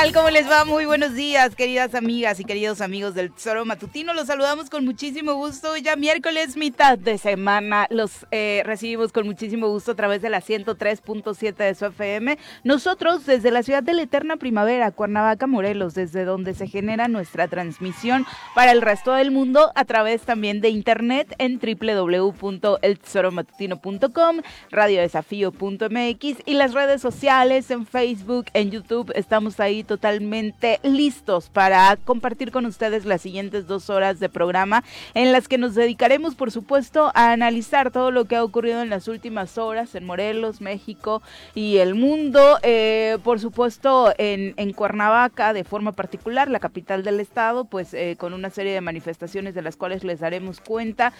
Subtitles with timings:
[0.00, 0.12] Tal?
[0.12, 0.64] ¿Cómo les va?
[0.64, 4.14] Muy buenos días, queridas amigas y queridos amigos del Tesoro Matutino.
[4.14, 5.76] Los saludamos con muchísimo gusto.
[5.76, 10.40] Ya miércoles, mitad de semana, los eh, recibimos con muchísimo gusto a través de la
[10.40, 12.38] 103.7 de su FM.
[12.62, 17.48] Nosotros, desde la ciudad de la eterna primavera, Cuernavaca, Morelos, desde donde se genera nuestra
[17.48, 26.54] transmisión para el resto del mundo, a través también de internet en www.eltesoromatutino.com, radiodesafío.mx y
[26.54, 29.10] las redes sociales en Facebook, en YouTube.
[29.16, 34.84] Estamos ahí totalmente listos para compartir con ustedes las siguientes dos horas de programa
[35.14, 38.90] en las que nos dedicaremos, por supuesto, a analizar todo lo que ha ocurrido en
[38.90, 41.22] las últimas horas en Morelos, México
[41.56, 42.58] y el mundo.
[42.62, 48.34] Eh, por supuesto, en, Cuernavaca, de forma particular, la capital del estado, pues eh, con
[48.34, 51.12] una serie de manifestaciones de las cuales les daremos cuenta.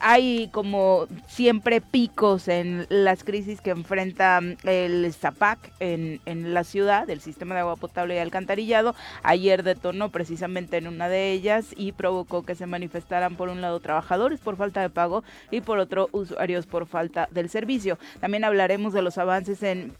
[0.00, 7.10] hay como siempre picos en las crisis que enfrenta el ZAPAC en, en la ciudad,
[7.10, 8.94] el sistema de agua potable y alcantarillado.
[9.22, 13.80] Ayer detonó precisamente en una de ellas y provocó que se manifestaran por un lado
[13.80, 17.98] trabajadores por falta de pago y por otro usuarios por falta del servicio.
[18.20, 19.94] También hablaremos de los avances en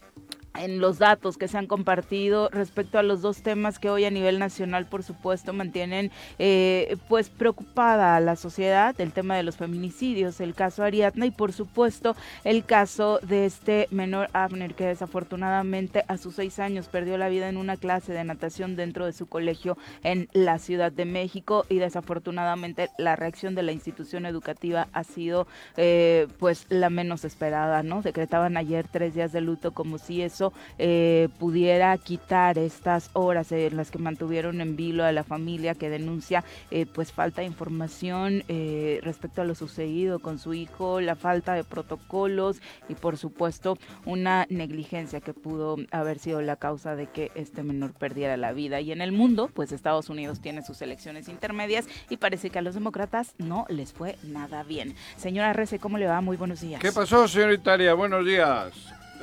[0.59, 4.11] en los datos que se han compartido respecto a los dos temas que hoy a
[4.11, 9.57] nivel nacional, por supuesto, mantienen eh, pues preocupada a la sociedad, el tema de los
[9.57, 16.05] feminicidios, el caso Ariadna y por supuesto el caso de este menor Abner que desafortunadamente
[16.09, 19.27] a sus seis años perdió la vida en una clase de natación dentro de su
[19.27, 25.05] colegio en la Ciudad de México y desafortunadamente la reacción de la institución educativa ha
[25.05, 28.03] sido eh, pues la menos esperada, ¿no?
[28.03, 30.48] Decretaban ayer tres días de luto como si eso
[30.79, 35.91] eh, pudiera quitar estas horas en las que mantuvieron en vilo a la familia que
[35.91, 41.17] denuncia eh, pues falta de información eh, respecto a lo sucedido con su hijo, la
[41.17, 47.07] falta de protocolos y por supuesto una negligencia que pudo haber sido la causa de
[47.07, 48.81] que este menor perdiera la vida.
[48.81, 52.63] Y en el mundo, pues Estados Unidos tiene sus elecciones intermedias y parece que a
[52.63, 54.95] los demócratas no les fue nada bien.
[55.17, 56.21] Señora Rece, ¿cómo le va?
[56.21, 56.81] Muy buenos días.
[56.81, 57.95] ¿Qué pasó, señoritaria?
[57.95, 58.73] Buenos días.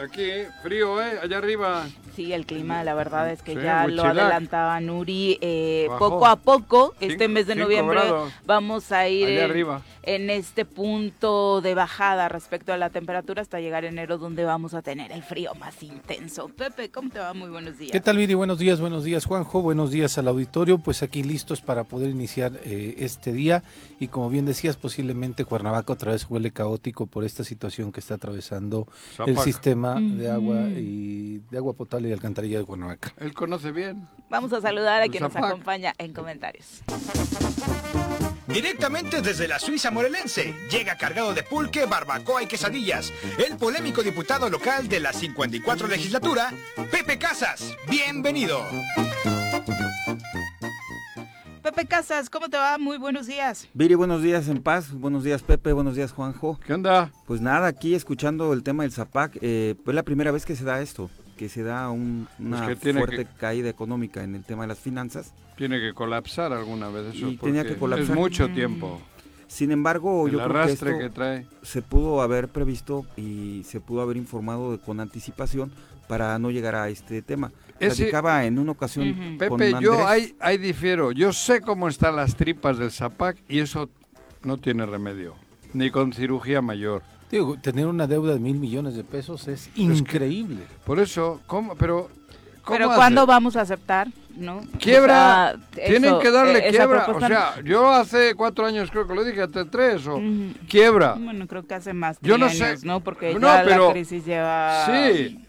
[0.02, 0.30] Aquí,
[0.62, 1.20] frío, ¿eh?
[1.24, 1.88] Allá arriba.
[2.16, 5.38] Sí, el clima, la verdad es que ya lo adelantaba Nuri.
[5.42, 8.02] Eh, poco a poco, este mes de noviembre,
[8.46, 9.28] vamos a ir.
[9.28, 14.46] Allá arriba en este punto de bajada respecto a la temperatura hasta llegar enero donde
[14.46, 16.48] vamos a tener el frío más intenso.
[16.50, 17.34] Pepe, ¿cómo te va?
[17.34, 17.92] Muy buenos días.
[17.92, 18.34] ¿Qué tal, Viri?
[18.34, 19.62] Buenos días, buenos días, Juanjo.
[19.62, 20.78] Buenos días al auditorio.
[20.78, 23.64] Pues aquí listos para poder iniciar eh, este día.
[24.00, 28.16] Y como bien decías, posiblemente Cuernavaca otra vez huele caótico por esta situación que está
[28.16, 28.88] atravesando
[29.26, 33.14] el sistema de agua y de agua potable y alcantarilla de Cuernavaca.
[33.18, 34.08] Él conoce bien.
[34.30, 36.82] Vamos a saludar a quien nos acompaña en comentarios.
[38.48, 43.12] Directamente desde la Suiza morelense, llega cargado de pulque, barbacoa y quesadillas,
[43.46, 46.54] el polémico diputado local de la 54 legislatura,
[46.92, 47.76] Pepe Casas.
[47.90, 48.64] Bienvenido.
[51.66, 52.78] Pepe Casas, ¿cómo te va?
[52.78, 53.68] Muy buenos días.
[53.74, 54.92] Viri, buenos días en paz.
[54.94, 55.74] Buenos días, Pepe.
[55.74, 56.60] Buenos días, Juanjo.
[56.64, 57.12] ¿Qué onda?
[57.26, 59.36] Pues nada, aquí escuchando el tema del Zapac.
[59.42, 61.10] Eh, pues la primera vez que se da esto.
[61.38, 65.34] que se da un- una fuerte que- caída económica en el tema de las finanzas.
[65.58, 67.28] Tiene que colapsar alguna vez eso.
[67.28, 68.12] Y tenía que colapsar.
[68.12, 68.54] Es mucho Mm.
[68.54, 69.02] tiempo.
[69.50, 71.46] Sin embargo, El yo creo que arrastre esto que trae.
[71.62, 75.74] se pudo haber previsto y se pudo haber informado de- con anticipación
[76.08, 77.52] para no llegar a este tema.
[77.80, 81.12] Ese- Platicaba en una ocasión con Pepe, yo ahí, ahí difiero.
[81.12, 83.90] Yo sé cómo están las tripas del Zapac y eso
[84.44, 85.36] no tiene remedio.
[85.74, 87.04] Ni con cirugía mayor.
[87.30, 90.62] Digo, tener una deuda de mil millones de pesos es increíble.
[90.86, 91.76] Por eso, ¿cómo?
[91.76, 92.10] Pero,
[92.64, 92.96] ¿cómo Pero hace?
[92.98, 94.08] ¿cuándo vamos a aceptar?
[94.38, 94.62] ¿No?
[94.80, 97.06] Quiebra, O sea, tienen eso, que darle eh, quiebra.
[97.08, 100.22] O sea, yo hace cuatro años creo que lo dije, hace tres o
[100.70, 101.16] quiebra.
[101.18, 102.86] Bueno, creo que hace más Yo no trienios, sé.
[102.86, 103.00] ¿no?
[103.00, 104.86] Porque No, ya pero- la crisis lleva...
[104.88, 105.40] Sí.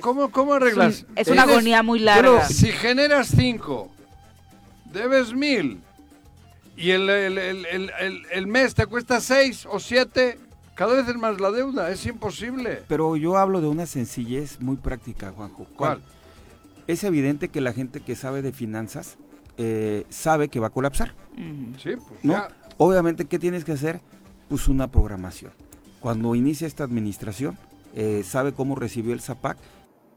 [0.00, 0.94] ¿Cómo, cómo arreglas?
[0.94, 2.48] Es un- es una agonía muy pero larga.
[2.48, 3.90] si generas cinco,
[4.92, 5.80] debes mil,
[6.76, 10.38] y el, el- el- el- el- el mes te cuesta seis o siete,
[10.74, 12.82] cada vez es más la deuda, es imposible.
[12.88, 15.66] Pero yo hablo de una sencillez muy práctica, Juanjo.
[15.76, 16.00] ¿Cuál?
[16.86, 19.16] Es evidente que la gente que sabe de finanzas
[19.56, 21.14] eh, sabe que va a colapsar.
[21.82, 22.32] Sí, pues ¿no?
[22.32, 22.48] ya.
[22.76, 24.00] Obviamente, ¿qué tienes que hacer?
[24.48, 25.52] Pues una programación.
[26.00, 27.56] Cuando inicia esta administración,
[27.94, 29.56] eh, sabe cómo recibió el ZAPAC.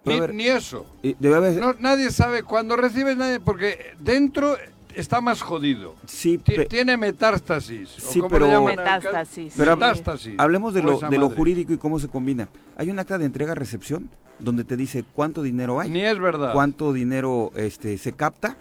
[0.06, 0.85] Ni, Debe haber- ni eso.
[1.19, 4.56] debe haber- No, nadie sabe, cuando recibes nadie, porque dentro
[4.95, 5.95] está más jodido.
[6.06, 6.38] sí,
[6.69, 7.97] Tiene metástasis.
[7.97, 8.63] o Sí, ¿cómo pero-?
[8.63, 9.53] Metástasis.
[9.57, 10.35] Pero- metástasis.
[10.38, 12.47] hablemos de o lo, de lo jurídico y cómo se combina.
[12.77, 14.09] Hay un acta de entrega-recepción
[14.39, 16.53] donde te dice cuánto dinero hay, Ni es verdad.
[16.53, 18.56] cuánto dinero este, se capta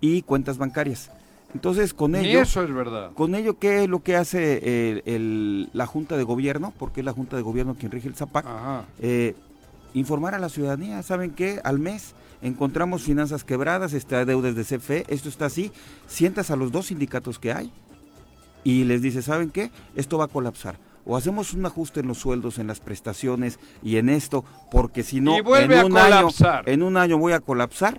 [0.00, 1.10] y cuentas bancarias.
[1.54, 3.12] Entonces, con Ni ello, eso es verdad.
[3.14, 6.72] con ello, ¿qué es lo que hace el- la Junta de Gobierno?
[6.78, 8.44] Porque es la Junta de Gobierno quien rige el ZAPAC.
[9.00, 9.34] Eh,
[9.94, 11.60] informar a la ciudadanía, ¿saben qué?
[11.64, 15.72] Al mes encontramos finanzas quebradas, está deudas de CFE, esto está así,
[16.06, 17.72] sientas a los dos sindicatos que hay
[18.62, 19.70] y les dices, ¿saben qué?
[19.96, 20.76] Esto va a colapsar.
[21.06, 25.22] O hacemos un ajuste en los sueldos, en las prestaciones y en esto, porque si
[25.22, 26.68] no, Y vuelve en a un año, colapsar.
[26.68, 27.98] en un año voy a colapsar.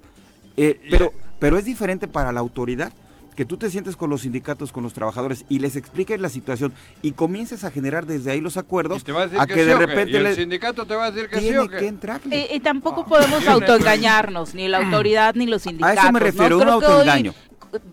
[0.56, 2.94] Eh, pero, pero es diferente para la autoridad
[3.36, 6.74] que tú te sientes con los sindicatos, con los trabajadores y les expliques la situación
[7.02, 9.54] y comiences a generar desde ahí los acuerdos Y te va a decir a que,
[9.54, 11.60] que sí de repente Y el le- sindicato te va a decir que sí tiene
[11.60, 11.78] o qué.
[11.78, 12.48] que entrarle.
[12.52, 15.98] Y, y tampoco Ah, podemos autoengañarnos, ni la autoridad ni los sindicatos.
[15.98, 16.26] a eso me ¿no?
[16.26, 17.34] refiero, un que autoengaño.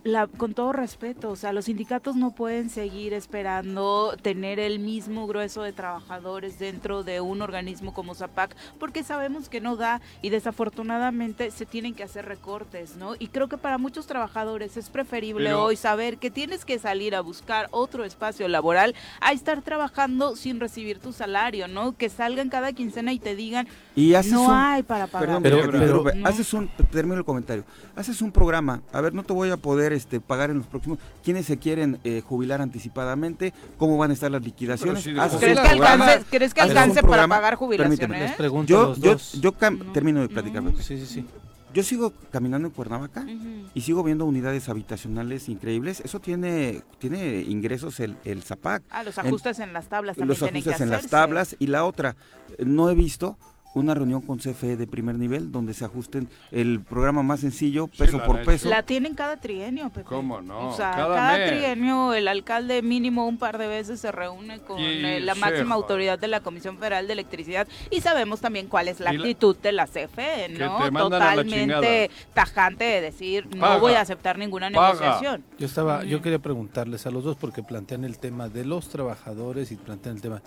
[0.04, 5.26] La- con todo respeto, o sea, los sindicatos no pueden seguir esperando tener el mismo
[5.26, 10.30] grueso de trabajadores dentro de un organismo como ZAPAC, porque sabemos que no da y
[10.30, 13.14] desafortunadamente se tienen que hacer recortes, ¿no?
[13.18, 17.14] Y creo que para muchos trabajadores es preferible Pero- hoy saber que tienes que salir
[17.14, 21.96] a buscar otro espacio laboral a estar trabajando sin recibir tu salario, ¿no?
[21.96, 25.26] Que salgan cada quincena y te digan, Y haces no un, hay para pagar.
[25.26, 26.28] Perdón, Pero- pero, pero- pero No.
[26.28, 27.64] haces un, termino el comentario,
[27.94, 31.00] haces un programa, a ver, no te voy a poder este, pagar en los próximos,
[31.24, 35.02] quiénes se quieren eh, jubilar anticipadamente, cómo van a estar las liquidaciones.
[35.02, 36.24] Si ¿Crees que alcance.
[36.30, 37.98] ¿crees que alcance para pagar jubilaciones?
[37.98, 39.32] permíteme, Les pregunto a Yo, los yo, dos.
[39.40, 39.92] yo cam- No.
[39.92, 40.70] termino de platicar, No.
[40.70, 40.84] Pepe.
[40.84, 41.26] Sí, sí, sí.
[41.74, 43.26] Yo sigo caminando en Cuernavaca
[43.74, 46.00] y sigo viendo unidades habitacionales increíbles.
[46.00, 48.84] Eso tiene, tiene ingresos el, el ZAPAC.
[48.88, 52.14] Ah, los ajustes en, las tablas también los ajustes en las tablas y la otra,
[52.56, 53.36] eh, no he visto
[53.76, 58.22] una reunión con CFE de primer nivel donde se ajusten el programa más sencillo, peso
[58.24, 58.68] por peso.
[58.70, 60.04] La tienen cada trienio, Pepe.
[60.06, 60.70] ¿Cómo no?
[60.70, 65.04] O sea, Cada trienio el alcalde mínimo un par de veces se reúne con Y
[65.04, 65.82] eh, la sí, máxima joder.
[65.82, 69.22] autoridad de la Comisión Federal de Electricidad y sabemos también cuál es la Y la-
[69.24, 70.78] actitud de la CFE, Que ¿no?
[70.82, 74.92] te mandan a la Totalmente tajante de decir, no voy a aceptar ninguna Paga.
[74.94, 75.44] negociación.
[75.58, 79.70] Yo estaba, yo quería preguntarles a los dos porque plantean el tema de los trabajadores
[79.70, 80.40] y plantean el tema,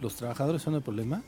[0.00, 1.22] ¿los trabajadores son el problema?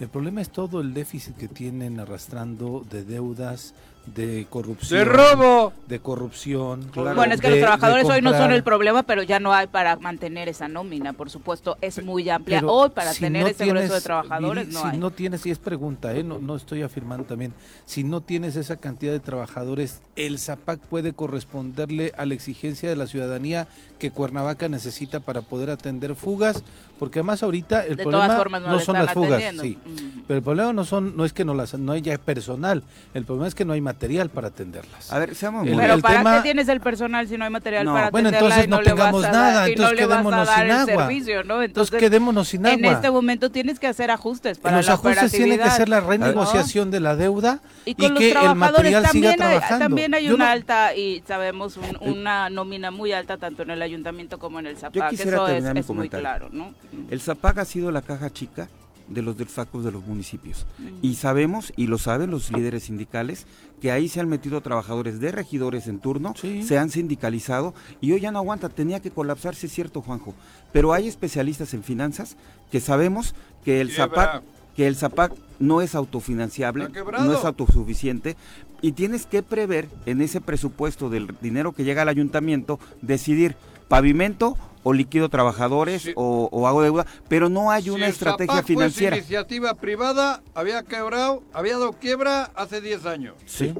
[0.00, 3.74] El problema es todo el déficit que tienen arrastrando de deudas,
[4.14, 4.98] de corrupción.
[5.00, 5.72] ¡De robo!
[5.86, 6.84] De corrupción.
[6.92, 7.14] Claro.
[7.16, 9.66] Bueno, es que de- los trabajadores hoy no son el problema, pero ya no hay
[9.66, 12.60] para mantener esa nómina, por supuesto, es muy amplia.
[12.60, 14.98] Pero hoy para si tener no ese grueso de tienes, trabajadores no si hay.
[14.98, 16.22] no tienes, y es pregunta, ¿eh?
[16.24, 17.52] no, no estoy afirmando también,
[17.84, 22.96] si no tienes esa cantidad de trabajadores, ¿el ZAPAC puede corresponderle a la exigencia de
[22.96, 26.62] la ciudadanía que Cuernavaca necesita para poder atender fugas?
[26.98, 29.62] Porque además ahorita el de problema formas no, son las fugas, atendiendo.
[29.62, 29.78] sí.
[29.84, 30.22] Ujú.
[30.26, 32.82] Pero el problema no son, no es que no las, no hay ya personal,
[33.14, 35.10] el problema es que no hay material para atenderlas.
[35.12, 37.44] A ver, seamos El- muy- Pero el ¿para tema- qué tienes el personal si no
[37.44, 39.52] hay material No, para bueno, atenderla entonces y no no, le vas tengamos a nada,
[39.54, 41.12] dar, y no entonces quedémonos sin agua.
[41.12, 42.78] Entonces Entonces, quedémonos sin agua.
[42.78, 46.00] en este momento tienes que hacer ajustes para los la ajustes tienen que ser la
[46.00, 46.08] ¿no?
[46.08, 48.60] renegociación de la deuda Y y, con los que el trabajadores
[48.92, 49.84] material siga también hay, trabajando.
[49.86, 54.38] también hay una alta y sabemos un- una nómina muy alta tanto en el ayuntamiento
[54.38, 55.10] como en el ZAPAC.
[55.10, 56.22] quisiera Eso es, terminar mi es muy comentario.
[56.22, 56.74] claro, ¿no?
[57.10, 58.68] El ZAPAC ha sido la caja chica
[59.08, 60.66] de los desfacos de los municipios.
[60.78, 60.86] Mm.
[61.02, 63.46] Y sabemos, y lo saben los líderes sindicales,
[63.80, 66.62] que ahí se han metido trabajadores de regidores en turno, Sí.
[66.62, 70.34] se han sindicalizado y hoy ya no aguanta, tenía que colapsarse, es cierto, Juanjo.
[70.72, 72.36] Pero hay especialistas en finanzas
[72.70, 73.90] que sabemos que el.
[73.90, 74.42] ZAPAC
[74.78, 78.36] que el ZAPAC no es autofinanciable, no es autosuficiente
[78.80, 83.56] y tienes que prever en ese presupuesto del dinero que llega al ayuntamiento decidir
[83.88, 86.12] pavimento o liquido trabajadores Sí.
[86.14, 89.16] o, o hago deuda, pero no hay Si una el estrategia Zapac financiera.
[89.16, 93.34] Fuese iniciativa privada, había quebrado, había dado quiebra hace 10 años.
[93.46, 93.74] Sí.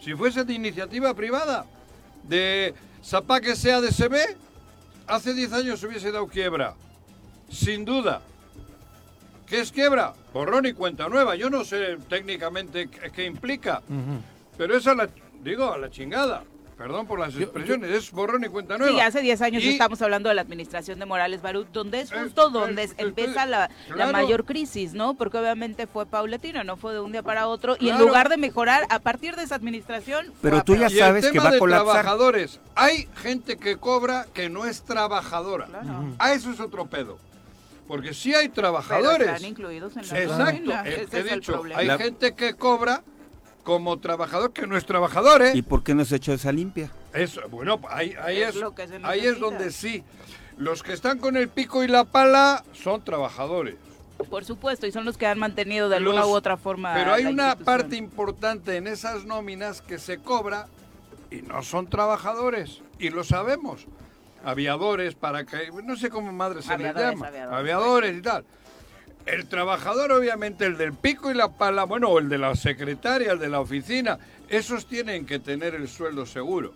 [0.00, 1.64] Si fuese de iniciativa privada,
[2.24, 4.14] de Zapac SADSB,
[5.06, 6.74] hace 10 años hubiese dado quiebra.
[7.50, 8.20] Sin duda.
[9.46, 10.14] ¿Qué es quiebra?
[10.32, 11.36] Borrón y cuenta nueva.
[11.36, 13.82] Yo no sé técnicamente qué, qué implica,
[14.56, 15.08] pero es a la,
[15.42, 16.42] digo, a la chingada.
[16.76, 18.92] Perdón por las expresiones, es borrón y cuenta nueva.
[18.92, 22.12] Sí, hace 10 años Y- estamos hablando de la administración de Morales Barut, donde es
[22.12, 24.12] justo donde empieza la, la claro.
[24.12, 25.14] mayor crisis, ¿no?
[25.14, 27.76] Porque obviamente fue paulatina, no fue de un día para otro.
[27.78, 30.26] Y en lugar de mejorar, a partir de esa administración.
[30.40, 31.92] fue Pero tú ya sabes que va a colapsar.
[32.02, 32.60] trabajadores.
[32.74, 35.66] Hay gente que cobra que no es trabajadora.
[35.66, 36.14] Claro.
[36.18, 37.18] A eso es otro pedo.
[37.86, 39.28] Porque si hay Pero trabajadores.
[39.28, 40.72] están incluidos en la Exacto.
[40.88, 41.80] he es el dicho, problema.
[41.80, 43.02] hay La- gente que cobra
[43.64, 45.52] como trabajador que no es trabajador, ¿eh?
[45.54, 46.90] ¿Y por qué no se ha hecho esa limpia?
[47.12, 50.04] Eso, bueno, ahí, ahí Es es, lo que se ahí es donde sí.
[50.56, 53.74] Los que están con el pico y la pala son trabajadores.
[54.30, 56.94] Por supuesto, y son los que han mantenido de alguna Los- u otra forma.
[56.94, 60.68] Pero hay la una parte importante en esas nóminas que se cobra
[61.30, 62.80] y no son trabajadores.
[63.00, 63.86] Y lo sabemos.
[64.44, 67.26] Aviadores, para que no sé cómo madre se les llama.
[67.26, 67.52] aviadores.
[67.58, 68.44] Aviadores y tal.
[69.26, 73.32] El trabajador, obviamente, el del pico y la pala, bueno, o el de la secretaria,
[73.32, 76.74] el de la oficina, esos tienen que tener el sueldo seguro.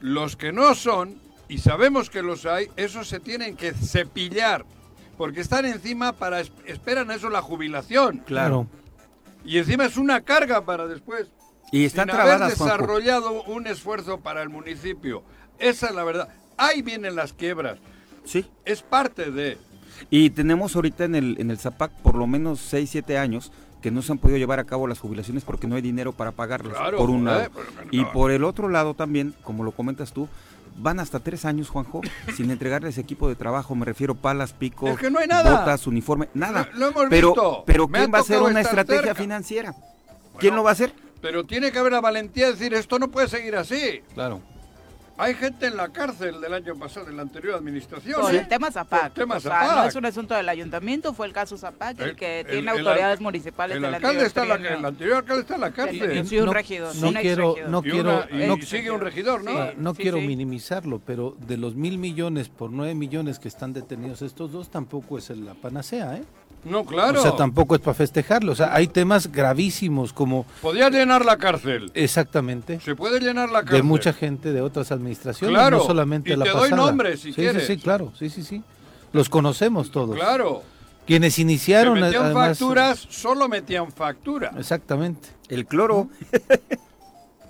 [0.00, 4.64] Los que no son, y sabemos que los hay, esos se tienen que cepillar,
[5.16, 8.18] porque están encima para, es- esperan eso la jubilación.
[8.26, 8.66] Claro.
[9.44, 11.28] Y encima es una carga para después.
[11.70, 12.74] Y están sin haber trabadas, Juanjo.
[12.76, 15.22] desarrollado un esfuerzo para el municipio.
[15.60, 16.28] Esa es la verdad.
[16.56, 17.78] Ahí vienen las quiebras.
[18.24, 18.44] Sí.
[18.64, 19.56] Es parte de...
[20.08, 23.52] Y tenemos ahorita en el, en el ZAPAC por lo menos 6, 7 años
[23.82, 26.32] que no se han podido llevar a cabo las jubilaciones porque no hay dinero para
[26.32, 27.62] pagarlas, Claro, por un joder, lado.
[27.90, 30.28] Y por el otro lado también, como lo comentas tú,
[30.76, 32.00] van hasta tres años, Juanjo,
[32.36, 35.60] sin entregarles equipo de trabajo, me refiero palas, picos, Es que no hay nada.
[35.60, 36.68] botas, uniforme, nada.
[36.74, 37.64] Lo- lo hemos pero, visto.
[37.66, 39.14] pero Me ¿quién va a hacer una estrategia cerca.
[39.14, 39.74] financiera?
[40.38, 40.92] ¿Quién lo va a hacer?
[41.22, 44.00] Pero tiene que haber la valentía de decir, esto no puede seguir así.
[44.14, 44.40] Claro.
[45.18, 48.20] Hay gente en la cárcel del año pasado, de la anterior administración.
[48.22, 48.38] Por ¿eh?
[48.38, 49.00] el tema Zapac.
[49.00, 49.76] Por el tema o sea, Zapac.
[49.76, 52.60] no es un asunto del ayuntamiento, fue el caso Zapac, el, El- que el- tiene
[52.62, 55.54] el autoridades al- municipales El del alcalde anterior está en la, el anterior alcalde está
[55.56, 56.26] en la cárcel.
[56.26, 57.70] Sí, un regidor, no un quiero, exregidor.
[57.70, 59.50] no y, quiero, una- y no, sigue un regidor, ¿no?
[59.50, 59.72] Sí.
[59.76, 60.26] no quiero sí.
[60.26, 65.18] minimizarlo, pero de los mil millones por nueve millones que están detenidos estos dos, tampoco
[65.18, 66.24] es la panacea, ¿eh?
[66.64, 67.18] No, claro.
[67.20, 68.52] O sea, tampoco es para festejarlo.
[68.52, 71.90] O sea, hay temas gravísimos como Podía llenar la cárcel.
[71.94, 73.76] exactamente Se puede llenar la cárcel.
[73.78, 77.28] de mucha gente de otras administraciones, Claro, no solamente y la te doy nombres, si
[77.30, 77.66] sí, quieres.
[77.66, 78.62] Sí, sí, claro, sí, sí, sí.
[79.12, 80.14] Los conocemos todos.
[80.16, 80.62] Claro.
[81.06, 84.52] Quienes Se iniciaron metían además- facturas, solo metían factura.
[84.58, 85.28] Exactamente.
[85.48, 86.08] El cloro,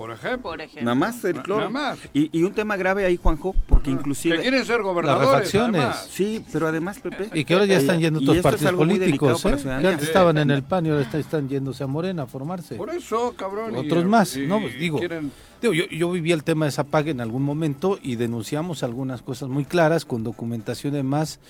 [0.00, 0.50] Por ejemplo.
[0.50, 0.82] Por ejemplo.
[0.84, 1.68] nada más el cloro.
[1.68, 1.98] nada más.
[2.14, 4.40] Y, y un tema grave ahí, Juanjo, porque Que inclusive...
[4.40, 5.28] quieren ser gobernadores.
[5.28, 5.78] refacciones.
[5.82, 6.08] además.
[6.10, 7.28] Sí, pero además, Pepe...
[7.38, 9.50] Y que ahora ya están eh, yendo y otros partidos políticos, ¿eh?
[9.50, 9.90] Que ciudadanía.
[9.90, 10.10] antes Sí.
[10.10, 12.76] estaban en el PAN y ahora está- están yéndose a Morena a formarse.
[12.76, 13.74] Por eso, cabrón.
[13.74, 15.30] y- Otros más, y- no, pues, digo, quieren-
[15.60, 19.50] Digo, yo, yo viví el tema de Zapag en algún momento y denunciamos algunas cosas
[19.50, 21.40] muy claras con documentación de más,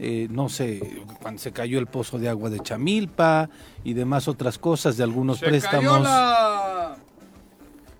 [0.00, 3.48] eh, no sé, cuando se cayó el pozo de agua de Chamilpa
[3.84, 6.02] y demás otras cosas de algunos se cayó préstamos.
[6.02, 6.96] la...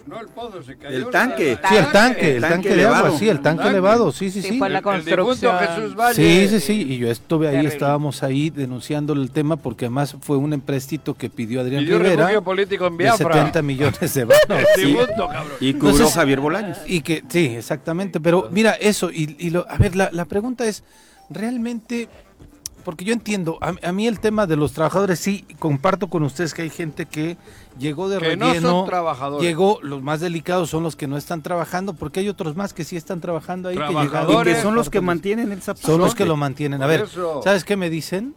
[0.06, 1.58] No el pozo, se cayó El la- tanque.
[1.68, 3.18] Sí, el tanque, el El tanque, tanque de agua, elevado.
[3.18, 3.70] sí, el tanque Tanque.
[3.70, 4.58] elevado, sí, sí, Sí, sí.
[4.58, 5.58] fue la El- el construcción.
[5.58, 6.14] Jesús Valle.
[6.14, 7.74] Sí, sí, sí, y yo estuve ahí, Terrible.
[7.74, 12.40] estábamos ahí denunciando el tema porque además fue un empréstito que pidió Adrián Pidió Rivera
[12.40, 13.34] político en de Biafra.
[13.34, 14.26] 70 millones de
[14.76, 15.52] difunto, cabrón.
[15.60, 16.78] Y cubrió Entonces- Javier Bolaños.
[16.86, 20.66] Y que, sí, exactamente, pero mira, eso, y, y lo, a ver, la, la pregunta
[20.66, 20.82] es,
[21.28, 22.08] realmente,
[22.90, 26.54] porque yo entiendo, a, a mí el tema de los trabajadores, sí, comparto con ustedes
[26.54, 27.36] que hay gente que
[27.78, 29.46] llegó de Que no relleno, son trabajadores.
[29.46, 32.82] llegó, los más delicados son los que no están trabajando, porque hay otros más que
[32.82, 34.06] sí están trabajando ahí, que llegaron.
[34.06, 34.56] Y Trabajadores.
[34.56, 35.86] que son los que mantienen el zapato.
[35.86, 36.82] Son los que lo mantienen.
[36.82, 37.06] A ver.
[37.44, 38.34] ¿sabes qué me dicen?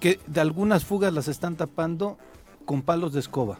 [0.00, 2.16] Que de algunas fugas las están tapando
[2.64, 3.58] con palos de escoba.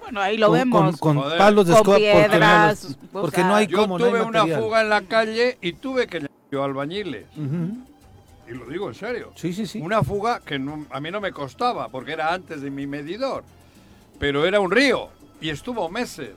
[0.00, 0.96] Bueno, ahí lo con, vemos.
[0.96, 1.36] Con, con Joder.
[1.38, 4.02] palos de Con escoba porque, no, piedras, o porque sea, no hay Yo no hay
[4.02, 7.26] tuve una fuga en la calle y tuve que yo albañiles.
[7.36, 7.91] Ujú.
[8.48, 9.32] Y lo digo en serio.
[9.36, 9.80] Sí, sí, sí.
[9.80, 13.44] Una fuga que no- a mí no me costaba, porque era antes de mi medidor.
[14.18, 15.08] Pero era un río
[15.40, 16.32] y estuvo meses.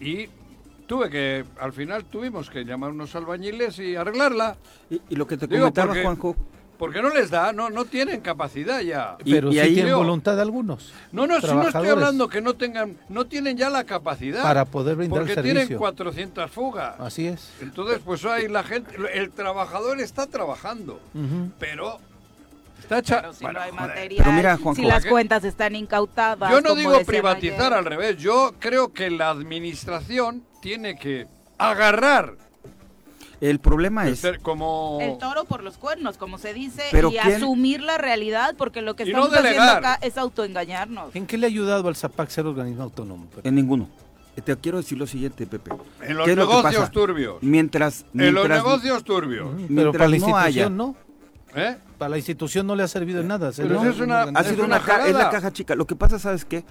[0.00, 0.28] Y
[0.86, 4.56] tuve que, al final tuvimos que llamar unos albañiles y arreglarla.
[4.90, 6.36] Y, y lo que te Digo, comentaba, porque- Juanjo,
[6.78, 9.16] Porque no les da, no, no tienen capacidad ya.
[9.24, 10.92] Y- Pero y sí ahí- tienen voluntad algunos.
[11.12, 14.42] No, no, si no estoy hablando que no tengan, no tienen ya la capacidad.
[14.42, 15.78] Para poder brindar el Porque tienen servicio.
[15.78, 16.94] 400 fugas.
[17.00, 17.50] Así es.
[17.62, 21.00] Entonces, pues ahí la gente, el trabajador está trabajando,
[21.58, 21.98] pero
[22.78, 23.20] Está hecha...
[23.22, 25.08] Pero si Bueno, no hay material, Pero mira, Juanjo, si las ¿qué?
[25.10, 26.50] cuentas están incautadas.
[26.50, 27.78] Yo no digo privatizar ayer.
[27.78, 28.18] al revés.
[28.18, 31.26] Yo creo que la administración tiene que
[31.58, 32.34] agarrar
[33.40, 34.98] El problema es, como...
[35.00, 38.80] El toro por los cuernos, como se dice, Pero y ¿quién- asumir la realidad, porque
[38.80, 41.14] lo que Y no estamos haciendo acá es autoengañarnos.
[41.14, 43.26] ¿En qué le ha ayudado al ZAPAC ser organismo autónomo?
[43.44, 43.88] en ninguno.
[44.44, 45.70] Te quiero decir lo siguiente, Pepe.
[46.02, 46.90] En los ¿Qué es lo que negocios pasa?
[46.92, 47.36] turbios.
[47.42, 49.48] Mientras, En los mientras- negocios turbios.
[49.48, 50.96] Pero mientras para la no haya- institución no.
[51.54, 51.76] ¿Eh?
[51.96, 53.50] Para la institución no le ha servido en nada.
[53.56, 55.74] Pero eso es una- ha Es sido una una, ca- es la caja chica.
[55.74, 56.64] Lo que pasa, ¿sabes qué?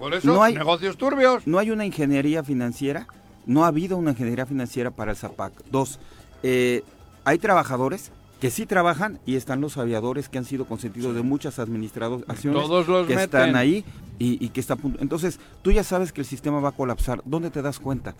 [0.00, 1.46] Por eso, No hay- negocios turbios.
[1.46, 3.06] No hay una ingeniería financiera,
[3.46, 5.52] no ha habido una ingeniería financiera para el ZAPAC.
[5.70, 5.98] Dos,
[6.42, 6.82] eh,
[7.24, 11.60] hay trabajadores que sí trabajan y están los aviadores que han sido consentidos de muchas
[11.60, 13.24] administraciones Todos los que meten.
[13.24, 13.84] están ahí
[14.18, 14.98] y, y que está a punto.
[15.00, 17.22] Entonces, tú ya sabes que el sistema va a colapsar.
[17.24, 18.14] ¿Dónde te das cuenta?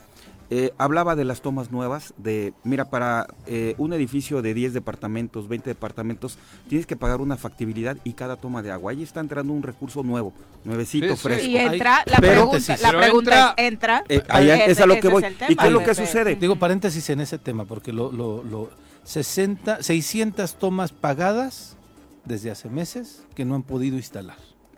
[0.55, 5.49] Eh, hablaba de las tomas nuevas, de, mira, para eh, un edificio de 10 departamentos,
[5.49, 6.37] 20 departamentos,
[6.69, 8.93] tienes que pagar una factibilidad y cada toma de agua.
[8.93, 11.23] Ahí está entrando un recurso nuevo, nuevecito, Sí, sí.
[11.23, 11.47] fresco.
[11.47, 14.43] Y entra, la Pero- pregunta, la pregunta entra- es, ¿entra?
[14.43, 15.25] Eh, es a lo que voy.
[15.49, 16.35] ¿Y qué es lo que sucede?
[16.35, 18.69] Digo paréntesis en ese tema, porque lo, lo, lo
[19.05, 21.79] 60, 600 tomas pagadas
[22.27, 24.37] desde hace meses que no han podido instalar.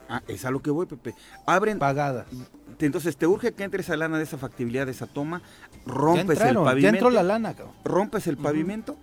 [0.08, 1.14] Ah, es a lo que voy, Pepe.
[1.46, 2.26] Abren, Pagadas.
[2.78, 6.24] entonces te urge que entre esa lana de esa factibilidad de esa toma, Ya rompes
[6.26, 7.74] el entraron, ya pavimento, entró la lana, cabrón.
[7.84, 8.96] rompes el pavimento,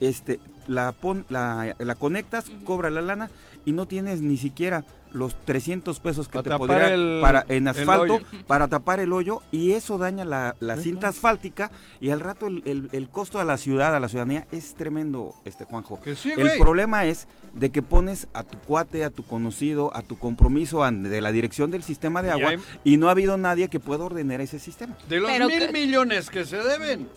[0.00, 3.30] este, la, pon, la, la conectas, cobra la lana
[3.64, 7.66] y no tienes ni siquiera los 300 pesos que Para te podría el- para en
[7.66, 12.46] asfalto para tapar el hoyo y eso daña la, la cinta asfáltica y al rato
[12.46, 16.00] el, el- el costo a la ciudad, a la ciudadanía es tremendo, este Juanjo.
[16.00, 16.58] Que sí, El güey.
[16.60, 21.20] problema es de que pones a tu cuate, a tu conocido, a tu compromiso de
[21.20, 24.04] la dirección del sistema de Y agua hay- y no ha habido nadie que pueda
[24.04, 24.96] ordenar ese sistema.
[25.08, 27.08] De los Pero mil que- millones que se deben,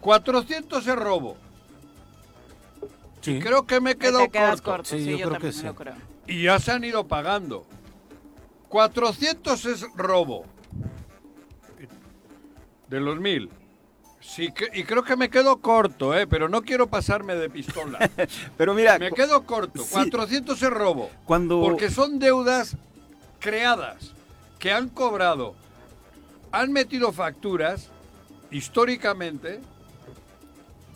[0.00, 1.36] 400 es robo.
[3.20, 3.40] Sí.
[3.40, 4.70] Creo que me Te quedo quedas corto.
[4.70, 5.64] corto, Sí, sí, yo yo, creo que sí.
[5.64, 5.94] lo creo.
[6.26, 7.66] Y ya se han ido pagando.
[8.68, 10.44] 400 es robo.
[12.88, 13.50] De los mil.
[14.20, 16.26] Sí, que- y creo que me quedo corto, ¿eh?
[16.26, 17.98] pero no quiero pasarme de pistola.
[18.58, 19.82] Pero mira, me quedo corto.
[19.82, 19.90] Sí.
[19.92, 21.10] 400 es robo.
[21.24, 22.76] cuando Porque son deudas
[23.40, 24.12] creadas,
[24.58, 25.54] que han cobrado,
[26.52, 27.90] han metido facturas,
[28.50, 29.60] históricamente,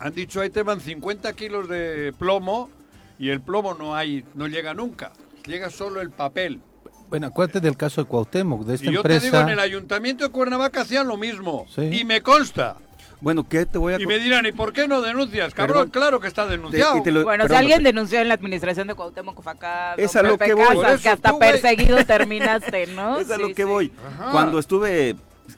[0.02, 2.70] han dicho ahí te van 50 kilos de plomo
[3.18, 5.12] y el plomo no hay, no llega nunca,
[5.46, 6.60] llega solo el papel.
[7.08, 10.24] Bueno, acuérdate del caso de Cuauhtémoc, de esta Y yo te digo, en el ayuntamiento
[10.24, 11.66] de Cuernavaca hacían lo mismo.
[11.74, 11.82] Sí.
[11.82, 12.76] Y me consta.
[13.20, 15.52] bueno, ¿qué te voy a Y me dirán, ¿y por qué no denuncias?
[15.54, 15.90] Cabrón, Perdón.
[15.90, 16.96] claro que está denunciado.
[16.96, 20.16] y te lo- Bueno, si alguien denunció en la administración de Cuauhtémoc fue acá, Es
[20.16, 20.64] a lo que voy.
[20.64, 23.16] Casas, Por eso que hasta perseguido terminaste, ¿no?
[23.20, 23.62] Es a Sí, lo que sí.
[23.64, 23.92] voy.
[24.06, 24.30] Ajá.
[24.32, 25.14] Cuando estuve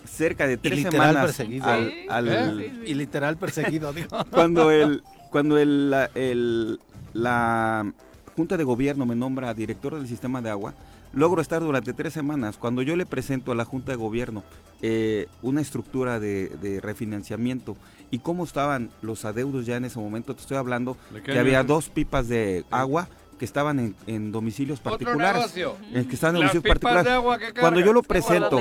[0.07, 1.67] cerca de tres literal semanas perseguido.
[1.67, 2.91] al, Sí, al- sí, sí.
[2.91, 4.09] Y literal perseguido, digo.
[4.31, 6.79] cuando el cuando el, la, el-
[7.13, 7.93] la
[8.37, 10.75] Junta de Gobierno me nombra director del sistema de agua,
[11.13, 12.57] logro estar durante tres semanas.
[12.57, 14.43] Cuando yo le presento a la Junta de Gobierno
[14.83, 17.77] eh, una estructura de, de refinanciamiento
[18.11, 21.39] y cómo estaban los adeudos ya en ese momento, te estoy hablando ¿De qué que
[21.39, 25.37] había dos pipas de agua que estaban en, en domicilios Otro particulares.
[25.57, 25.77] negocio.
[25.93, 27.05] eh, que estaban en domicilios particulares.
[27.05, 28.61] de agua que Cuando yo lo presento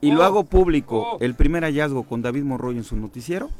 [0.00, 1.18] y lo Oh, hago público, oh.
[1.20, 3.50] el primer hallazgo con David Monroy en su noticiero,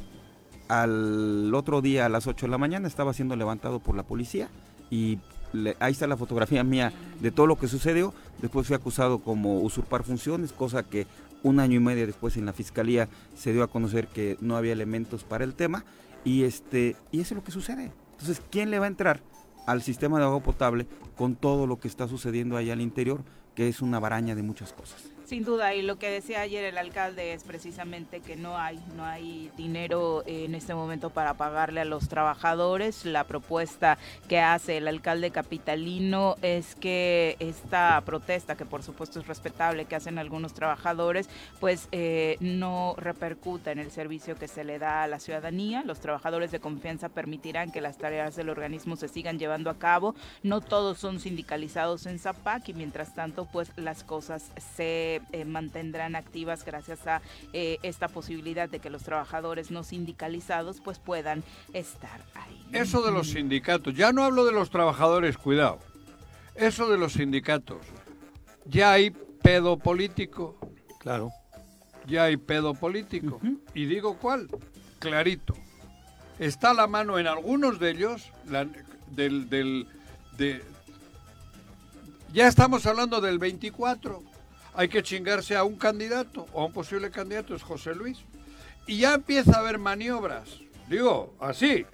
[0.69, 4.49] al otro día a las 8 de la mañana estaba siendo levantado por la policía
[4.89, 5.19] y
[5.51, 8.13] le- ahí está la fotografía mía de todo lo que sucedió.
[8.41, 11.05] Después fui acusado como usurpar funciones, cosa que
[11.43, 14.71] un año y medio después en la fiscalía se dio a conocer que no había
[14.73, 15.83] elementos para el tema
[16.23, 17.91] y este y eso es lo que sucede.
[18.13, 19.19] Entonces, ¿quién le va a entrar
[19.65, 23.23] al sistema de agua potable con todo lo que está sucediendo ahí al interior,
[23.55, 25.12] que es una baraña de muchas cosas?
[25.25, 29.05] Sin duda, y lo que decía ayer el alcalde es precisamente que no hay, no
[29.05, 33.05] hay dinero en este momento para pagarle a los trabajadores.
[33.05, 39.27] La propuesta que hace el alcalde capitalino es que esta protesta, que por supuesto es
[39.27, 41.29] respetable, que hacen algunos trabajadores,
[41.61, 45.83] pues eh, no repercuta en el servicio que se le da a la ciudadanía.
[45.85, 50.15] Los trabajadores de confianza permitirán que las tareas del organismo se sigan llevando a cabo.
[50.43, 56.15] No todos son sindicalizados en ZAPAC y mientras tanto, pues las cosas se eh, mantendrán
[56.15, 57.21] activas gracias a
[57.53, 62.65] eh, esta posibilidad de que los trabajadores no sindicalizados pues puedan estar ahí.
[62.71, 62.79] ¿no?
[62.79, 65.79] Eso de los sindicatos, ya no hablo de los trabajadores, cuidado.
[66.55, 67.81] Eso de los sindicatos.
[68.65, 70.57] Ya hay pedo político,
[70.99, 71.31] Claro.
[72.07, 73.39] ya hay pedo político.
[73.73, 74.47] Y digo cuál,
[74.99, 75.53] clarito.
[76.39, 78.67] Está la mano en algunos de ellos, la-
[79.11, 79.87] del, del,
[80.37, 80.63] de,
[82.31, 84.23] ya estamos hablando del 24.
[84.75, 88.19] Hay que chingarse a un candidato o a un posible candidato, es José Luis.
[88.87, 90.49] Y ya empieza a haber maniobras.
[90.89, 91.85] Digo, así.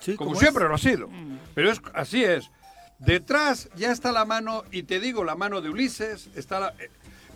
[0.00, 0.68] Sí, como ¿cómo siempre es?
[0.68, 1.08] lo ha sido.
[1.08, 1.38] Mm.
[1.54, 2.50] Pero es así es.
[2.98, 6.90] Detrás ya está la mano, y te digo, la mano de Ulises, está la- eh,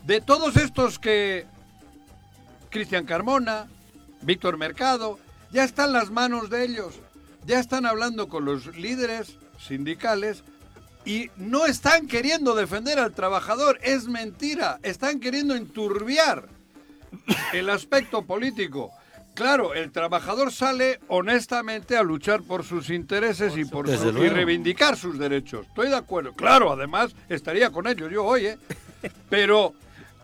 [0.07, 1.47] de todos estos que
[2.71, 3.69] Cristian Carmona,
[4.23, 5.19] Víctor Mercado,
[5.51, 6.95] ya están las manos de ellos,
[7.47, 10.45] ya están hablando con los líderes sindicales
[11.05, 16.47] y no están queriendo defender al trabajador, es mentira, están queriendo enturbiar
[17.53, 18.91] el aspecto político.
[19.35, 24.97] Claro, el trabajador sale honestamente a luchar por sus intereses y por su- y reivindicar
[24.97, 25.67] sus derechos.
[25.69, 26.33] Estoy de acuerdo.
[26.35, 28.59] Claro, además estaría con ellos yo hoy, ¿eh?
[29.31, 29.73] Pero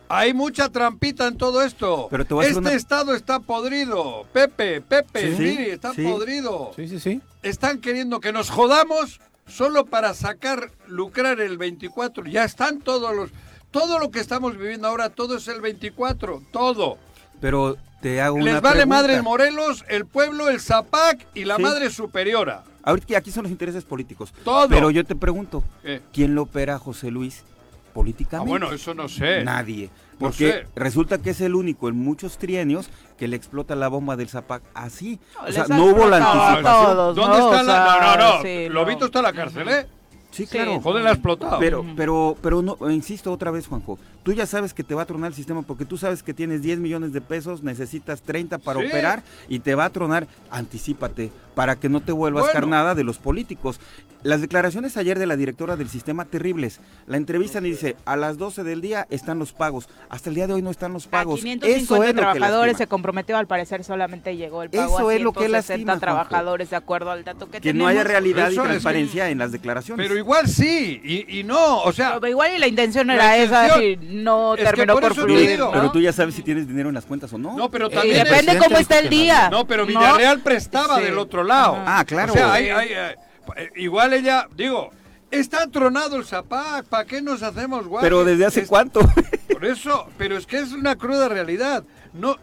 [0.08, 2.08] hay mucha trampita en todo esto.
[2.10, 4.26] Pero te voy a este una- estado está podrido.
[4.32, 6.02] Pepe, Pepe, Sí, Viri, está sí.
[6.02, 6.72] podrido.
[6.76, 7.20] Sí, sí, sí.
[7.42, 12.24] Están queriendo que nos jodamos solo para sacar, lucrar el 24.
[12.26, 13.30] Ya están todos los...
[13.70, 16.42] Todo lo que estamos viviendo ahora, todo es el 24.
[16.52, 16.96] Todo.
[17.40, 18.86] Pero te hago una Les vale pregunta.
[18.96, 21.62] madre el Morelos, el pueblo, el Zapac y la Sí.
[21.62, 22.62] madre superiora.
[22.82, 24.32] Ahorita que aquí son los intereses políticos.
[24.44, 24.68] Todo.
[24.68, 26.00] Pero yo te pregunto, ¿Qué?
[26.12, 28.48] ¿quién lo opera José Luis Ah, políticamente?
[28.48, 29.42] bueno, eso no sé.
[29.44, 29.90] Nadie.
[30.18, 30.66] No Porque sé.
[30.74, 34.62] resulta que es el único en muchos trienios que le explota la bomba del Zapac
[34.74, 35.20] así.
[35.42, 36.64] No, o sea, no hubo la anticipación.
[36.64, 37.44] todos, ¿Dónde ¿no?
[37.52, 38.00] está O la.?
[38.00, 38.42] No, no, no.
[38.42, 39.06] sí, Lobito no.
[39.06, 39.86] está en la cárcel, ¿eh?
[40.30, 40.46] Sí, Sí.
[40.46, 40.80] claro.
[40.80, 41.58] Joder, la ha explotado.
[41.58, 45.06] Pero, pero, pero no, insisto otra vez, Juanjo, tú ya sabes que te va a
[45.06, 48.80] tronar el sistema porque tú sabes que tienes 10 millones de pesos, necesitas 30 para
[48.80, 48.86] Sí.
[48.88, 52.52] operar y te va a tronar, anticípate, para que no te vuelvas Bueno.
[52.52, 53.78] carnada de los políticos.
[54.22, 56.80] Las declaraciones ayer de la directora del sistema terribles.
[57.06, 59.88] La entrevista le dice, a las 12 del día están los pagos.
[60.08, 61.40] Hasta el día de hoy no están los A pagos.
[61.40, 65.08] 550 Eso es lo que trabajadores se comprometió, al parecer solamente llegó el pago Eso
[65.08, 66.00] a es lo que 160 lastima, Juanjo.
[66.00, 69.30] trabajadores, de acuerdo al dato que, Que no haya realidad y Eso es que- transparencia
[69.30, 70.04] en las declaraciones.
[70.04, 73.36] Pero igual sí, y, y no, o sea, Pero igual y la intención La era
[73.36, 75.66] esa, intención- y no es terminó por por, eso te fluir, digo.
[75.66, 75.72] ¿no?
[75.72, 77.56] Pero tú ya sabes si tienes dinero en las cuentas o no.
[77.56, 78.16] no, pero Y también...
[78.24, 79.48] depende presidente cómo está el día.
[79.50, 81.04] No, pero Villarreal prestaba Sí.
[81.04, 81.78] del otro lado.
[81.86, 82.32] Ah, claro.
[82.32, 83.16] O sea, hay- hay, eh,
[83.56, 84.90] eh, igual ella, digo,
[85.30, 88.02] está tronado el Zapac, ¿para qué nos hacemos guay?
[88.02, 89.00] Pero desde hace Es- cuánto.
[89.52, 91.82] Por eso, pero es que es una cruda realidad.
[92.12, 92.36] No,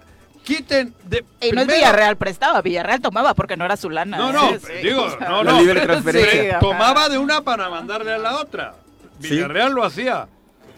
[0.43, 1.23] quiten de...
[1.41, 4.17] Y no es Villarreal prestaba, Villarreal tomaba porque no era su lana.
[4.17, 4.33] No, ¿eh?
[4.33, 5.59] no, Sí, digo, sea, no, La no.
[5.61, 6.53] libre transferencia.
[6.53, 6.57] Sí.
[6.59, 8.73] Tomaba de una para mandarle a la otra.
[9.21, 9.29] Sí.
[9.29, 10.27] Villarreal lo hacía.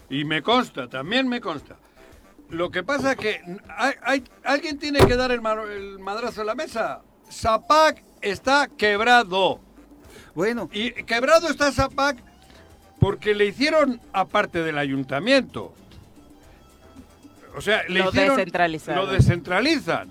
[0.08, 1.76] Y me consta, también me consta.
[2.50, 3.40] Lo que pasa que
[3.76, 5.40] hay, hay- alguien tiene que dar el,
[5.72, 7.02] el madrazo a la mesa.
[7.30, 9.60] Zapac está quebrado.
[10.34, 12.18] Bueno, Y quebrado está Zapac
[13.00, 15.74] porque le hicieron, aparte del ayuntamiento,
[17.56, 18.36] o sea, le Lo hicieron...
[18.36, 19.06] descentralizaron.
[19.06, 20.10] Lo descentralizan.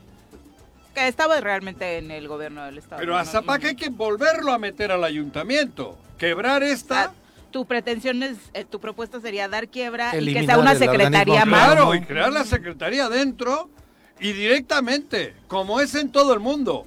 [0.94, 3.00] Que estaba realmente en el gobierno del estado.
[3.00, 3.30] Pero a ¿no?
[3.30, 5.98] Zapac hay que volverlo a meter al ayuntamiento.
[6.18, 7.14] Quebrar esta...
[7.56, 11.46] tu pretensión es, eh, tu propuesta sería dar quiebra y que Eliminar sea una secretaría
[11.46, 11.68] más.
[11.68, 11.96] Claro, ¿no?
[11.96, 13.70] y crear la secretaría dentro
[14.20, 16.86] y directamente, como es en todo el mundo.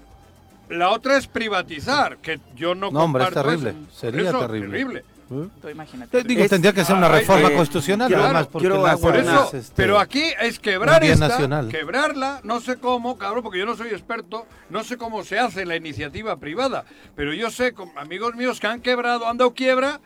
[0.69, 3.71] La otra es privatizar, que yo no No, hombre, es terrible.
[3.71, 3.79] eso.
[3.99, 4.99] Sería Eso, terrible.
[5.31, 5.49] ¿Eh?
[5.63, 6.21] Tú imagínate.
[6.23, 8.99] Te digo, Es- tendría que ser una Ay, reforma eh, constitucional, quiero- además, porque quiero
[9.01, 11.69] Por eso, es, este, pero aquí es quebrar esta, nacional.
[11.71, 15.65] quebrarla, no sé cómo, cabrón, porque yo no soy experto, no sé cómo se hace
[15.65, 16.85] la iniciativa privada,
[17.17, 19.99] pero yo sé con amigos míos que han quebrado, han dado quiebra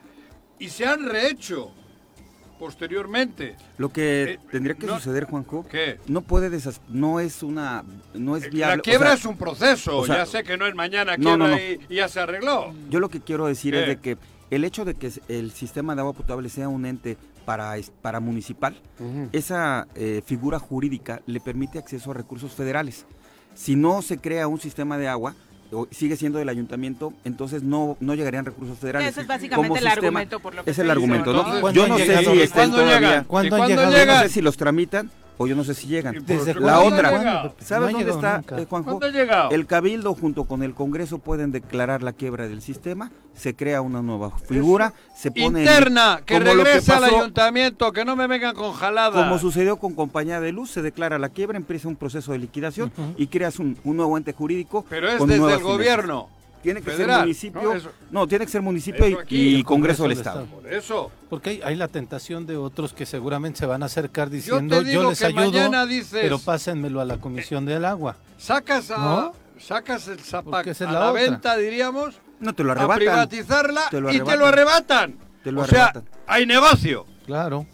[0.63, 1.73] y se han rehecho
[2.59, 3.57] posteriormente.
[3.79, 5.99] lo que Eh, tendría que no- suceder, Juanjo, ¿Qué?
[6.07, 7.83] no puede desas no es una
[8.15, 8.77] no es viable.
[8.77, 11.17] La o quiebra sea, es un proceso, o sea, ya sé que no es mañana
[11.17, 11.57] no, quiebra no.
[11.59, 12.73] Y, y ya se arregló.
[12.89, 13.81] Yo lo que quiero decir ¿Qué?
[13.83, 14.17] es de que
[14.51, 18.77] el hecho de que el sistema de agua potable sea un ente para, para municipal,
[19.33, 23.05] esa eh, figura jurídica le permite acceso a recursos federales.
[23.55, 25.35] Si no se crea un sistema de agua,
[25.91, 29.09] sigue siendo del ayuntamiento, entonces no, no llegarían recursos federales.
[29.09, 31.39] Ese es básicamente Como el sistema- argumento por lo que Es se el argumento, ¿no?
[31.39, 33.01] Entonces, ¿cuándo Yo no sé si ¿Y estén cuándo todavía.
[33.09, 33.25] llegan?
[33.25, 33.69] ¿Cuándo.
[33.69, 34.23] Yo no llegan?
[34.25, 35.11] sé si los tramitan
[35.43, 36.15] o yo no sé si llegan.
[36.15, 37.53] ¿Y por Desde La otra?
[37.61, 38.91] ¿sabes No dónde está, eh, Juanjo?
[38.99, 39.51] ¿Cuándo ha llegado?
[39.51, 44.03] El Cabildo junto con el Congreso pueden declarar la quiebra del sistema, se crea una
[44.03, 48.27] nueva figura, se pone en- Interna, que como lo regrese al ayuntamiento, que no me
[48.27, 49.23] vengan con jalada.
[49.23, 52.93] Como sucedió con Compañía de Luz, se declara la quiebra, empieza un proceso de liquidación
[53.17, 54.85] y creas un, un nuevo ente jurídico.
[54.89, 55.63] Pero es con desde el finanzas.
[55.67, 56.29] gobierno.
[56.63, 57.75] Tiene que federal, ser municipio.
[58.11, 58.27] ¿no?
[58.29, 60.63] Tiene que ser municipio y- aquí, y, el Congreso del Congreso del Estado.
[60.63, 61.11] Por eso.
[61.29, 65.11] Porque hay, hay la tentación de otros que seguramente se van a acercar diciendo yo,
[65.11, 68.17] les que ayudo, dices, pero pásenmelo a la Comisión del Agua.
[68.39, 69.35] sacas, a, ¿No?
[69.59, 72.99] sacas el es a la venta, diríamos, No te lo a arrebatan.
[72.99, 75.17] privatizarla Te lo y te lo arrebatan.
[75.43, 76.09] Te lo o sea, arrebatan.
[76.27, 77.07] hay negocio.
[77.27, 77.67] Claro.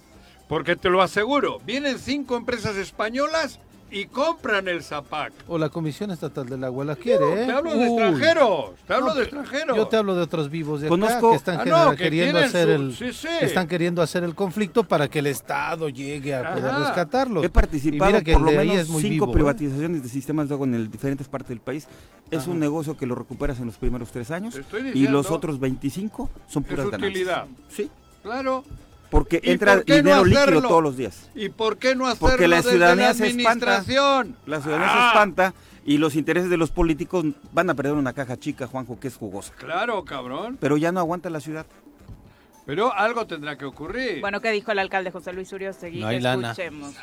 [0.49, 5.33] Porque te lo aseguro, vienen cinco empresas españolas y compran el Zapac.
[5.47, 7.47] O la Comisión Estatal del Agua la quiere, ¿eh?
[7.47, 7.85] Te hablo de Uy.
[7.87, 9.77] extranjeros, te hablo No, de extranjeros.
[9.77, 12.39] Yo te hablo de otros vivos de acá Conozco- que están Ah, no, que queriendo
[12.39, 13.29] hacer su- el sí, sí.
[13.41, 16.79] que están queriendo hacer el conflicto para que el Estado llegue a poder Ajá.
[16.81, 17.43] rescatarlos.
[17.43, 19.35] He Y participado mira que por el lo de menos es muy cinco vivo, ¿eh?
[19.35, 21.87] privatizaciones de sistemas de agua en el- diferentes partes del país.
[22.31, 22.51] Es Ajá.
[22.51, 24.55] un negocio que lo recuperas en los primeros tres años
[24.95, 27.47] y los otros 25 son es puras utilidad.
[27.47, 27.59] ganancias.
[27.69, 27.91] Sí,
[28.23, 28.65] Claro.
[29.11, 31.31] Porque ¿Y entra por qué no dinero líquido todos los días.
[31.35, 33.51] ¿Y por qué no hacerlo Porque la desde ciudadanía la se espanta.
[33.79, 34.37] administración?
[34.47, 35.55] La ciudadanía Ah, se espanta
[35.87, 39.17] y los intereses de los políticos van a perder una caja chica, Juanjo, que es
[39.17, 39.55] jugosa.
[39.57, 40.59] Claro, cabrón.
[40.61, 41.65] Pero ya no aguanta la ciudad.
[42.67, 44.21] Pero algo tendrá que ocurrir.
[44.21, 46.01] Bueno, ¿qué dijo el alcalde José Luis Uriostegui?
[46.01, 46.51] No hay lana.
[46.51, 46.95] Escuchemos.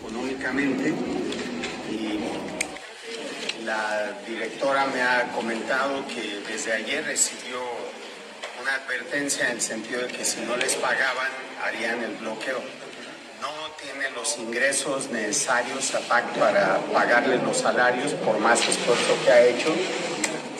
[0.00, 0.92] económicamente
[1.92, 2.18] y
[3.64, 7.58] la directora me ha comentado que desde ayer recibió
[8.60, 11.28] una advertencia en el sentido de que si no les pagaban
[11.64, 12.58] harían el bloqueo.
[13.40, 13.48] No
[13.82, 19.40] tiene los ingresos necesarios a PAC para pagarle los salarios por más esfuerzo que ha
[19.42, 19.74] hecho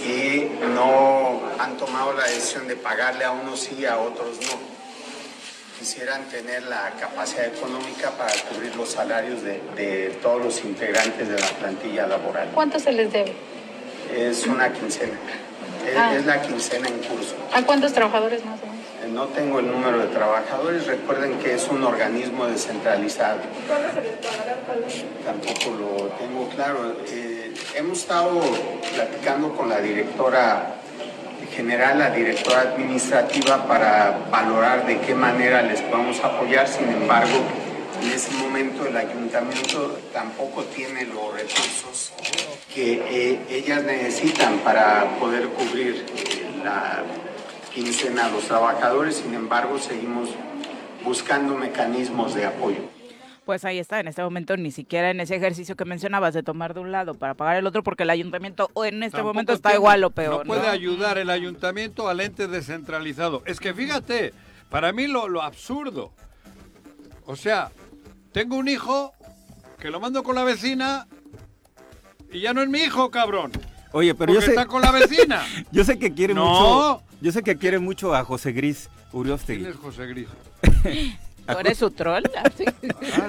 [0.04, 4.72] y no han tomado la decisión de pagarle a unos sí y a otros no
[5.78, 11.38] quisieran tener la capacidad económica para cubrir los salarios de, de todos los integrantes de
[11.40, 12.48] la plantilla laboral.
[12.54, 13.32] ¿Cuánto se les debe?
[14.16, 15.14] Es una quincena.
[15.86, 16.14] Es, Ah.
[16.14, 17.34] es la quincena en curso.
[17.52, 18.71] ¿A cuántos trabajadores más o menos?
[19.12, 20.86] No tengo el número de trabajadores.
[20.86, 23.40] Recuerden que es un organismo descentralizado.
[25.24, 26.96] Tampoco lo tengo claro.
[27.08, 28.40] Eh, hemos estado
[28.94, 30.76] platicando con la directora
[31.54, 36.66] general, la directora administrativa, para valorar de qué manera les podemos apoyar.
[36.66, 37.38] Sin embargo,
[38.02, 42.12] en ese momento el ayuntamiento tampoco tiene los recursos
[42.74, 47.02] que eh, ellas necesitan para poder cubrir eh, la
[47.74, 49.16] quincena a los trabajadores.
[49.16, 50.30] Sin embargo, seguimos
[51.04, 52.80] buscando mecanismos de apoyo.
[53.44, 56.74] Pues ahí está, en este momento ni siquiera en ese ejercicio que mencionabas de tomar
[56.74, 59.52] de un lado para pagar el otro, porque el ayuntamiento o en este Tampoco momento
[59.52, 60.38] está tiene- igual o peor.
[60.46, 60.68] No puede ¿no?
[60.68, 63.42] ayudar el ayuntamiento al ente descentralizado.
[63.44, 64.32] Es que fíjate,
[64.70, 66.12] para mí lo, lo absurdo.
[67.26, 67.72] O sea,
[68.30, 69.12] tengo un hijo
[69.80, 71.08] que lo mando con la vecina
[72.30, 73.50] y ya no es mi hijo, cabrón.
[73.90, 75.44] Oye, pero Porque yo sé, está con la vecina.
[75.72, 76.44] yo sé que quiere No.
[76.46, 77.02] mucho.
[77.22, 79.66] Yo sé que quiere mucho a José Gris ¿Quién Uriostegui.
[79.66, 80.26] es José Gris?
[81.46, 82.22] ¿Tú eres su troll?
[82.44, 82.64] Así.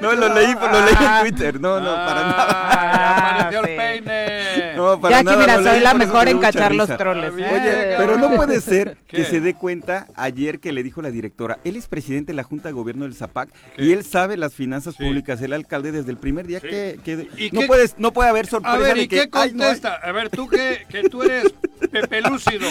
[0.01, 1.21] No, lo leí, lo leí Ah.
[1.25, 1.59] en Twitter.
[1.59, 2.47] No, no, para nada.
[2.49, 3.69] Ah, ya apareció sí.
[3.71, 4.75] el peine.
[4.75, 7.35] No, para Ya aquí, nada, mira, soy leí, la mejor me en cachar los troles.
[7.35, 7.53] Bien, ¿eh?
[7.53, 9.17] Oye, pero no puede ser ¿Qué?
[9.17, 12.43] que se dé cuenta ayer que le dijo la directora, él es presidente de la
[12.43, 13.83] Junta de Gobierno del ZAPAC ¿Qué?
[13.85, 15.03] y él sabe las finanzas Sí.
[15.03, 16.67] públicas, el alcalde desde el primer día Sí.
[16.67, 19.15] que, que ¿Y no qué- puedes no puede haber A sorpresa ver, de ¿y que
[19.15, 19.69] qué "Ay, no hay".
[19.69, 19.95] contesta?
[19.95, 21.51] A ver, tú que, que tú eres
[21.91, 22.67] Pepe Lúcido.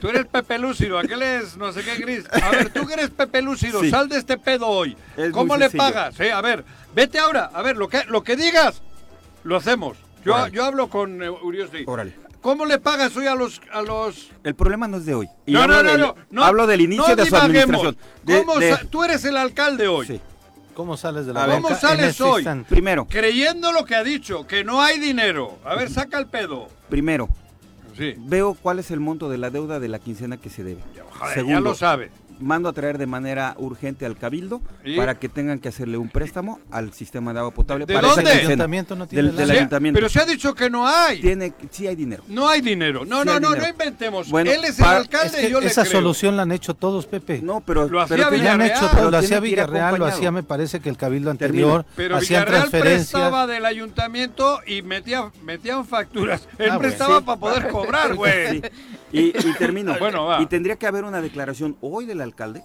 [0.00, 2.24] Tú eres Pepe Lúcido, aquel es no sé qué gris.
[2.42, 3.90] A ver, tú que eres Pepe Lúcido, Sí.
[3.90, 4.96] sal de este pedo hoy.
[5.16, 5.82] Es ¿Cómo le sencillo.
[5.84, 6.20] pagas?
[6.20, 6.32] eh?
[6.32, 7.50] A ver, vete ahora.
[7.54, 8.82] A ver, lo que, lo que digas,
[9.44, 9.96] lo hacemos.
[10.24, 11.30] Yo, yo hablo con eh.
[11.86, 12.14] Órale.
[12.42, 13.60] ¿Cómo le pagas hoy a los...
[13.70, 14.30] A los...
[14.44, 15.28] El problema no es de hoy.
[15.44, 17.96] Y no, hablo, no, no, del, no, no, hablo del inicio no de su administración.
[18.22, 20.06] De- ¿Cómo de- Tú eres el alcalde hoy.
[20.06, 20.20] sí.
[20.72, 22.40] ¿Cómo sales de la ver, ¿Cómo sales este hoy?
[22.40, 22.66] instante?
[22.70, 25.58] Primero, Creyendo lo que ha dicho, que no hay dinero.
[25.66, 26.68] A ver, saca el pedo.
[26.88, 27.28] primero,
[28.00, 28.14] Sí.
[28.18, 30.80] veo cuál es el monto de la deuda de la quincena que se debe.
[31.10, 32.10] Joder, ya Segundo, lo sabe.
[32.40, 34.96] Mando a traer de manera urgente al cabildo ¿Y?
[34.96, 38.22] para que tengan que hacerle un préstamo al sistema de agua potable ¿De para dónde?
[38.22, 38.48] esa El quincena.
[38.64, 39.96] ayuntamiento no tiene Del- ayuntamiento.
[39.98, 41.20] Pero se ha dicho que no hay.
[41.20, 42.22] Tiene, sí hay dinero.
[42.28, 43.04] No hay dinero.
[43.04, 43.62] No, Sí no, no, dinero.
[43.62, 44.30] no inventemos.
[44.30, 45.92] Bueno, Él es el alcalde Es que y yo le esa creo.
[45.92, 47.40] solución la han hecho todos, Pepe.
[47.42, 48.84] No, pero, Lo pero hacía tiene- Ya han Villarreal.
[48.84, 52.40] hecho lo Pero hacía Villarreal, lo hacía me parece que el cabildo anterior, Pero hacían
[52.44, 53.10] Villarreal transferencias.
[53.10, 56.48] prestaba del ayuntamiento y metía, metían facturas.
[56.58, 58.62] Él Ah, prestaba para poder cobrar, güey.
[59.12, 59.94] Y, y termino.
[59.98, 60.40] Bueno, va.
[60.42, 62.62] Y tendría que haber una declaración hoy del alcalde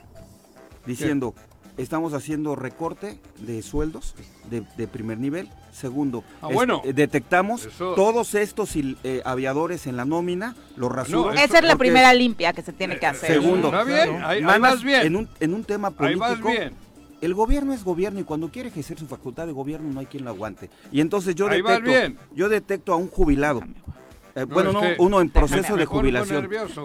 [0.85, 1.33] diciendo,
[1.77, 4.15] estamos haciendo recorte de sueldos
[4.49, 5.49] de, de primer nivel.
[5.71, 6.81] Segundo, Ah, bueno.
[6.85, 11.33] eh, detectamos Eso- todos estos eh, aviadores en la nómina, los rasuro.
[11.33, 13.29] eso- Esa es la primera limpia que se tiene que hacer.
[13.33, 13.67] Segundo.
[13.67, 15.01] Está bien, ahí, ahí Mandas vas bien.
[15.05, 16.73] En un, en un tema ahí vas político, bien.
[17.19, 20.23] el gobierno es gobierno y cuando quiere ejercer su facultad de gobierno no hay quien
[20.23, 20.69] lo aguante.
[20.93, 22.17] Y entonces yo Ahí detecto, bien.
[22.33, 23.61] yo detecto a un jubilado.
[24.35, 26.41] Eh, bueno, es no, que uno en proceso de jubilación.
[26.41, 26.83] nervioso.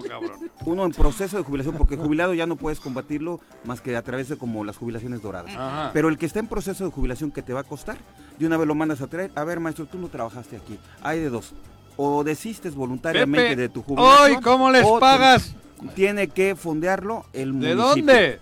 [0.65, 4.29] Uno en proceso de jubilación, porque jubilado ya no puedes combatirlo más que a través
[4.29, 5.53] de como las jubilaciones doradas.
[5.55, 5.91] Ajá.
[5.93, 7.97] Pero el que está en proceso de jubilación que te va a costar,
[8.39, 10.79] de una vez lo mandas a traer, a ver maestro, tú no trabajaste aquí.
[11.03, 11.53] Hay de dos.
[11.97, 14.37] O desistes voluntariamente Pepe, de tu jubilación.
[14.37, 15.55] hoy, ¿cómo les pagas?
[15.95, 17.83] Tiene que fondearlo el ¿De municipio.
[17.85, 18.41] dónde?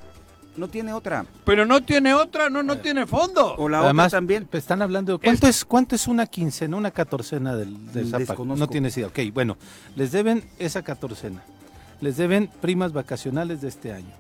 [0.59, 1.25] No tiene otra.
[1.44, 3.55] Pero no tiene otra, no, no tiene fondo.
[3.57, 4.47] O la Además, otra también.
[4.51, 8.11] pues, están hablando de cuánto es, cuánto es una quincena, una catorcena del, del Mm,
[8.11, 8.38] Zapac?
[8.40, 9.07] No tienes idea.
[9.07, 9.57] Ok, bueno,
[9.97, 11.42] les deben esa catorcena.
[12.01, 14.14] Les deben primas vacacionales de este año.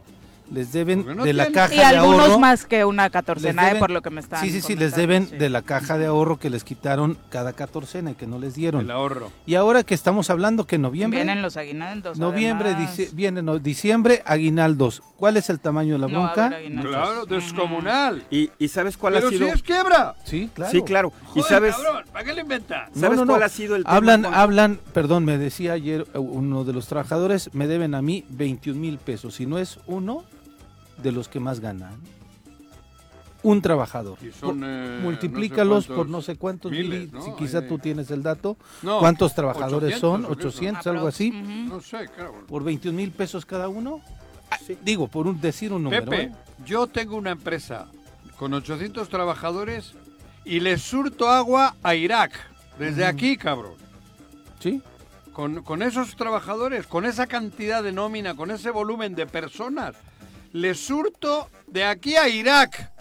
[0.52, 1.52] Les deben no de la tienen.
[1.54, 2.38] caja Y de algunos ahorro.
[2.38, 3.74] más que una catorcena, ¿eh?
[3.74, 5.36] deben- por lo que me están Sí, sí, sí, les deben sí.
[5.36, 8.80] de la caja de ahorro que les quitaron cada catorcena y que no les dieron.
[8.82, 9.30] El ahorro.
[9.46, 12.18] Y ahora que estamos hablando que en noviembre, Vienen los aguinaldos.
[12.18, 15.02] noviembre, dice, viene no, diciembre, aguinaldos.
[15.16, 16.52] ¿Cuál es el tamaño de la bronca?
[16.82, 18.22] Claro, descomunal.
[18.30, 19.46] ¿Y, y sabes cuál Pero ha sido?
[19.46, 20.14] si es quiebra.
[20.24, 20.70] Sí, claro.
[20.72, 21.12] Sí, claro.
[21.34, 22.90] ¿Y sabes, cabrón, ¿para qué le inventas?
[22.94, 23.32] No, ¿sabes no, no.
[23.32, 26.72] cuál ha sido el tema Hablan, con- hablan, perdón, me decía ayer eh, uno de
[26.72, 30.22] los trabajadores, me deben a mí 21 mil pesos, si no es uno
[31.02, 31.96] de los que más ganan.
[33.42, 34.18] Un trabajador.
[34.20, 37.78] Y son, eh, Multiplícalos no sé por no sé cuántos mil, miles, si quizá tú
[37.78, 38.56] tienes el dato.
[38.82, 40.24] No, ¿Cuántos trabajadores 800, son?
[40.24, 40.48] ¿o qué son?
[40.48, 41.30] 800, algo así.
[41.30, 42.44] No sé, claro.
[42.48, 44.00] Por 21 mil pesos cada uno.
[44.50, 46.04] Ah, Digo, por un decir un número.
[46.04, 46.32] Pepe, ¿eh?
[46.64, 47.86] yo tengo una empresa
[48.36, 49.94] con 800 trabajadores
[50.44, 52.32] y les surto agua a Irak.
[52.78, 53.74] Desde aquí, cabrón.
[54.58, 54.82] Sí.
[55.32, 59.94] Con, con esos trabajadores, con esa cantidad de nómina, con ese volumen de personas,
[60.52, 62.92] les surto de aquí a Irak.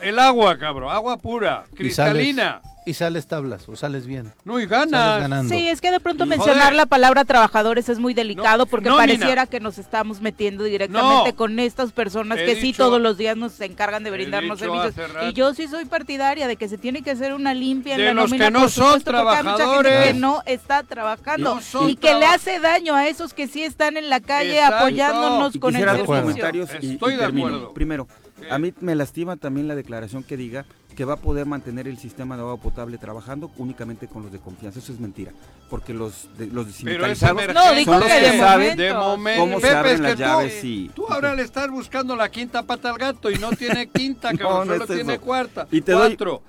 [0.00, 0.92] El agua, cabrón.
[0.92, 2.60] Agua pura, cristalina.
[2.88, 4.32] Y sales tablas o sales bien.
[4.44, 5.20] No, y ganas.
[5.20, 5.54] ganando.
[5.54, 6.74] Sí, es que de pronto Y mencionar joder.
[6.74, 9.02] la palabra trabajadores es muy delicado No, porque nómina.
[9.06, 11.36] pareciera que nos estamos metiendo directamente No.
[11.36, 14.94] con estas personas He que sí dicho- todos los días nos encargan de brindarnos servicios.
[15.28, 18.06] Y yo sí soy partidaria de que se tiene que hacer una limpia en De
[18.06, 20.04] la los nómina, que no por son supuesto, porque hay mucha gente trabajadores.
[20.06, 23.62] que no está trabajando No son y que le hace daño a esos que sí
[23.62, 24.76] están en la calle Exacto.
[24.76, 26.06] apoyándonos Y con el servicio.
[26.06, 27.46] comentarios y, Estoy y de termino.
[27.48, 27.74] acuerdo.
[27.74, 28.08] Primero,
[28.40, 28.50] ¿Qué?
[28.50, 30.64] a mí me lastima también la declaración que diga
[30.98, 34.40] que va a poder mantener el sistema de agua potable trabajando únicamente con los de
[34.40, 34.80] confianza.
[34.80, 35.30] Eso es mentira,
[35.70, 37.54] porque los de, los de Pero es sindicalizados.
[37.54, 38.82] No, dijo son los que que de saben momento.
[38.82, 39.40] De momento.
[39.42, 42.28] cómo se abren es las que llaves tú, y- Tú ahora le estás buscando la
[42.28, 45.22] quinta pata al gato y no tiene quinta, No, cabrón, no solo es tiene eso.
[45.22, 45.68] cuarta.
[45.70, 46.42] Y te doy- Cuatro.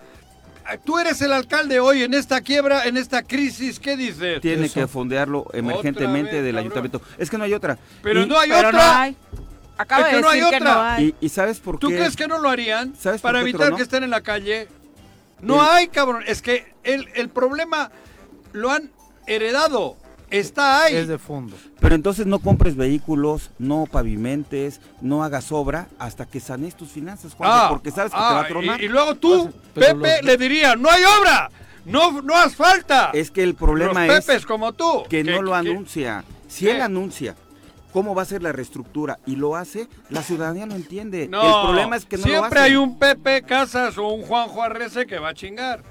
[0.66, 4.42] Ah, Tú eres el alcalde hoy en esta quiebra, en esta crisis, ¿qué dices?
[4.42, 4.74] tiene Eso.
[4.80, 6.72] que fondearlo emergentemente vez, del cabrón.
[6.72, 7.02] ayuntamiento.
[7.20, 7.78] Es que no hay otra.
[8.02, 9.02] Pero Y- no hay Pero no otra.
[9.02, 9.16] hay.
[9.80, 10.94] Acaba Es que de no hay que no otra.
[10.96, 11.16] hay.
[11.22, 11.80] Y, y sabes por qué?
[11.80, 13.78] ¿Tú crees que no lo harían ¿Sabes por para qué evitar tronó?
[13.78, 14.68] que estén en la calle?
[15.42, 16.24] No El- hay, cabrón.
[16.28, 17.90] Es que el, el problema
[18.52, 18.92] lo han
[19.26, 19.96] heredado.
[20.30, 20.96] Está ahí.
[20.96, 21.56] Es de fondo.
[21.80, 27.34] Pero entonces no compres vehículos, no pavimentes, no hagas obra hasta que sanes tus finanzas,
[27.34, 28.82] Juan, Ah, porque sabes que ah, te va a tronar.
[28.82, 31.50] Y, y luego tú, Pero Pepe, los- le diría, no hay obra,
[31.86, 33.10] no, no asfalta.
[33.14, 35.04] Es que el problema Los es Pepes como tú.
[35.10, 36.24] que no lo que- anuncia.
[36.48, 36.72] Si ¿Qué?
[36.76, 37.36] él anuncia
[37.92, 41.28] cómo va a ser la reestructura y lo hace, la ciudadanía lo entiende.
[41.28, 42.70] No, el problema es que no lo siempre hace.
[42.70, 45.84] hay un Pepe Casas o un Juanjo Arrece que va a chingar.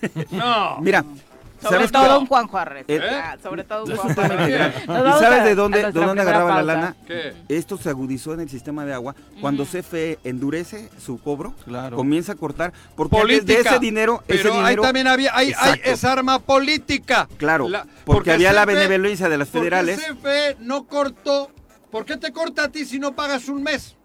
[0.30, 0.78] No.
[0.80, 1.04] Mira,
[1.60, 2.18] Sobre ¿sabes todo qué?
[2.18, 2.84] un Juan Juárez.
[2.88, 4.14] Eh, Ah, sobre todo un Eso Juan.
[4.14, 4.74] Juárez.
[4.82, 4.86] ¿Y
[5.20, 6.96] sabes de dónde, de dónde agarraba la lana?
[7.06, 7.34] ¿Qué?
[7.48, 9.14] Esto se agudizó en el sistema de agua.
[9.40, 11.96] Cuando CFE endurece su cobro, Claro.
[11.96, 13.52] comienza a cortar, porque Política.
[13.52, 17.28] de ese dinero, ese Pero ahí dinero, también había, hay, hay esa arma política.
[17.36, 21.50] claro, La- porque, había la CFE benevolencia de las ¿Por qué federales, CFE no cortó?
[21.90, 23.96] ¿Por qué te corta a ti si no pagas un mes?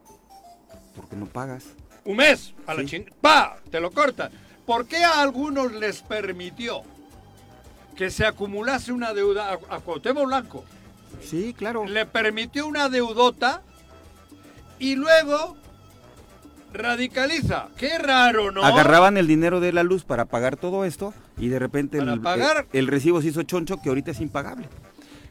[0.96, 1.66] porque no pagas.
[2.06, 2.88] Un mes, a la Sí.
[2.88, 3.06] ching...
[3.20, 3.58] ¡Pa!
[3.70, 4.32] Te lo cortan.
[4.66, 6.82] ¿Por qué a algunos les permitió
[7.96, 10.64] que se acumulase una deuda a, a Cuauhtémoc Blanco?
[11.22, 11.86] Sí, claro.
[11.86, 13.62] Le permitió una deudota
[14.80, 15.56] y luego
[16.74, 17.70] radicaliza.
[17.78, 18.64] Qué raro, ¿no?
[18.64, 22.68] Agarraban el dinero de la luz para pagar todo esto y de repente el, pagar.
[22.74, 24.68] el- el recibo se hizo choncho que ahorita es impagable.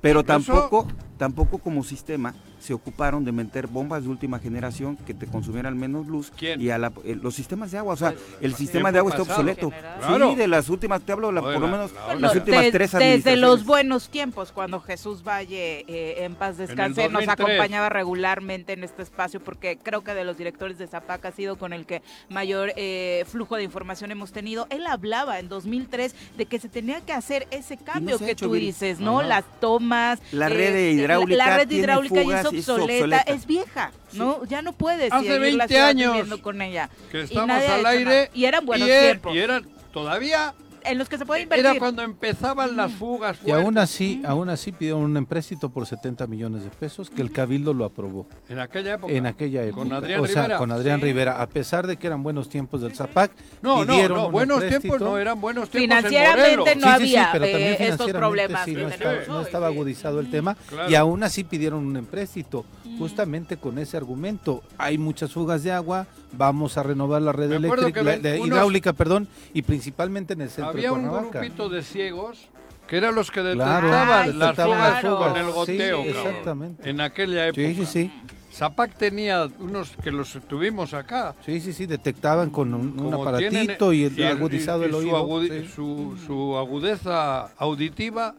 [0.01, 0.87] Pero tampoco,
[1.19, 6.07] tampoco como sistema se ocuparon de meter bombas de última generación que te consumieran menos
[6.07, 6.61] luz ¿Quién?
[6.63, 8.99] y a la- eh, los sistemas de agua, o sea, Pues, el pa- sistema de
[9.01, 9.69] agua está obsoleto.
[9.71, 10.31] Claro.
[10.31, 12.93] Sí, de las últimas, te hablo la- por lo menos la las últimas des- tres
[12.93, 17.29] desde los buenos tiempos, cuando Jesús Valle eh, en paz descanse, nos 2003.
[17.29, 21.57] acompañaba regularmente en este espacio, porque creo que de los directores de Zapac ha sido
[21.57, 22.01] con el que
[22.31, 24.67] mayor eh, flujo de información hemos tenido.
[24.71, 28.55] Él hablaba en 2003 de que se tenía que hacer ese cambio que hecho, tú
[28.55, 29.19] dices, ¿no?
[29.21, 29.29] Ajá.
[29.29, 30.21] Las tomas.
[30.33, 33.21] La eh, red de la- hidráulica La, red tiene hidráulica ya es obsoleta, obsoleta.
[33.33, 34.45] es vieja, ¿no?
[34.47, 36.91] Ya no puedes Hace seguir 20 la ciudad años viviendo con ella.
[37.11, 38.31] Que Y estamos al aire.
[38.35, 39.35] Y eran buenos y er- tiempos.
[39.35, 40.55] Y eran todavía.
[40.85, 41.67] En los que se puede invertir.
[41.67, 43.39] Era cuando empezaban las fugas.
[43.45, 43.83] Y aún fuertes.
[43.83, 47.85] así, aún así pidieron un empréstito por 70 millones de pesos que el Cabildo lo
[47.85, 49.13] aprobó En aquella época.
[49.13, 49.83] en aquella época.
[49.83, 50.59] Con Adrián o sea, Rivera.
[50.59, 51.07] con Adrián Sí.
[51.07, 54.31] Rivera, a pesar de que eran buenos tiempos del Zapac, No, no, pidieron no.
[54.31, 54.81] Buenos empréstito.
[54.83, 55.97] tiempos no eran buenos tiempos.
[55.99, 59.15] en Financieramente no Sí, sí, sí, había pero también eh, estos problemas sí, no, estaba,
[59.27, 59.75] no estaba sí.
[59.75, 60.91] agudizado el tema Claro.
[60.91, 62.65] y aún así pidieron un empréstito
[62.99, 67.93] justamente con ese argumento hay muchas fugas de agua vamos a renovar la red eléctrica
[67.93, 71.01] que la- ven- de unos- hidráulica perdón y principalmente en el centro Había de un
[71.03, 72.49] Cuernavaca grupito de ciegos
[72.87, 75.29] que eran los que detectaban las detectaban fugas las fugas.
[75.33, 75.97] con el Sí, goteo.
[76.05, 76.91] cabrón, exactamente.
[76.91, 77.63] En aquella época.
[77.63, 78.13] sí sí sí
[78.53, 81.35] Zapac tenía unos que los tuvimos acá.
[81.45, 84.97] sí sí sí detectaban con un, un aparatito tienen- y, el, agudizado y el su
[84.99, 85.73] oído agudi- sí.
[85.75, 88.35] su, su agudeza auditiva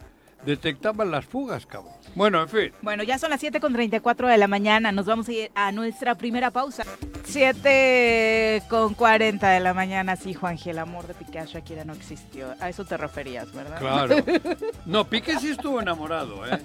[0.46, 1.95] detectaban las fugas, cabrón.
[2.16, 2.72] Bueno, en fin.
[2.82, 4.91] Bueno, ya son las 7 con 34 de la mañana.
[4.91, 6.84] Nos vamos a ir a nuestra primera pausa.
[7.26, 10.16] 7 con 40 de la mañana.
[10.16, 12.53] Sí, Juanji, el amor de Piqué a Shakira no existió.
[12.61, 13.80] A eso te referías, ¿verdad?
[13.80, 14.16] Claro.
[14.86, 16.59] No, Piqué sí estuvo enamorado, ¿eh?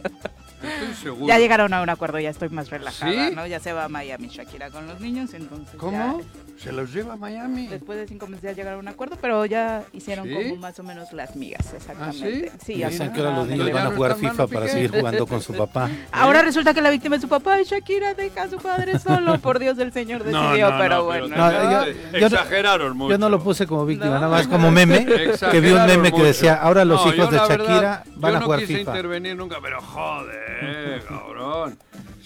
[0.62, 1.26] Estoy seguro.
[1.26, 3.34] Ya llegaron a un acuerdo, ya estoy más relajada, ¿Sí?
[3.34, 3.46] ¿no?
[3.46, 5.92] Ya se va a Miami Shakira con los niños, entonces ¿Cómo?
[5.92, 6.14] ya-
[6.62, 7.68] ¿Se los lleva a Miami?
[7.68, 10.34] después de cinco meses ya llegaron a un acuerdo, pero ya hicieron ¿Sí?
[10.34, 12.52] como más o menos las migas, exactamente.
[12.64, 12.76] sí?
[12.76, 14.68] ya que ahora los niños van a no jugar FIFA para Piqué.
[14.68, 15.88] seguir jugando con su papá.
[16.12, 19.38] Ahora resulta que la víctima es su papá y Shakira deja a su padre solo.
[19.38, 21.28] Por Dios, el señor decidió, pero bueno.
[21.28, 21.86] No, ¿no?
[21.86, 23.12] yo- yo- exageraron mucho.
[23.12, 24.20] Yo no lo puse como víctima, No.
[24.20, 26.24] nada más como meme, que vi un meme que mucho.
[26.24, 28.78] decía, ahora los No, hijos yo de Shakira verdad, van yo a jugar no quise
[28.80, 28.90] FIFA.
[28.90, 31.78] intervenir nunca, pero joder, cabrón.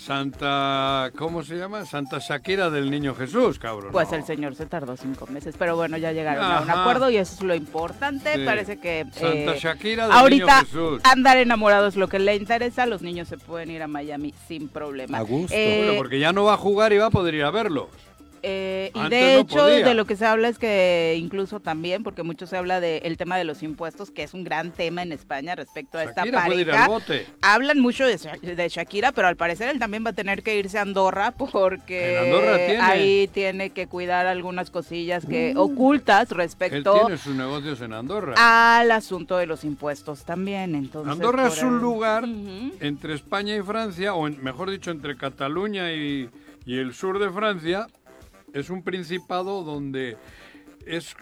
[0.04, 1.86] Santa, ¿cómo se llama?
[1.86, 3.90] Santa Shakira del Niño Jesús, cabrón.
[3.90, 4.18] Pues no.
[4.18, 7.34] el señor se tardó cinco meses, pero bueno, ya llegaron a un acuerdo y eso
[7.36, 8.34] es lo importante.
[8.34, 8.44] Sí.
[8.44, 11.00] Parece que Santa eh, Shakira del ahorita Niño Jesús.
[11.04, 12.84] andar enamorados es lo que le interesa.
[12.84, 15.16] Los niños se pueden ir a Miami sin problema.
[15.18, 15.54] A gusto.
[15.56, 17.88] Eh, Bueno, porque ya no va a jugar y va a poder ir a verlo.
[18.46, 22.22] Eh, y Antes de hecho, de lo que se habla es que incluso también, porque
[22.22, 25.54] mucho se habla del tema de los impuestos, que es un gran tema en España
[25.54, 26.88] respecto a esta Shakira puede ir al pareja.
[26.88, 27.26] bote.
[27.40, 30.58] Hablan mucho de, Sha- de Shakira, pero al parecer él también va a tener que
[30.58, 32.80] irse a Andorra porque En Andorra tiene.
[32.80, 35.60] ahí tiene que cuidar algunas cosillas que Uh.
[35.60, 38.34] ocultas Él respecto tiene sus negocios en Andorra.
[38.36, 40.74] al asunto de los impuestos también.
[40.74, 42.24] Entonces, Andorra es un ahí- lugar
[42.80, 46.28] entre España y Francia, o en- mejor dicho, entre Cataluña y,
[46.66, 47.86] y el sur de Francia,
[48.54, 50.16] es un principado donde
[50.86, 51.14] es,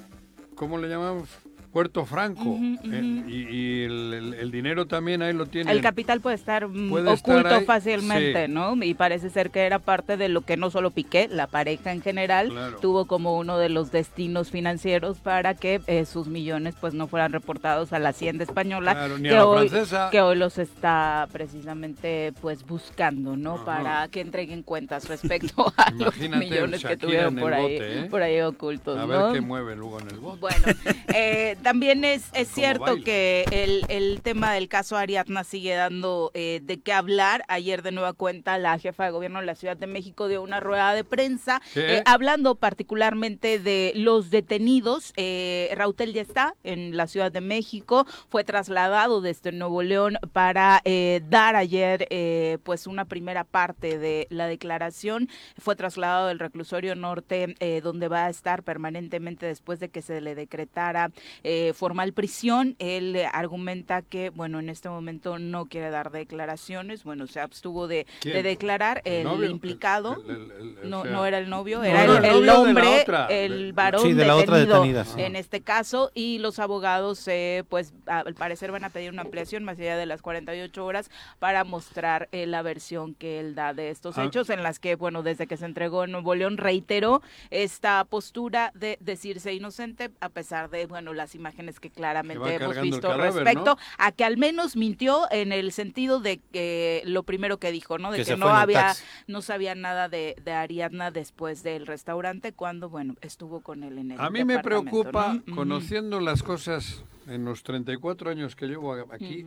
[0.55, 1.31] ¿cómo le llamamos?
[1.73, 2.57] Puerto Franco.
[2.85, 5.73] En- y y el, el- el dinero también ahí lo tiene.
[5.73, 8.53] El capital puede estar mm, estar oculto ahí, fácilmente, sí.
[8.53, 8.75] ¿no?
[8.83, 12.03] Y parece ser que era parte de lo que no solo Piqué, la pareja en
[12.03, 12.77] general, Claro.
[12.79, 17.33] tuvo como uno de los destinos financieros para que eh, sus millones pues no fueran
[17.33, 20.09] reportados a la hacienda española, Claro, que, hoy, francesa.
[20.11, 23.55] que hoy los está precisamente pues buscando, ¿no?
[23.55, 23.65] Ajá.
[23.65, 28.05] Para que entreguen cuentas respecto a los millones que tuvieron por ahí, bote, ¿eh?
[28.11, 29.09] por ahí ocultos, A ¿no?
[29.09, 30.41] ver qué mueve luego en el bote.
[30.41, 30.65] Bueno,
[31.15, 36.61] eh, también es, es cierto que el, el tema del caso Ariadna sigue dando eh,
[36.63, 37.45] de qué hablar.
[37.49, 40.61] Ayer de nueva cuenta la jefa de gobierno de la Ciudad de México dio una
[40.61, 45.13] rueda de prensa eh, hablando particularmente de los detenidos.
[45.17, 50.81] Eh, Rautel ya está en la Ciudad de México, fue trasladado desde Nuevo León para
[50.85, 55.29] eh, dar ayer eh, pues una primera parte de la declaración.
[55.59, 60.35] Fue trasladado del reclusorio norte donde va a estar permanentemente después de que se le
[60.35, 61.11] decretara
[61.45, 62.77] eh, formal prisión.
[62.79, 67.05] Él eh, argumenta que, bueno, en este momento no quiere dar declaraciones.
[67.05, 70.23] Bueno, se abstuvo de, declarar el, implicado.
[70.29, 73.27] El- el- el- o no, sea, no era el novio, No, era el, hombre, otra,
[73.27, 75.21] el varón Sí, de la otra detenido detenida, sí.
[75.23, 79.65] en este caso y los abogados eh, pues al parecer van a pedir una ampliación
[79.65, 83.91] más allá de las 48 horas para mostrar eh, la versión que él da de
[83.91, 84.25] estos Ah.
[84.25, 88.73] hechos en las que bueno desde que se entregó en Nuevo León reiteró esta postura
[88.75, 93.77] de decirse inocente a pesar de bueno las imágenes que claramente hemos visto cadáver, respecto
[93.77, 93.77] ¿no?
[93.99, 98.13] a que al menos mintió en el sentido de que lo primero que dijo no
[98.13, 98.95] de Que no había
[99.27, 104.13] no sabía nada de, de Ariadna después del restaurante cuando bueno estuvo con él en
[104.13, 109.47] el A mí me preocupa, conociendo las cosas en los 34 años que llevo aquí,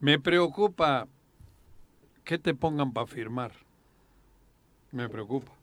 [0.00, 1.06] me preocupa
[2.24, 3.52] que te pongan para firmar.
[4.92, 5.57] Me preocupa.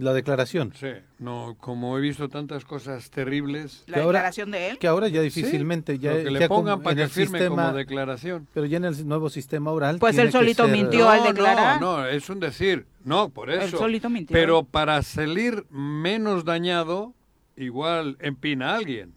[0.00, 0.72] La declaración.
[0.80, 0.86] Sí,
[1.18, 5.20] no, como he visto tantas cosas terribles, la ahora- declaración de él Que ahora ya
[5.20, 7.64] sí, difícilmente, ya, lo que le ya como pongan para en que el firme sistema,
[7.66, 8.48] como declaración.
[8.54, 9.98] pero ya en el nuevo sistema oral.
[9.98, 11.80] Pues él solito ser- mintió al no, declarar.
[11.82, 12.86] No, no, es un decir.
[13.04, 13.76] No, por Él eso.
[13.76, 14.32] solito mintió.
[14.34, 17.12] Pero para salir menos dañado,
[17.56, 19.12] igual empina a alguien.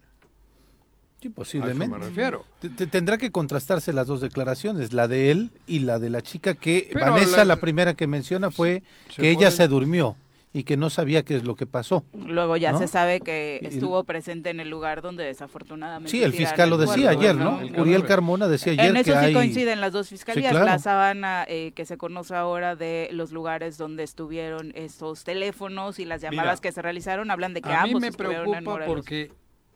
[1.21, 1.97] Sí, A eso posiblemente.
[1.97, 2.43] me refiero.
[2.59, 6.21] Te- te- Tendrá que contrastarse las dos declaraciones, la de él y la de la
[6.21, 10.17] chica que Pero Vanessa, la- la, primera que menciona fue Se que ella se durmió
[10.55, 12.05] y que no sabía qué es lo que pasó.
[12.13, 12.77] Luego ya ¿no?
[12.77, 16.11] se sabe que estuvo presente en el lugar donde desafortunadamente.
[16.11, 17.59] Sí, el fiscal lo decía cuerpo, ayer, ¿no?
[17.59, 17.61] ¿no?
[17.61, 18.05] El Uriel.
[18.05, 19.33] Carmona decía ayer En eso que sí hay...
[19.33, 20.51] coinciden las dos fiscalías.
[20.51, 20.65] claro.
[20.67, 26.05] La sábana eh, que se conoce ahora de los lugares donde estuvieron estos teléfonos y
[26.05, 28.63] las llamadas Mira, que se realizaron hablan de que A mí ambos me estuvieron en
[28.63, 29.31] preocupa porque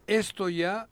[0.05, 0.89] esto ya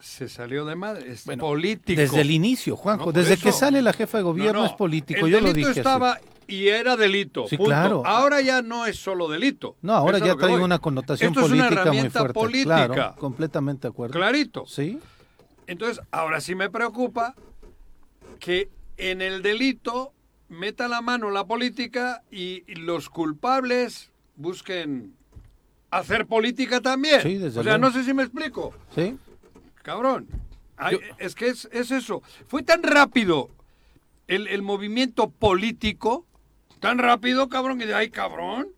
[0.00, 1.12] se salió de madre.
[1.12, 2.00] Es Bueno, político.
[2.00, 4.72] Desde el inicio, Juanjo, No, desde que sale la jefa de gobierno No, no, es
[4.72, 6.18] político, el yo lo dije así.
[6.46, 7.46] Y era delito.
[7.48, 7.70] Sí, punto.
[7.70, 8.02] claro.
[8.06, 9.76] Ahora ya no es solo delito.
[9.82, 10.62] No, ahora Eso ya trae voy.
[10.62, 12.34] una connotación Esto es una política muy herramienta fuerte.
[12.34, 12.88] política.
[12.88, 14.12] Claro, completamente de acuerdo.
[14.14, 14.64] Clarito.
[14.66, 14.98] Sí,
[15.66, 17.34] Entonces, ahora sí me preocupa
[18.38, 20.12] que en el delito
[20.48, 25.14] meta la mano la política y los culpables busquen
[25.90, 27.20] hacer política también.
[27.22, 27.78] Sí, desde o sea, luego.
[27.78, 28.74] no sé si me explico.
[28.94, 29.16] sí.
[29.82, 30.26] Cabrón.
[30.76, 32.20] Ay, es que es, es eso.
[32.48, 33.48] Fue tan rápido
[34.26, 36.26] el, el movimiento político,
[36.84, 38.68] tan rápido, cabrón, que de ay, cabrón.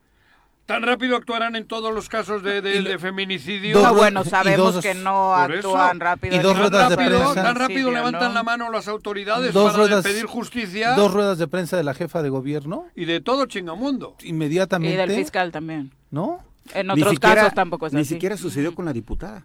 [0.65, 3.81] Tan rápido actuarán en todos los casos de, de- Y de feminicidio.
[3.81, 6.35] No, ru- bueno, y sabemos dos- que no actúan rápido.
[6.35, 7.35] Y dos ruedas de prensa.
[7.35, 8.35] tan rápido levantan ¿no?
[8.35, 11.95] la mano las autoridades Dos para ruedas- pedir justicia Dos ruedas de prensa de la
[11.95, 14.17] jefa de gobierno, y de todo chingamundo.
[14.21, 14.97] Y inmediatamente.
[14.97, 15.93] del fiscal también.
[16.11, 16.41] ¿no?
[16.75, 18.15] En Ni otros siquiera- casos tampoco es Ni así.
[18.15, 19.45] siquiera sucedió con la diputada.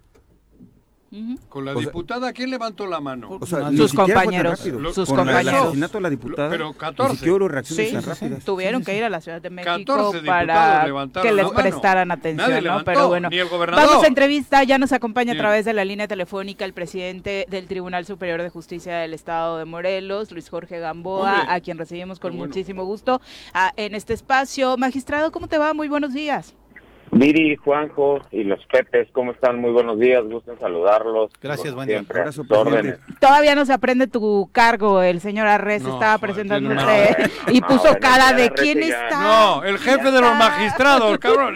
[1.50, 3.38] Con la O sea- diputada, ¿quién levantó la mano?
[3.42, 4.94] O sea, Sus compañeros, rápido.
[4.94, 5.62] sus Con el compañeros.
[5.64, 6.50] asesinato de la diputada.
[6.50, 7.12] Pero 14.
[7.12, 8.26] Ni siquiera hubo reacciones Sí, tan sí, sí.
[8.26, 8.46] rápidas.
[8.46, 11.58] Tuvieron que ir a la Ciudad de México 14 diputados para que les mano.
[11.60, 12.68] prestaran atención, Nadie ¿no?
[12.70, 13.86] levantó, Pero bueno, ni el gobernador.
[13.88, 17.68] vamos a entrevista, ya nos acompaña a través de la línea telefónica el presidente del
[17.68, 21.54] Tribunal Superior de Justicia del Estado de Morelos, Luis Jorge Gamboa, Hombre.
[21.54, 22.46] a quien recibimos con bueno.
[22.48, 23.20] muchísimo gusto
[23.54, 24.78] ah, en este espacio.
[24.78, 25.74] Magistrado, ¿cómo te va?
[25.74, 26.54] Muy buenos días.
[27.14, 29.60] Viri, Juanjo y los Pepes, ¿cómo están?
[29.60, 31.30] Muy buenos días, gusto en saludarlos.
[31.42, 32.00] Gracias, buen día.
[32.00, 32.44] Abrazo.
[33.20, 37.16] Todavía no se aprende tu cargo, el señor Arres No, estaba presentándose
[37.52, 39.22] y No, puso bueno, cara de quién ya- está.
[39.22, 41.56] No, el jefe de los magistrados, cabrón.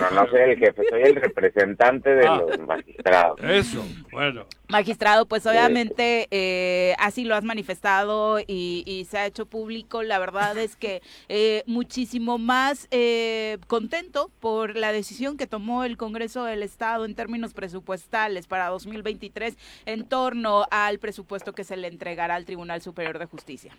[0.00, 2.36] No, no, soy el jefe, soy el representante de Ah.
[2.48, 3.40] los magistrados.
[3.42, 4.44] Eso, bueno.
[4.68, 10.04] Magistrado, pues obviamente eh, así lo has manifestado y, y se ha hecho público.
[10.04, 13.58] La verdad es que eh, muchísimo más eh,
[14.40, 19.56] por la decisión que tomó el Congreso del Estado en términos presupuestales para 2023
[19.86, 23.72] en torno al presupuesto que se le entregará al Tribunal Superior de Justicia.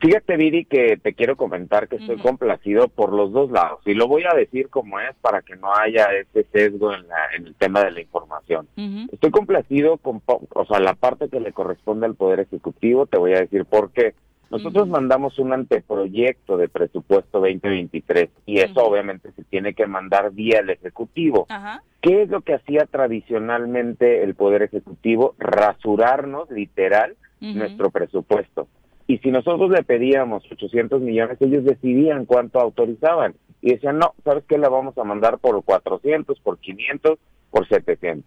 [0.00, 3.80] Fíjate, Viri, que te quiero comentar que estoy complacido por los dos lados.
[3.84, 7.26] Y lo voy a decir como es para que no haya ese sesgo en, la-
[7.36, 8.68] en el tema de la información.
[9.10, 13.32] Estoy complacido con, o sea, la parte que le corresponde al Poder Ejecutivo, te voy
[13.34, 14.14] a decir por qué.
[14.50, 20.60] Nosotros mandamos un anteproyecto de presupuesto 2023 y eso obviamente se tiene que mandar vía
[20.60, 21.46] el Ejecutivo.
[21.48, 21.82] Ajá.
[22.00, 25.34] ¿Qué es lo que hacía tradicionalmente el Poder Ejecutivo?
[25.38, 28.68] Rasurarnos, literal, nuestro presupuesto.
[29.06, 33.34] Y si nosotros le pedíamos 800 millones, ellos decidían cuánto autorizaban.
[33.60, 34.58] Y decían, no, ¿sabes qué?
[34.58, 37.18] La vamos a mandar por 400, por 500,
[37.50, 38.24] por 700.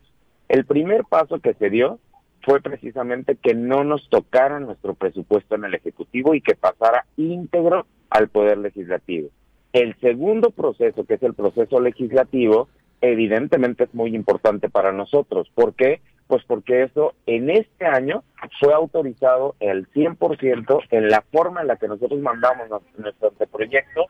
[0.50, 2.00] El primer paso que se dio
[2.44, 7.86] fue precisamente que no nos tocara nuestro presupuesto en el Ejecutivo y que pasara íntegro
[8.10, 9.30] al Poder Legislativo.
[9.74, 12.68] El segundo proceso, que es el proceso legislativo,
[13.00, 15.50] evidentemente es muy importante para nosotros.
[15.56, 16.02] ¿Por qué?
[16.28, 18.24] Pues porque eso en este año
[18.60, 22.68] fue autorizado el 100% en la forma en la que nosotros mandamos
[22.98, 24.06] nuestro- anteproyecto,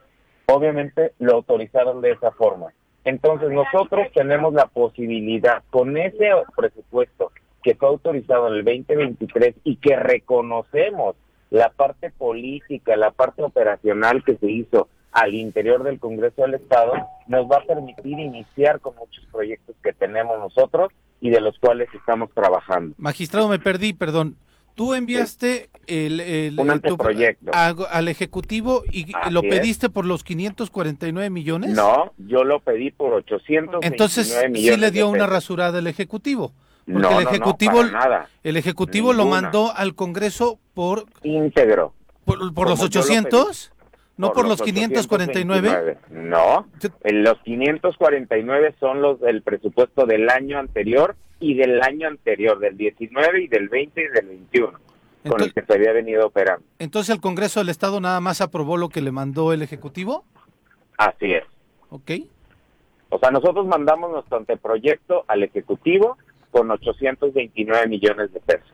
[0.47, 2.67] obviamente lo autorizaron de esa forma.
[3.03, 7.31] Entonces nosotros tenemos la posibilidad con ese presupuesto
[7.63, 11.15] que fue autorizado en el 2023 y que reconocemos
[11.49, 16.93] la parte política, la parte operacional que se hizo al interior del Congreso del Estado,
[17.27, 21.89] nos va a permitir iniciar con muchos proyectos que tenemos nosotros y de los cuales
[21.93, 22.95] estamos trabajando.
[22.97, 24.37] Magistrado, me perdí, perdón.
[24.73, 27.51] Tú enviaste el, el- Un tu- anteproyecto.
[27.53, 29.49] a- al Ejecutivo y Así lo es.
[29.49, 31.71] pediste por los 549 millones.
[31.71, 36.53] No, yo lo pedí por 829 Entonces millones sí le dio una rasurada al Ejecutivo.
[36.85, 38.29] Porque No, el no, no, Ejecutivo, para nada.
[38.43, 41.93] el Ejecutivo lo mandó al Congreso por, Íntegro.
[42.25, 43.73] por, por los yo lo 800,
[44.17, 45.69] no por, los 549.
[45.69, 45.97] 829.
[46.31, 46.67] No,
[47.03, 53.43] los 549 son los del presupuesto del año anterior y del año anterior, del 19
[53.43, 54.79] y del 20 y del 21,
[55.27, 56.63] con el que se había venido operando.
[56.79, 60.23] entonces el Congreso del Estado nada más aprobó lo que le mandó el Ejecutivo.
[60.97, 61.43] Así es.
[61.89, 62.11] Ok.
[63.09, 66.17] O sea, nosotros mandamos nuestro anteproyecto al Ejecutivo
[66.51, 68.67] con 829 millones de pesos.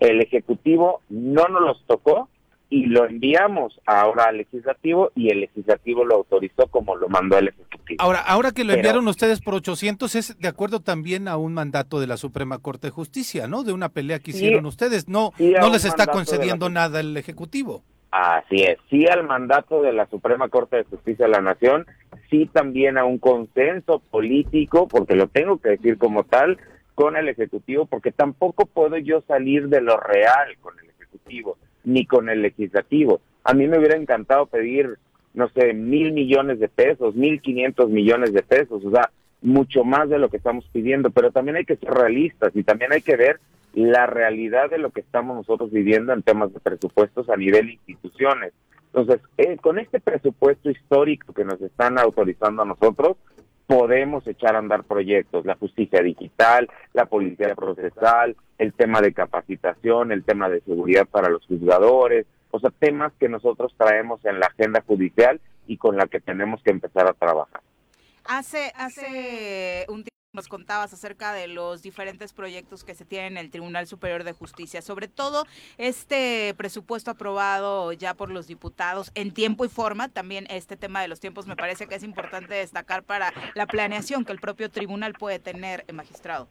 [0.00, 2.28] El Ejecutivo no nos los tocó
[2.72, 7.48] y lo enviamos ahora al Legislativo y el Legislativo lo autorizó como lo mandó el
[7.48, 7.96] Ejecutivo.
[8.02, 11.52] Ahora, ahora que lo Pero- enviaron ustedes por 800 es de acuerdo también a un
[11.52, 13.64] mandato de la Suprema Corte de Justicia, ¿no?
[13.64, 14.38] De una pelea que Sí.
[14.38, 15.08] hicieron ustedes.
[15.08, 17.82] No, Sí, no les está la concediendo nada el Ejecutivo.
[18.12, 21.86] Así es, sí al mandato de la Suprema Corte de Justicia de la Nación,
[22.28, 26.58] sí también a un consenso político, porque lo tengo que decir como tal,
[27.00, 32.04] con el Ejecutivo, porque tampoco puedo yo salir de lo real con el Ejecutivo, ni
[32.04, 33.22] con el Legislativo.
[33.42, 34.98] A mí me hubiera encantado pedir,
[35.32, 39.08] no sé, mil millones de pesos, mil quinientos millones de pesos, o sea,
[39.40, 42.92] mucho más de lo que estamos pidiendo, pero también hay que ser realistas y también
[42.92, 43.40] hay que ver
[43.72, 48.52] la realidad de lo que estamos nosotros viviendo en temas de presupuestos a nivel instituciones.
[48.92, 53.16] Entonces, eh, con este presupuesto histórico que nos están autorizando a nosotros,
[53.70, 60.10] podemos echar a andar proyectos, la justicia digital, la policía procesal, el tema de capacitación,
[60.10, 64.46] el tema de seguridad para los juzgadores, o sea, temas que nosotros traemos en la
[64.46, 67.60] agenda judicial y con la que tenemos que empezar a trabajar.
[68.24, 70.02] Hace, hace un
[70.32, 74.32] nos contabas acerca de los diferentes proyectos que se tienen en el Tribunal Superior de
[74.32, 75.44] Justicia, sobre todo
[75.76, 81.08] este presupuesto aprobado ya por los diputados en tiempo y forma, también este tema de
[81.08, 85.14] los tiempos me parece que es importante destacar para la planeación que el propio tribunal
[85.14, 86.46] puede tener, eh, magistrado.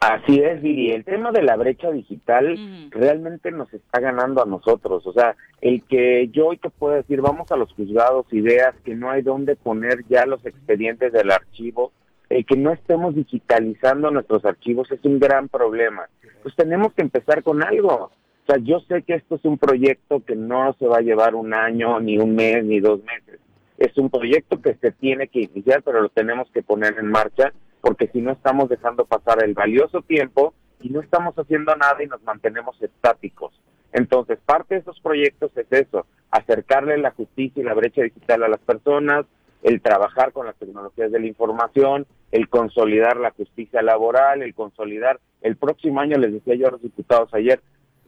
[0.00, 0.90] Así es, Viri.
[0.90, 5.06] El tema de la brecha digital realmente nos está ganando a nosotros.
[5.06, 8.74] O sea, el que yo hoy te puedo decir, vamos a los juzgados y veas
[8.84, 11.92] que no hay dónde poner ya los expedientes del archivo,
[12.32, 16.08] el que no estemos digitalizando nuestros archivos es un gran problema.
[16.42, 17.94] Pues tenemos que empezar con algo.
[17.94, 21.34] O sea, yo sé que esto es un proyecto que no se va a llevar
[21.34, 23.38] un año, ni un mes, ni dos meses.
[23.78, 27.52] Es un proyecto que se tiene que iniciar, pero lo tenemos que poner en marcha
[27.80, 32.06] porque si no estamos dejando pasar el valioso tiempo y no estamos haciendo nada y
[32.06, 33.52] nos mantenemos estáticos.
[33.92, 38.48] Entonces, parte de esos proyectos es eso, acercarle la justicia y la brecha digital a
[38.48, 39.26] las personas,
[39.62, 45.20] el trabajar con las tecnologías de la información, el consolidar la justicia laboral, el consolidar,
[45.40, 47.60] el próximo año, les decía yo a los diputados ayer,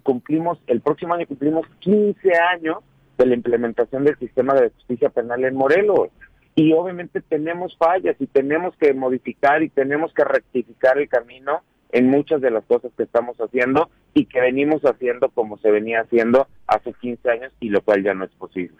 [0.02, 2.78] cumplimos, el próximo año cumplimos 15 años
[3.18, 6.10] de la implementación del sistema de justicia penal en Morelos
[6.56, 12.08] y obviamente tenemos fallas y tenemos que modificar y tenemos que rectificar el camino en
[12.08, 16.48] muchas de las cosas que estamos haciendo y que venimos haciendo como se venía haciendo
[16.66, 18.76] hace 15 años y lo cual ya no es posible.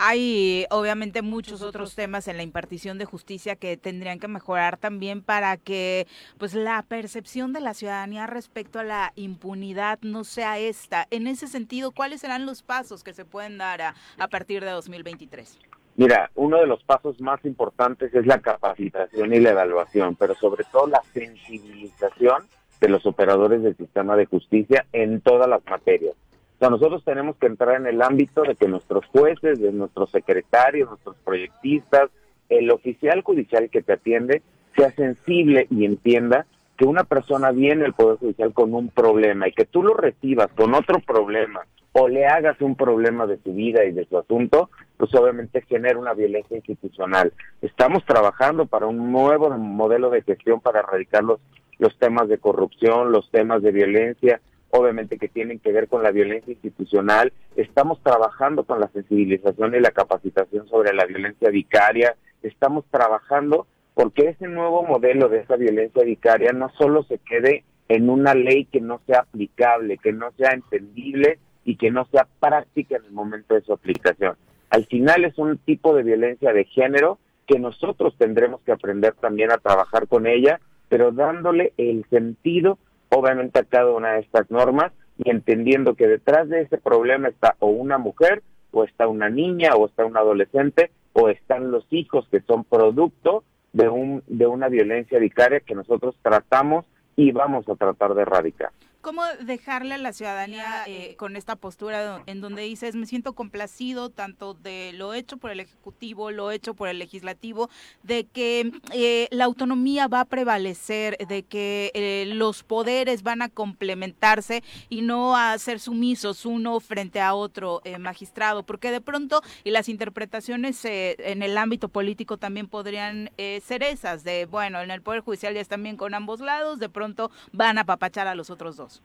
[0.00, 5.22] Hay obviamente muchos otros temas en la impartición de justicia que tendrían que mejorar también
[5.22, 6.06] para que
[6.38, 11.08] pues la percepción de la ciudadanía respecto a la impunidad no sea esta.
[11.10, 14.70] En ese sentido, ¿cuáles serán los pasos que se pueden dar a, a partir de
[14.70, 15.58] 2023?
[15.96, 20.62] Mira, uno de los pasos más importantes es la capacitación y la evaluación, pero sobre
[20.70, 22.44] todo la sensibilización
[22.80, 26.14] de los operadores del sistema de justicia en todas las materias.
[26.58, 30.10] O sea, nosotros tenemos que entrar en el ámbito de que nuestros jueces, de nuestros
[30.10, 32.10] secretarios, nuestros proyectistas,
[32.48, 34.42] el oficial judicial que te atiende,
[34.74, 36.46] sea sensible y entienda
[36.76, 40.48] que una persona viene al Poder Judicial con un problema y que tú lo recibas
[40.56, 41.60] con otro problema
[41.92, 45.96] o le hagas un problema de su vida y de su asunto, pues obviamente genera
[45.96, 47.32] una violencia institucional.
[47.62, 51.38] Estamos trabajando para un nuevo modelo de gestión para erradicar los,
[51.78, 54.40] los temas de corrupción, los temas de violencia,
[54.70, 57.32] obviamente que tienen que ver con la violencia institucional.
[57.56, 62.16] Estamos trabajando con la sensibilización y la capacitación sobre la violencia vicaria.
[62.42, 68.10] Estamos trabajando porque ese nuevo modelo de esa violencia vicaria no solo se quede en
[68.10, 72.96] una ley que no sea aplicable, que no sea entendible y que no sea práctica
[72.96, 74.36] en el momento de su aplicación.
[74.70, 79.50] Al final es un tipo de violencia de género que nosotros tendremos que aprender también
[79.50, 82.78] a trabajar con ella, pero dándole el sentido,
[83.10, 87.56] obviamente, a cada una de estas normas y entendiendo que detrás de ese problema está
[87.58, 92.28] o una mujer, o está una niña, o está un adolescente, o están los hijos
[92.30, 96.84] que son producto de, un, de una violencia vicaria que nosotros tratamos
[97.16, 98.70] y vamos a tratar de erradicar.
[99.08, 104.10] ¿Cómo dejarle a la ciudadanía eh, con esta postura en donde dices, me siento complacido
[104.10, 107.70] tanto de lo hecho por el Ejecutivo, lo hecho por el Legislativo,
[108.02, 113.48] de que eh, la autonomía va a prevalecer, de que eh, los poderes van a
[113.48, 118.62] complementarse y no a ser sumisos uno frente a otro magistrado?
[118.62, 124.44] Porque de pronto, y las interpretaciones en el ámbito político también podrían ser esas, de,
[124.44, 127.84] bueno, en el Poder Judicial ya están bien con ambos lados, de pronto van a
[127.84, 128.97] papachar a los otros dos.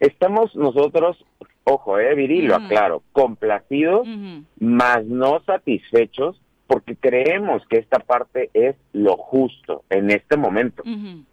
[0.00, 1.24] Estamos nosotros,
[1.64, 4.06] ojo, eh, Viri, lo aclaro, complacidos,
[4.58, 10.82] más no satisfechos, porque creemos que esta parte es lo justo en este momento.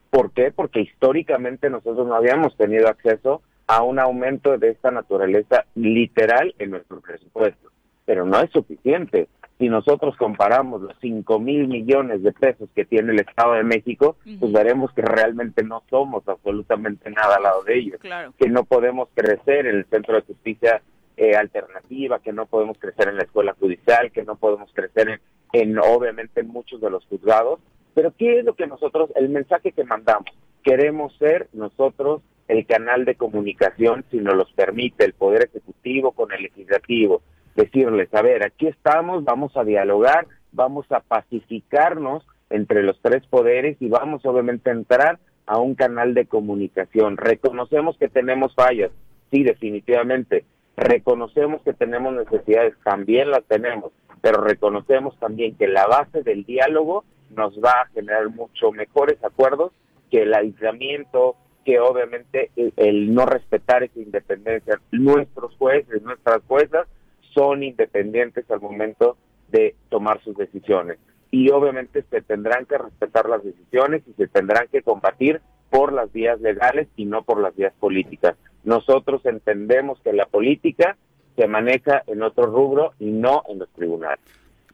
[0.10, 0.52] ¿Por qué?
[0.52, 6.72] Porque históricamente nosotros no habíamos tenido acceso a un aumento de esta naturaleza literal en
[6.72, 7.70] nuestro presupuesto,
[8.06, 9.28] pero no es suficiente
[9.60, 14.16] si nosotros comparamos los 5 mil millones de pesos que tiene el Estado de México,
[14.40, 18.00] pues veremos que realmente no somos absolutamente nada al lado de ellos,
[18.40, 20.82] que no podemos crecer en el Centro de Justicia
[21.18, 25.20] eh, Alternativa, que no podemos crecer en la Escuela Judicial, que no podemos crecer en,
[25.52, 27.60] en, obviamente, en muchos de los juzgados.
[27.94, 30.30] Pero ¿qué es lo que nosotros, el mensaje que mandamos?
[30.64, 36.32] Queremos ser nosotros el canal de comunicación, si nos los permite el Poder Ejecutivo con
[36.32, 37.22] el Legislativo,
[37.60, 43.78] decirles, a ver, aquí estamos, vamos a dialogar, vamos a pacificarnos entre los tres poderes
[43.82, 47.18] y vamos obviamente a entrar a un canal de comunicación.
[47.18, 48.92] Reconocemos que tenemos fallas,
[49.30, 50.46] sí, definitivamente.
[50.78, 53.92] Reconocemos que tenemos necesidades, también las tenemos,
[54.22, 57.04] pero reconocemos también que la base del diálogo
[57.36, 59.74] nos va a generar mucho mejores acuerdos
[60.10, 61.36] que el aislamiento,
[61.66, 64.80] que obviamente el, el no respetar esa independencia.
[64.92, 66.88] Nuestros jueces, nuestras juezas
[67.34, 69.18] son independientes al momento
[69.50, 70.98] de tomar sus decisiones.
[71.32, 76.12] y obviamente se tendrán que respetar las decisiones y se tendrán que combatir por las
[76.12, 78.36] vías legales y no por las vías políticas.
[78.64, 80.98] Nosotros entendemos que la política
[81.36, 84.20] se maneja en otro rubro y no en los tribunales.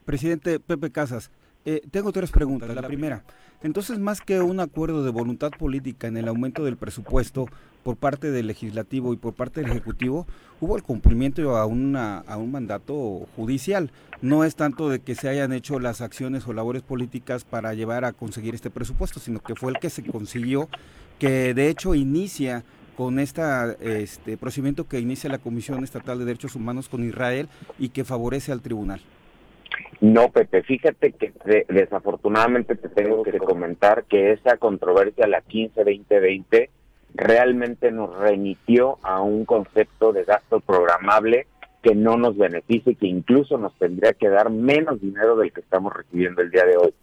[0.05, 1.31] Presidente Pepe Casas,
[1.65, 2.73] eh, tengo tres preguntas.
[2.73, 3.23] La primera,
[3.63, 7.47] entonces más que un acuerdo de voluntad política en el aumento del presupuesto
[7.83, 10.27] por parte del legislativo y por parte del ejecutivo,
[10.61, 13.91] hubo el cumplimiento a, una, a un mandato judicial.
[14.21, 18.05] No es tanto de que se hayan hecho las acciones o labores políticas para llevar
[18.05, 20.69] a conseguir este presupuesto, sino que fue el que se consiguió,
[21.19, 22.63] que de hecho inicia
[22.95, 23.41] con este
[24.01, 28.51] este procedimiento que inicia la Comisión Estatal de Derechos Humanos con Israel y que favorece
[28.51, 29.01] al tribunal.
[30.01, 31.33] No, Pepe, fíjate que
[31.69, 36.69] desafortunadamente te tengo que comentar que esa controversia, la 15-2020,
[37.13, 41.47] realmente nos remitió a un concepto de gasto programable
[41.81, 45.61] que no nos beneficia y que incluso nos tendría que dar menos dinero del que
[45.61, 46.93] estamos recibiendo el día de hoy.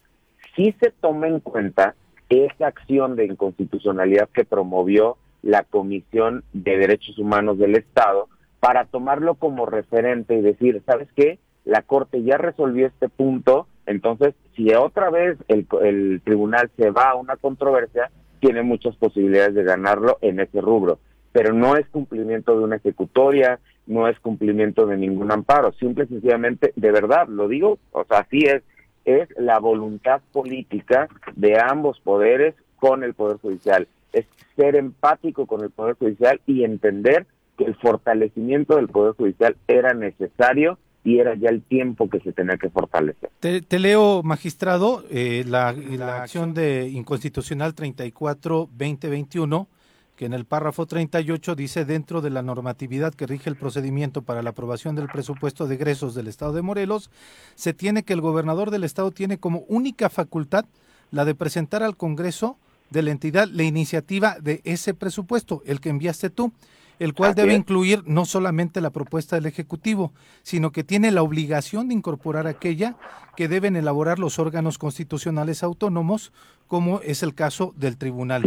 [0.55, 1.95] Si se toma en cuenta
[2.29, 8.29] esa acción de inconstitucionalidad que promovió la Comisión de Derechos Humanos del Estado
[8.61, 11.39] para tomarlo como referente y decir, ¿sabes qué?
[11.65, 17.15] La Corte ya resolvió este punto, entonces si otra vez el, tribunal se va a
[17.15, 18.11] una controversia,
[18.41, 20.99] tiene muchas posibilidades de ganarlo en ese rubro.
[21.33, 26.09] Pero no es cumplimiento de una ejecutoria, no es cumplimiento de ningún amparo, simple y
[26.09, 28.63] sencillamente, de verdad, lo digo, o sea, así es,
[29.05, 33.89] es la voluntad política de ambos poderes con el Poder Judicial.
[34.13, 39.57] Es ser empático con el Poder Judicial y entender que el fortalecimiento del Poder Judicial
[39.67, 43.31] era necesario y era ya el tiempo que se tenía que fortalecer.
[43.41, 49.67] Te, leo, magistrado, eh, la, la, acción de inconstitucional 34-2021,
[50.15, 54.43] que en el párrafo 38 dice, dentro de la normatividad que rige el procedimiento para
[54.43, 57.11] la aprobación del presupuesto de egresos del Estado de Morelos,
[57.57, 60.67] se tiene que el gobernador del Estado tiene como única facultad
[61.11, 62.59] la de presentar al Congreso
[62.91, 66.53] de la entidad la iniciativa de ese presupuesto, el que enviaste tú
[66.99, 70.13] el cual debe incluir no solamente la propuesta del Ejecutivo,
[70.43, 72.97] sino que tiene la obligación de incorporar aquella
[73.37, 76.33] que deben elaborar los órganos constitucionales autónomos,
[76.67, 78.43] como es el caso del Tribunal.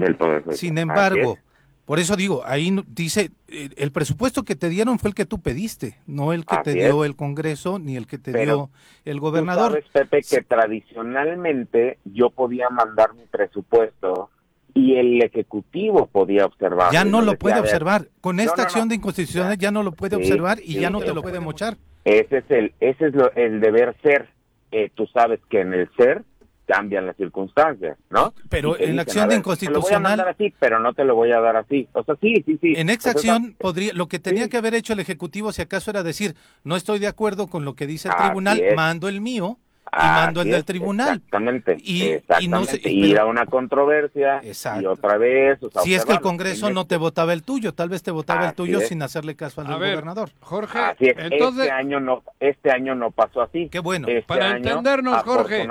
[0.52, 1.38] Sin embargo,
[1.86, 5.40] por eso digo, ahí dice, eh, el presupuesto que te dieron fue el que tú
[5.40, 8.72] pediste, no el que te dio el Congreso ni el que te dio
[9.06, 9.74] el gobernador.
[9.74, 14.32] Tú sabes, Pepe, que tradicionalmente yo podía mandar mi presupuesto
[14.76, 16.92] y el Ejecutivo podía observar.
[16.92, 18.10] Ya no lo puede observar.
[18.22, 21.24] Con esta acción de inconstitucionalidad ya no lo puede observar y ya no te lo
[21.24, 21.78] puede mochar.
[22.04, 24.30] Ese es el, ese es el deber ser.
[24.72, 26.24] Eh, tú sabes que en el ser
[26.68, 28.34] cambian las circunstancias, ¿no?
[28.50, 30.22] Pero en la acción de inconstitucional.
[30.22, 31.88] Te así, pero no te lo voy a dar así.
[31.94, 32.74] O sea, sí, sí, sí.
[32.76, 36.04] En esa acción podría, lo que tenía que haber hecho el ejecutivo, si acaso era
[36.04, 39.60] decir, no estoy de acuerdo con lo que dice el tribunal, mando el mío
[39.92, 41.16] y mando el del tribunal.
[41.16, 41.78] Exactamente.
[41.80, 42.90] Y, exactamente.
[42.90, 45.60] Y ir a una controversia y otra vez.
[45.84, 48.56] si es que el Congreso no te votaba el tuyo, tal vez te votaba el
[48.56, 50.32] tuyo sin hacerle caso al gobernador.
[50.40, 53.70] Jorge, entonces este año no, este año no pasó así.
[53.70, 54.08] Qué bueno.
[54.08, 55.68] Este Para entendernos, Jorge.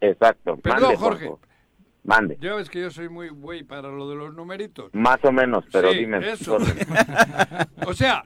[0.00, 0.56] Exacto.
[0.56, 1.30] Perdón, Jorge.
[2.02, 2.38] Mande.
[2.40, 4.90] Ya ves que yo soy muy güey para lo de los numeritos.
[4.94, 6.18] Más o menos, pero dime.
[6.32, 6.56] Eso.
[7.86, 8.22] o sea,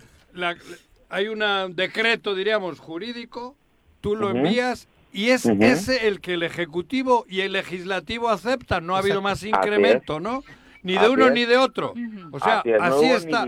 [1.09, 3.57] hay un decreto, diríamos, jurídico,
[4.01, 8.85] tú lo envías y es ese el que el Ejecutivo y el Legislativo aceptan.
[8.85, 10.43] No ha habido más incremento, ¿no?
[10.83, 11.95] Ni de uno ni de otro.
[12.31, 13.47] O sea, así, está.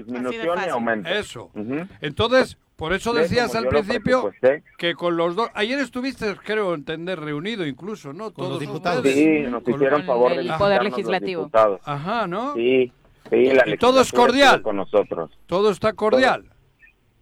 [1.05, 1.51] Eso.
[2.01, 4.33] Entonces, por eso decías al principio
[4.79, 5.51] que con los dos.
[5.55, 8.31] Ayer estuviste, creo entender, reunido incluso, ¿no?
[8.31, 9.05] Todos los diputados.
[9.05, 11.51] Sí, nos hicieron favor del Poder Legislativo.
[11.85, 12.55] Ajá, ¿no?
[12.55, 12.93] Sí.
[13.29, 14.63] Sí, la y todo es cordial.
[14.63, 15.31] Con nosotros.
[15.47, 16.45] Todo está cordial.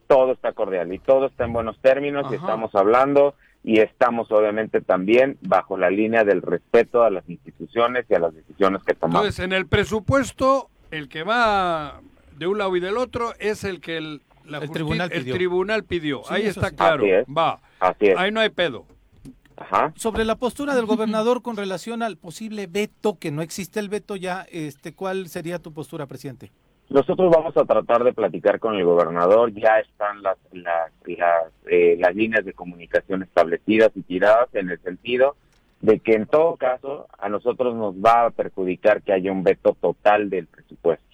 [0.07, 3.35] Todo, está cordial y todo está en buenos términos y estamos hablando
[3.65, 8.35] y estamos obviamente también bajo la línea del respeto a las instituciones y a las
[8.35, 9.23] decisiones que tomamos.
[9.23, 12.03] Entonces, en el presupuesto, el que va
[12.37, 14.21] de un lado y del otro es el que el,
[14.71, 16.23] tribunal, pidió.
[16.31, 17.05] Ahí está claro.
[17.27, 17.59] Va.
[18.19, 18.85] Ahí no hay pedo.
[19.57, 19.93] Ajá.
[19.97, 24.17] Sobre la postura del gobernador con relación al posible veto, que no existe el veto
[24.17, 26.53] ya, este, ¿cuál sería tu postura, presidente?
[26.91, 30.93] Nosotros vamos a tratar de platicar con el gobernador, ya están las, las,
[31.67, 35.35] eh, las, líneas de comunicación establecidas y tiradas en el sentido
[35.81, 39.77] de que en todo caso a nosotros nos va a perjudicar que haya un veto
[39.81, 41.05] total del presupuesto.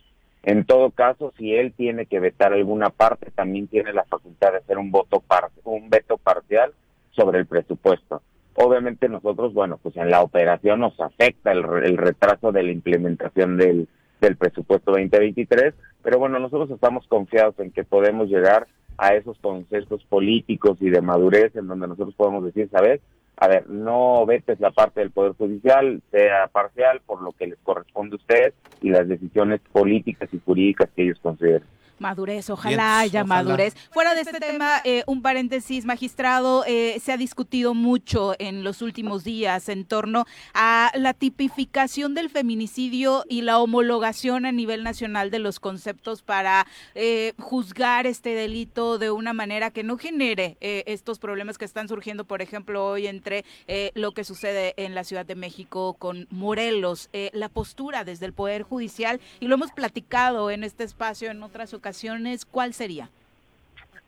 [0.43, 4.59] En todo caso, si él tiene que vetar alguna parte, también tiene la facultad de
[4.59, 6.73] hacer un voto par un veto parcial
[7.13, 8.23] sobre el presupuesto.
[8.55, 13.57] Obviamente nosotros, bueno, pues en la operación nos afecta el, el retraso de la implementación
[13.57, 13.89] del,
[14.21, 18.67] del presupuesto 2023, pero bueno, nosotros estamos confiados en que podemos llegar
[18.99, 23.01] a esos consensos políticos y de madurez en donde nosotros podemos decir, ¿sabes?
[23.41, 27.59] a ver, no vetes la parte del Poder Judicial, sea parcial por lo que les
[27.63, 31.65] corresponde a ustedes y las decisiones políticas y jurídicas que ellos consideren.
[32.01, 33.75] Madurez, ojalá haya madurez.
[33.91, 38.81] Fuera de este tema, eh, un paréntesis, magistrado, eh, se ha discutido mucho en los
[38.81, 40.25] últimos días en torno
[40.55, 46.67] a la tipificación del feminicidio y la homologación a nivel nacional de los conceptos para
[46.95, 52.25] eh, juzgar este delito de una manera que no genere estos problemas que están surgiendo,
[52.25, 53.45] por ejemplo, hoy entre
[53.95, 58.63] lo que sucede en la Ciudad de México con Morelos, la postura desde el Poder
[58.63, 61.90] Judicial, y lo hemos platicado en este espacio en otras ocasiones
[62.51, 63.09] ¿cuál sería?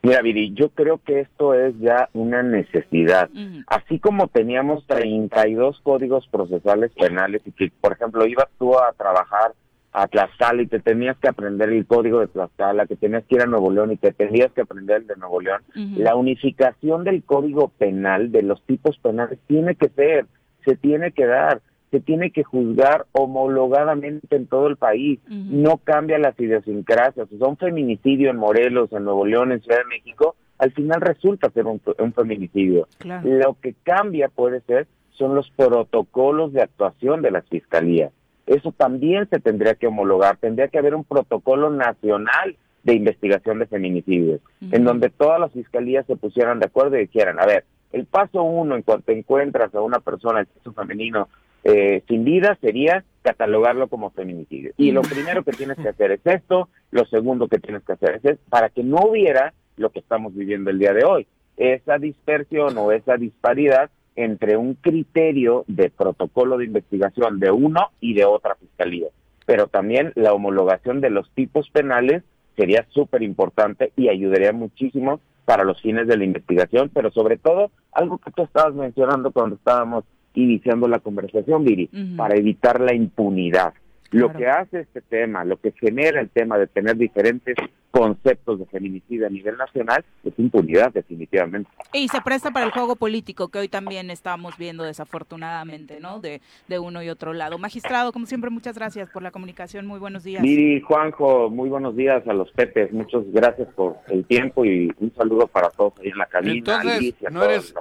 [0.01, 3.29] Mira, Viri, yo creo que esto es ya una necesidad.
[3.67, 9.53] Así como teníamos 32 códigos procesales penales y que, por ejemplo, ibas tú a trabajar
[9.93, 13.43] a Tlaxcala y te tenías que aprender el código de Tlaxcala, que tenías que ir
[13.43, 17.23] a Nuevo León y te tenías que aprender el de Nuevo León, la unificación del
[17.23, 20.25] código penal, de los tipos penales, tiene que ser,
[20.65, 21.61] se tiene que dar
[21.93, 25.19] se tiene que juzgar homologadamente en todo el país.
[25.27, 27.31] No cambia las idiosincrasias.
[27.31, 31.01] O sea, un feminicidio en Morelos, en Nuevo León, en Ciudad de México, al final
[31.01, 31.79] resulta ser un,
[32.15, 32.87] feminicidio.
[33.23, 38.11] Lo que cambia puede ser son los protocolos de actuación de las fiscalías.
[38.47, 40.37] Eso también se tendría que homologar.
[40.37, 44.41] Tendría que haber un protocolo nacional de investigación de feminicidios,
[44.71, 48.43] en donde todas las fiscalías se pusieran de acuerdo y dijeran, a ver, el paso
[48.43, 51.29] uno en cuanto encuentras a una persona de sexo femenino
[51.63, 54.73] eh, sin vida sería catalogarlo como feminicidio.
[54.75, 58.15] Y lo primero que tienes que hacer es esto, lo segundo que tienes que hacer
[58.15, 61.99] es esto, para que no hubiera lo que estamos viviendo el día de hoy, esa
[61.99, 68.25] dispersión o esa disparidad entre un criterio de protocolo de investigación de uno y de
[68.25, 69.07] otra fiscalía.
[69.45, 72.23] Pero también la homologación de los tipos penales
[72.55, 77.71] sería súper importante y ayudaría muchísimo para los fines de la investigación, pero sobre todo
[77.91, 83.73] algo que tú estabas mencionando cuando estábamos iniciando la conversación, Viri, para evitar la impunidad.
[84.13, 87.55] Lo que hace este tema, lo que genera el tema de tener diferentes
[87.89, 91.69] conceptos de feminicidio a nivel nacional es impunidad, definitivamente.
[91.93, 96.19] Y se presta para el juego político que hoy también estamos viendo desafortunadamente, ¿no?
[96.19, 97.59] De, de uno y otro lado.
[97.59, 99.85] Magistrado, como siempre, muchas gracias por la comunicación.
[99.85, 100.41] Muy buenos días.
[100.41, 102.91] Viri, Juanjo, muy buenos días a los Pepes.
[102.91, 106.53] Muchas gracias por el tiempo y un saludo para todos ahí en la cabina.
[106.53, 107.75] Entonces, no, eres,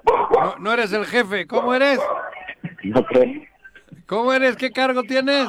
[0.61, 2.01] no, eres el jefe, ¿cómo eres?
[2.85, 3.49] No sé.
[4.07, 4.57] ¿Cómo eres?
[4.57, 5.49] ¿Qué cargo tienes?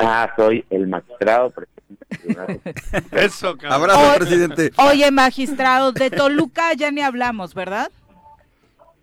[0.00, 1.74] Ah, soy el magistrado presidente.
[3.12, 3.90] Eso, cabrón.
[3.90, 4.72] Abrazo, presidente.
[4.76, 7.90] Oye, magistrado, de Toluca ya ni hablamos, ¿verdad?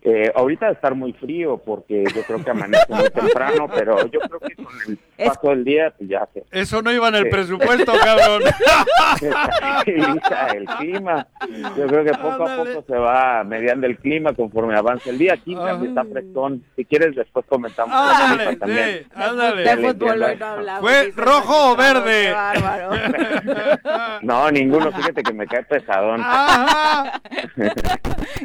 [0.04, 4.18] Eh, ahorita de estar muy frío porque yo creo que amanece muy temprano, pero yo
[4.18, 6.42] creo que con el paso del día pues ya se...
[6.50, 8.42] Eso no iba en el presupuesto, cabrón.
[9.92, 11.28] el clima.
[11.76, 15.34] Yo creo que poco a poco se va mediando el clima conforme avanza el día.
[15.34, 16.64] Aquí está frescón.
[16.74, 17.94] Si quieres después comentamos.
[17.94, 19.06] Ándale, también.
[19.14, 19.62] ándale.
[19.62, 20.80] De fútbol no hablamos.
[20.80, 22.34] ¿Fue rojo o verde?
[24.22, 24.90] no, ninguno.
[24.90, 26.24] Fíjate que me cae pesadón.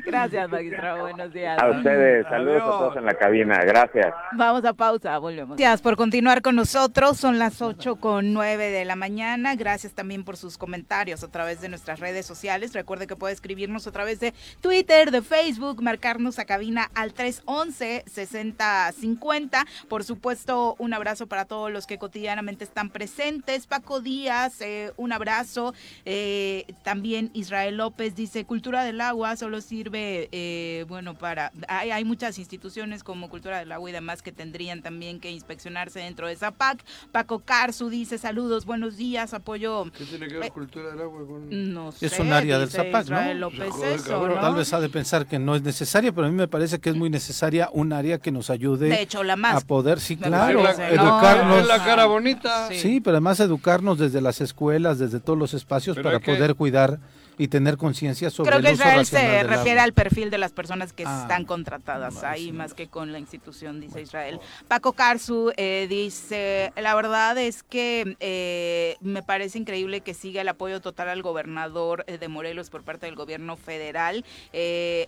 [0.05, 1.01] Gracias, magistrado.
[1.01, 1.46] Buenos días.
[1.55, 4.13] A ustedes, saludos a todos en la cabina, gracias.
[4.33, 5.55] Vamos a pausa, volvemos.
[5.57, 9.55] Gracias por continuar con nosotros, son las 8 con 9 de la mañana.
[9.55, 12.73] Gracias también por sus comentarios a través de nuestras redes sociales.
[12.73, 19.65] Recuerde que puede escribirnos a través de Twitter, de Facebook, marcarnos a cabina al 311-6050.
[19.87, 23.67] Por supuesto, un abrazo para todos los que cotidianamente están presentes.
[23.67, 25.73] Paco Díaz, eh, un abrazo.
[26.05, 31.36] Eh, también Israel López dice, cultura del agua solo sirve, eh, bueno, para
[31.67, 36.27] hay, muchas instituciones como Cultura del Agua y demás que tendrían también que inspeccionarse dentro
[36.27, 36.83] de esa PAC.
[37.11, 39.85] Paco Carzu dice saludos, buenos días, apoyo.
[39.97, 43.09] ¿Qué tiene que ver eh, Cultura del Agua No sé, Es un área del ZAPAC,
[43.09, 44.39] ¿no?
[44.41, 46.89] Tal vez ha de pensar que no es necesaria, pero a mí me parece que
[46.89, 50.17] es muy necesaria un área que nos ayude de hecho, la más, a poder, sí,
[50.17, 51.61] claro, educarnos.
[51.61, 52.69] Es la cara bonita.
[52.71, 53.01] Sí.
[53.01, 56.99] pero además educarnos desde las escuelas, desde todos los espacios para poder cuidar
[57.37, 60.91] y tener conciencia sobre Creo que el Israel se refiere al perfil de las personas
[60.93, 64.39] que ah, están contratadas ahí, más que con la institución, dice Israel.
[64.67, 70.47] Paco Carzu eh, dice, la verdad es que eh, me parece increíble que siga el
[70.47, 74.25] apoyo total al gobernador eh, de Morelos por parte del gobierno federal.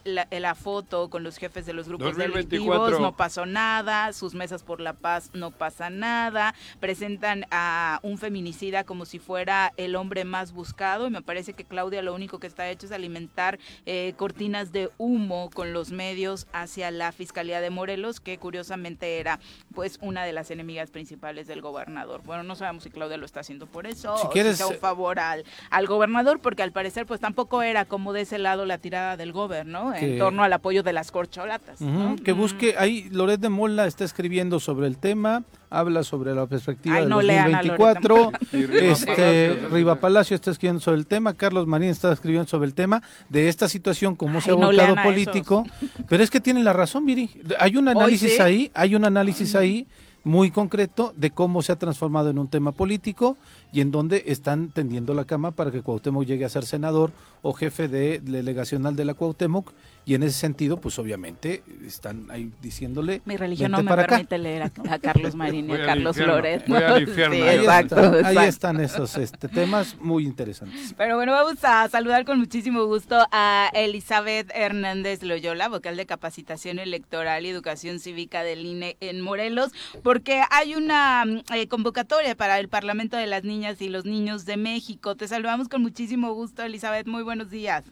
[0.03, 4.81] La, foto con los jefes de los grupos delictivos no pasó nada, sus mesas por
[4.81, 10.51] la paz no pasa nada, presentan a un feminicida como si fuera el hombre más
[10.51, 14.71] buscado y me parece que Claudia lo único que está hecho es alimentar eh, cortinas
[14.71, 19.39] de humo con los medios hacia la Fiscalía de Morelos, que curiosamente era
[19.73, 22.21] pues una de las enemigas principales del gobernador.
[22.25, 24.67] Bueno, no sabemos si Claudia lo está haciendo por eso Si o quieres, si sea
[24.67, 28.37] un eh, favor al, al gobernador, porque al parecer pues tampoco era como de ese
[28.37, 31.79] lado la tirada del gobierno Que- en torno al apoyo de las corcholatas.
[31.81, 32.15] ¿no?
[32.17, 36.95] Que busque, ahí Loret de Mola está escribiendo sobre el tema, habla sobre la perspectiva
[36.95, 38.39] Ay, del no lean a Loret de 2024, Mola.
[38.51, 39.69] Y Riva este, Palacio.
[39.69, 43.49] Riva Palacio está escribiendo sobre el tema, Carlos Marín está escribiendo sobre el tema de
[43.49, 45.65] esta situación, cómo se ha no a político,
[46.07, 48.41] pero es que tienen la razón, Viri, hay un Hoy análisis sí.
[48.41, 49.87] ahí, hay un análisis ahí
[50.23, 53.37] muy concreto de cómo se ha transformado en un tema político
[53.71, 57.11] y en donde están tendiendo la cama para que Cuauhtémoc llegue a ser senador
[57.41, 59.71] o jefe de delegacional de la Cuauhtémoc
[60.05, 64.01] y en ese sentido, pues obviamente están ahí diciéndole Mi religión no "Vente me para
[64.03, 64.15] acá".
[64.15, 67.35] permite leer a, a Carlos Marín y a Carlos infierno.
[67.35, 70.95] Sí, Ahí están, ahí están esos este, temas muy interesantes.
[70.97, 76.79] Pero bueno, vamos a saludar con muchísimo gusto a Elizabeth Hernández Loyola, vocal de capacitación
[76.79, 82.67] electoral y educación cívica del INE en Morelos, porque hay una eh, convocatoria para el
[82.67, 85.15] Parlamento de las Niñas y los Niños de México.
[85.15, 87.07] Te saludamos con muchísimo gusto, Elizabeth.
[87.07, 87.83] Muy buenos días.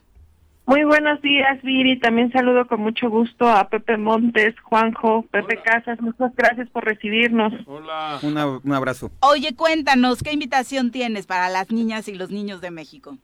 [0.66, 1.98] Muy buenos días, Viri.
[2.00, 5.64] También saludo con mucho gusto a Pepe Montes, Juanjo, Pepe Hola.
[5.64, 6.02] Casas.
[6.02, 7.54] Muchas gracias por recibirnos.
[7.66, 8.20] Hola.
[8.22, 9.10] Una- un abrazo.
[9.22, 13.18] Oye, cuéntanos, ¿qué invitación tienes para las niñas y los niños de México?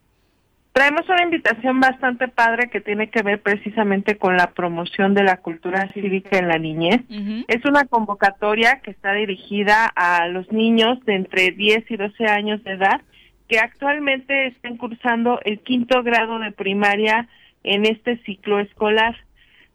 [0.74, 5.38] Traemos una invitación bastante padre que tiene que ver precisamente con la promoción de la
[5.38, 7.02] cultura cívica en la niñez.
[7.48, 12.64] Es una convocatoria que está dirigida a los niños de entre 10 y 12 años
[12.64, 13.02] de edad
[13.48, 17.28] que actualmente están cursando el quinto grado de primaria
[17.64, 19.16] en este ciclo escolar.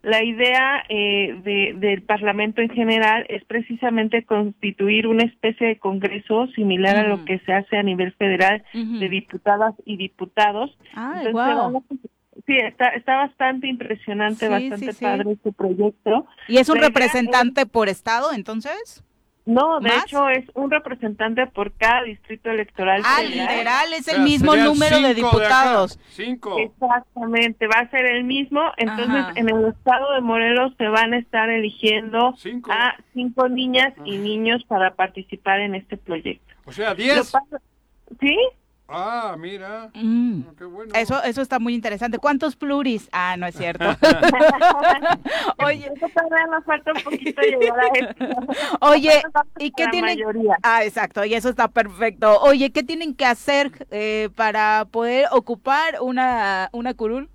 [0.03, 6.47] La idea eh, de- del Parlamento en general es precisamente constituir una especie de congreso
[6.55, 10.77] similar a lo que se hace a nivel federal de diputadas y diputados.
[10.95, 11.71] Ay, Entonces, a-
[12.47, 15.05] Sí, está, está bastante impresionante, Sí, bastante sí, sí.
[15.05, 16.27] padre este proyecto.
[16.47, 19.05] ¿Y es un La representante por estado, entonces?
[19.49, 20.05] No, de ¿Más?
[20.05, 23.01] hecho es un representante por cada distrito electoral.
[23.03, 23.49] Ah, federal.
[23.49, 25.99] literal, es O el sea, mismo número de diputados.
[26.11, 26.59] Cinco.
[26.59, 28.61] Exactamente, va a ser el mismo.
[28.77, 29.33] Entonces, Ajá.
[29.37, 32.71] en el estado de Morelos se van a estar eligiendo Cinco.
[32.71, 36.55] a cinco niñas y niños para participar en este proyecto.
[36.67, 37.33] O sea, diez.
[38.21, 38.37] ¿Sí?
[38.91, 39.91] Ah, mira.
[39.95, 40.41] Mm.
[40.57, 40.93] Qué bueno.
[40.95, 42.19] Eso, eso está muy interesante.
[42.19, 43.09] ¿Cuántos pluris?
[43.13, 43.85] Ah, no es cierto.
[45.65, 48.25] Oye, Eso todavía nos falta un poquito llegar a esto.
[48.81, 49.23] Oye,
[49.59, 50.17] ¿y qué tienen?
[50.17, 50.57] mayoría.
[50.63, 52.41] Ah, exacto, y eso está perfecto.
[52.41, 57.29] Oye, ¿qué tienen que hacer eh, para poder ocupar una, una curul?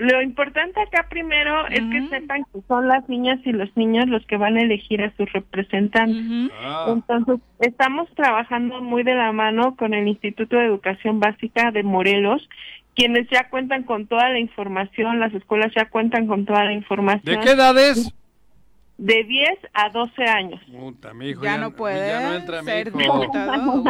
[0.00, 4.24] Lo importante acá primero es que sepan que son las niñas y los niños los
[4.26, 6.50] que van a elegir a sus representantes.
[6.58, 11.82] Ah, Entonces, estamos trabajando muy de la mano con el Instituto de Educación Básica de
[11.82, 12.48] Morelos,
[12.96, 17.38] quienes ya cuentan con toda la información, las escuelas ya cuentan con toda la información.
[17.38, 18.14] ¿De qué edades?
[19.02, 20.60] De 10 a 12 años.
[20.70, 22.98] Puta, mi hijo Ya no puede ya no entra mi ser hijo.
[22.98, 23.82] diputado.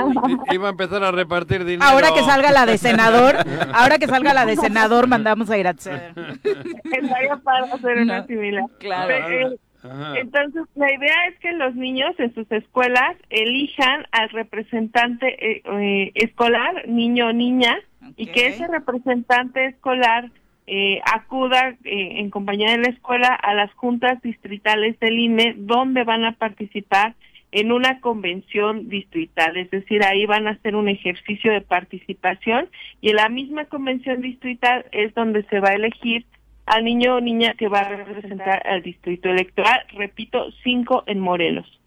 [0.53, 1.83] Iba a empezar a repartir dinero.
[1.91, 3.37] Ahora que salga la de senador,
[3.75, 6.13] ahora que salga la de senador, mandamos a ir a acceder.
[6.45, 8.65] Estaría para hacer una No, similar.
[8.79, 9.13] claro.
[9.13, 10.19] Eh, Ajá.
[10.19, 16.13] Entonces, la idea es que los niños en sus escuelas elijan al representante eh, eh,
[16.15, 17.77] escolar, niño o niña,
[18.17, 18.35] y Ok.
[18.35, 20.31] que ese representante escolar
[20.73, 26.05] eh, acuda eh, en compañía de la escuela a las juntas distritales del INE, donde
[26.05, 27.16] van a participar
[27.51, 32.68] en una convención distrital, es decir, ahí van a hacer un ejercicio de participación
[33.01, 36.25] y en la misma convención distrital es donde se va a elegir
[36.66, 41.80] al niño o niña que va a representar al distrito electoral, repito, cinco en Morelos.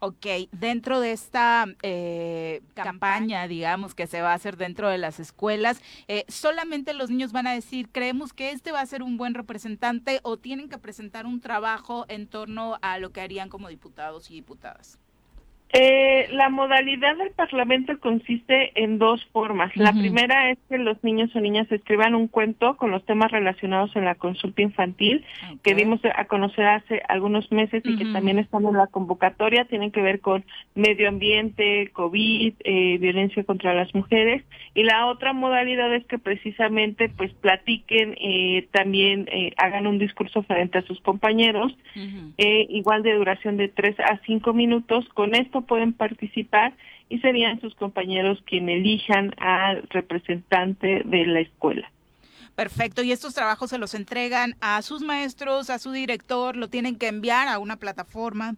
[0.00, 5.18] Ok, dentro de esta eh, campaña, digamos, que se va a hacer dentro de las
[5.18, 9.16] escuelas, eh, ¿solamente los niños van a decir, creemos que este va a ser un
[9.16, 13.68] buen representante o tienen que presentar un trabajo en torno a lo que harían como
[13.68, 14.98] diputados y diputadas?
[15.72, 19.76] Eh, la modalidad del Parlamento consiste en dos formas.
[19.76, 23.94] La primera es que los niños o niñas escriban un cuento con los temas relacionados
[23.94, 25.24] en la consulta infantil
[25.62, 29.66] que dimos a conocer hace algunos meses y que también están en la convocatoria.
[29.66, 30.44] Tienen que ver con
[30.74, 34.44] medio ambiente, COVID, eh, violencia contra las mujeres.
[34.74, 40.42] Y la otra modalidad es que precisamente pues platiquen, eh, también eh, hagan un discurso
[40.42, 41.76] frente a sus compañeros
[42.36, 45.08] eh, igual de duración de 3 a 5 minutos.
[45.14, 46.74] Con esto pueden participar
[47.08, 51.90] y serían sus compañeros quien elijan al representante de la escuela.
[52.54, 56.96] Perfecto, y estos trabajos se los entregan a sus maestros, a su director, lo tienen
[56.96, 58.56] que enviar a una plataforma.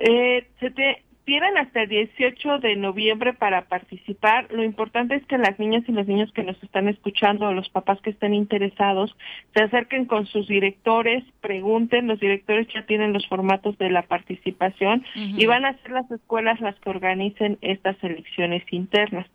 [0.00, 4.46] Eh, se te- Tienen hasta el 18 de noviembre para participar.
[4.52, 7.70] Lo importante es que las niñas y los niños que nos están escuchando, o los
[7.70, 9.16] papás que estén interesados,
[9.54, 12.08] se acerquen con sus directores, pregunten.
[12.08, 16.60] Los directores ya tienen los formatos de la participación y van a ser las escuelas
[16.60, 19.26] las que organicen estas elecciones internas.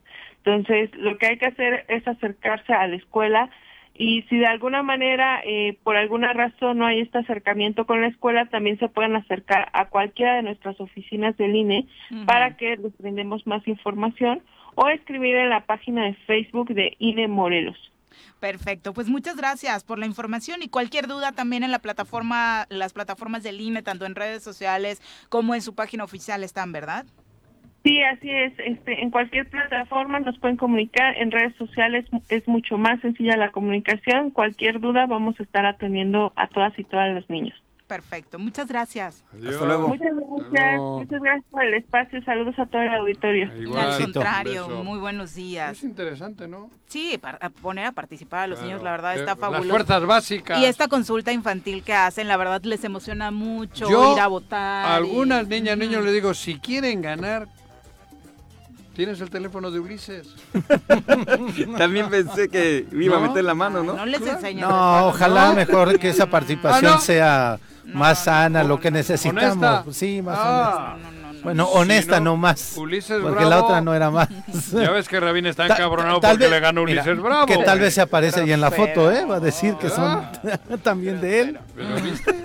[0.45, 3.49] Entonces, lo que hay que hacer es acercarse a la escuela
[3.99, 8.07] y si de alguna manera, eh, por alguna razón no hay este acercamiento con la
[8.07, 11.85] escuela, también se pueden acercar a cualquiera de nuestras oficinas del INE
[12.25, 14.41] para que les brindemos más información
[14.75, 17.75] o escribir en la página de Facebook de INE Morelos.
[18.39, 22.93] Perfecto, pues muchas gracias por la información y cualquier duda también en la plataforma, las
[22.93, 27.05] plataformas del INE, tanto en redes sociales como en su página oficial están, ¿verdad?
[27.83, 28.53] Sí, así es.
[28.59, 31.17] Este, en cualquier plataforma nos pueden comunicar.
[31.17, 34.31] En redes sociales es mucho más sencilla la comunicación.
[34.31, 37.55] Cualquier duda vamos a estar atendiendo a todas y todas los niños.
[37.87, 39.25] Perfecto, muchas gracias.
[39.33, 39.87] Hasta luego.
[39.87, 40.11] Muchas
[40.51, 42.21] gracias, muchas gracias por el espacio.
[42.23, 43.49] Saludos a todo el auditorio.
[43.59, 43.91] Igual.
[43.93, 45.71] Al contrario, muy buenos días.
[45.71, 46.69] Es interesante, ¿no?
[46.85, 48.67] Sí, para poner a participar a los Claro.
[48.73, 49.69] niños, la verdad Eh, está Las fabuloso.
[49.69, 50.59] fuerzas básicas.
[50.59, 54.85] Y esta consulta infantil que hacen, la verdad les emociona mucho Yo ir a votar.
[54.85, 57.47] A algunas y- niñas, niños les digo, si quieren ganar,
[58.99, 60.27] ¿tienes el teléfono de Ulises?
[61.77, 63.93] También pensé que iba a meter la mano, ¿no?
[63.93, 64.67] No les enseñes.
[64.67, 67.01] No, ojalá mejor que esa participación Ah, ¿no?
[67.01, 67.59] sea
[67.93, 69.43] más sana, lo que necesitamos.
[69.55, 69.85] ¿Honesta?
[69.93, 70.95] Sí, más Ah.
[70.97, 71.18] honesta.
[71.43, 72.75] Bueno, honesta Si no, no más.
[72.77, 73.49] Ulises porque Bravo.
[73.49, 74.27] la otra no era más.
[74.73, 77.45] Ya ves que Rabín está Ta- encabronado tal porque vez- le ganó mira, Ulises Bravo.
[77.45, 79.25] Que tal vez se aparece ahí en la Pero- foto, ¿eh?
[79.25, 80.23] Va a decir que son
[80.83, 81.59] también de él.
[81.75, 82.35] ¿Pero viste?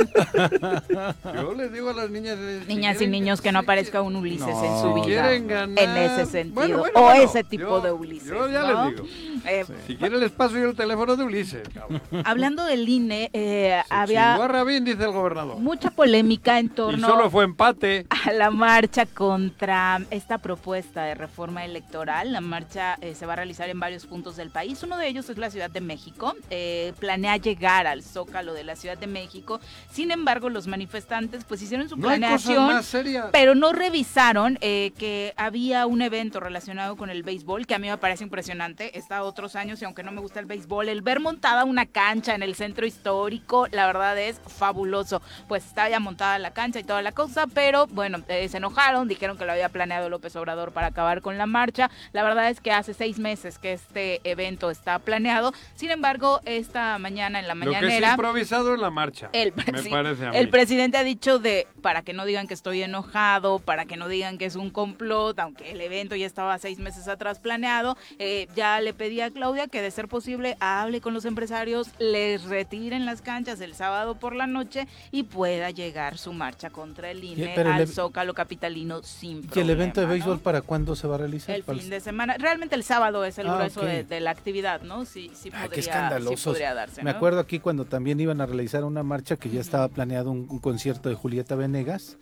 [1.35, 2.37] Yo les digo a las niñas...
[2.39, 4.95] eh, si Niñas y quieren- niños que no aparezca un Ulises en su No.
[4.95, 5.05] vida.
[5.05, 5.79] quieren ganar...
[5.85, 6.55] En ese sentido.
[6.55, 8.29] Bueno, bueno, o bueno, ese tipo yo- de Ulises.
[8.29, 8.91] Yo ya ¿no?
[8.91, 9.09] les digo.
[9.47, 11.69] Eh, Si quieren les paso yo el teléfono de Ulises.
[11.69, 12.01] cabrón.
[12.25, 15.59] Hablando del INE, eh, había Rabín, dice el gobernador.
[15.59, 18.07] mucha polémica en Y torno solo fue empate.
[18.27, 22.33] a la marcha contra esta propuesta de reforma electoral.
[22.33, 24.83] La marcha eh, se va a realizar en varios puntos del país.
[24.83, 26.35] Uno de ellos es la Ciudad de México.
[26.51, 29.61] Eh, planea llegar al Zócalo de la Ciudad de México.
[29.91, 32.67] Sin embargo, los manifestantes pues hicieron su No hay cosas planeación.
[32.67, 33.27] más serias.
[33.33, 37.89] Pero no revisaron eh, que había un evento relacionado con el béisbol que a mí
[37.89, 38.97] me parece impresionante.
[38.99, 42.37] Está otros años y aunque no me gusta el béisbol, el ver montada una cancha
[42.37, 45.21] en el centro histórico, la verdad es fabuloso.
[45.49, 49.09] Pues está ya montada la cancha y toda la cosa, pero bueno, eh, se enojaron,
[49.09, 51.91] dijeron que lo había planeado López Obrador para acabar con la marcha.
[52.13, 55.53] La verdad es que hace seis meses que este evento está planeado.
[55.75, 58.11] Sin embargo, esta mañana en la Lo que es mañanera...
[58.13, 59.31] improvisado es la marcha.
[59.33, 60.37] El, me sí, parece a mí.
[60.37, 64.07] el presidente ha dicho de para que no digan que estoy enojado, para que no
[64.07, 68.47] digan que es un complot, aunque el evento ya estaba seis meses atrás planeado, eh,
[68.55, 73.05] ya le pedí a Claudia que de ser posible hable con los empresarios, les retiren
[73.07, 77.55] las canchas el sábado por la noche y pueda llegar su marcha contra el INE
[77.57, 80.13] al Zócalo capitalino sin ¿Y el problema, evento de ¿no?
[80.13, 81.55] béisbol para cuándo se va a realizar?
[81.57, 84.31] El Para fin de semana, realmente el sábado es el Ah, grueso de, de la
[84.31, 85.05] actividad, ¿no?
[85.05, 87.17] Sí, sí Ay, podría, qué sí podría darse, Me ¿no?
[87.17, 90.59] acuerdo aquí cuando también iban a realizar una marcha que ya estaba planeado un, un
[90.59, 92.17] concierto de Julieta Venegas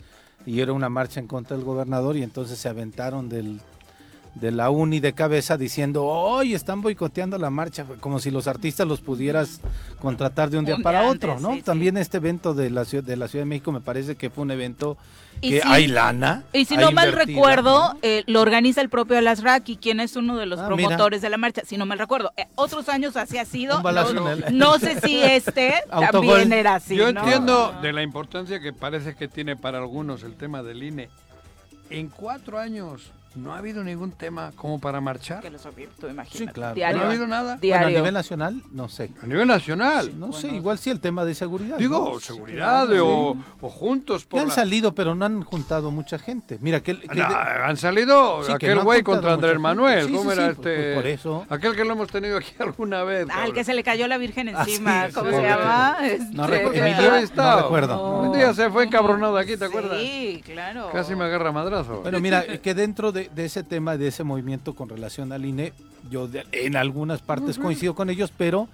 [0.46, 3.60] y era una marcha en contra del gobernador y entonces se aventaron del
[4.34, 8.86] de la uni de cabeza diciendo, hoy están boicoteando la marcha, como si los artistas
[8.88, 9.60] los pudieras
[10.00, 11.50] contratar de un día Un para otro, ¿no?
[11.50, 11.62] sí, sí.
[11.62, 14.42] También este evento de la ciudad de la Ciudad de México me parece que fue
[14.44, 14.96] un evento
[15.42, 16.44] Y que si- hay lana.
[16.54, 17.98] Y si no mal recuerdo, ¿no?
[18.00, 20.76] eh, lo organiza el propio Alasraqui, quien es uno de los Ah, mira.
[20.88, 22.32] promotores de la marcha, si no mal recuerdo.
[22.38, 23.82] Eh, otros años así ha sido.
[23.82, 25.74] No, en el- no sé si este
[26.10, 26.96] también era así.
[26.96, 27.20] Yo ¿no?
[27.20, 31.10] entiendo de la importancia que parece que tiene para algunos el tema del INE.
[31.90, 35.40] En cuatro años no ha habido ningún tema como para marchar.
[35.40, 36.38] Que los obvi- tú imagínate.
[36.38, 36.74] Sí, claro.
[36.74, 36.98] Diario.
[36.98, 37.42] No ha habido nada.
[37.42, 37.98] Bueno, a Diario.
[37.98, 39.10] nivel nacional, no sé.
[39.22, 40.18] A nivel nacional.
[40.18, 41.76] No sé, igual sí el tema de seguridad.
[41.78, 42.20] Digo, ¿no?
[42.20, 42.98] seguridad Sí.
[43.00, 46.58] o, o juntos Ya por han la- salido, pero no han juntado mucha gente.
[46.60, 49.58] Mira, que, que- No, han salido aquel güey contra Andrés.
[49.58, 50.06] Manuel.
[50.06, 50.94] Sí, ¿Cómo sí, era sí, pues, este?
[50.94, 51.46] por eso.
[51.48, 53.22] Aquel que lo hemos tenido aquí alguna vez.
[53.22, 53.54] Al cabrón.
[53.54, 55.06] que se le cayó la Virgen Ah, encima.
[55.08, 55.96] sí, ¿Cómo sí, se llama?
[56.32, 56.56] No Este,
[57.60, 58.20] recuerdo.
[58.22, 59.98] Un día se fue encabronado aquí, ¿te acuerdas?
[60.00, 60.90] Sí, claro.
[60.92, 62.00] Casi me agarra madrazo.
[62.02, 65.72] Bueno, mira, que dentro de, de ese tema, de ese movimiento con relación al INE,
[66.10, 68.68] yo de- en algunas partes coincido con ellos, pero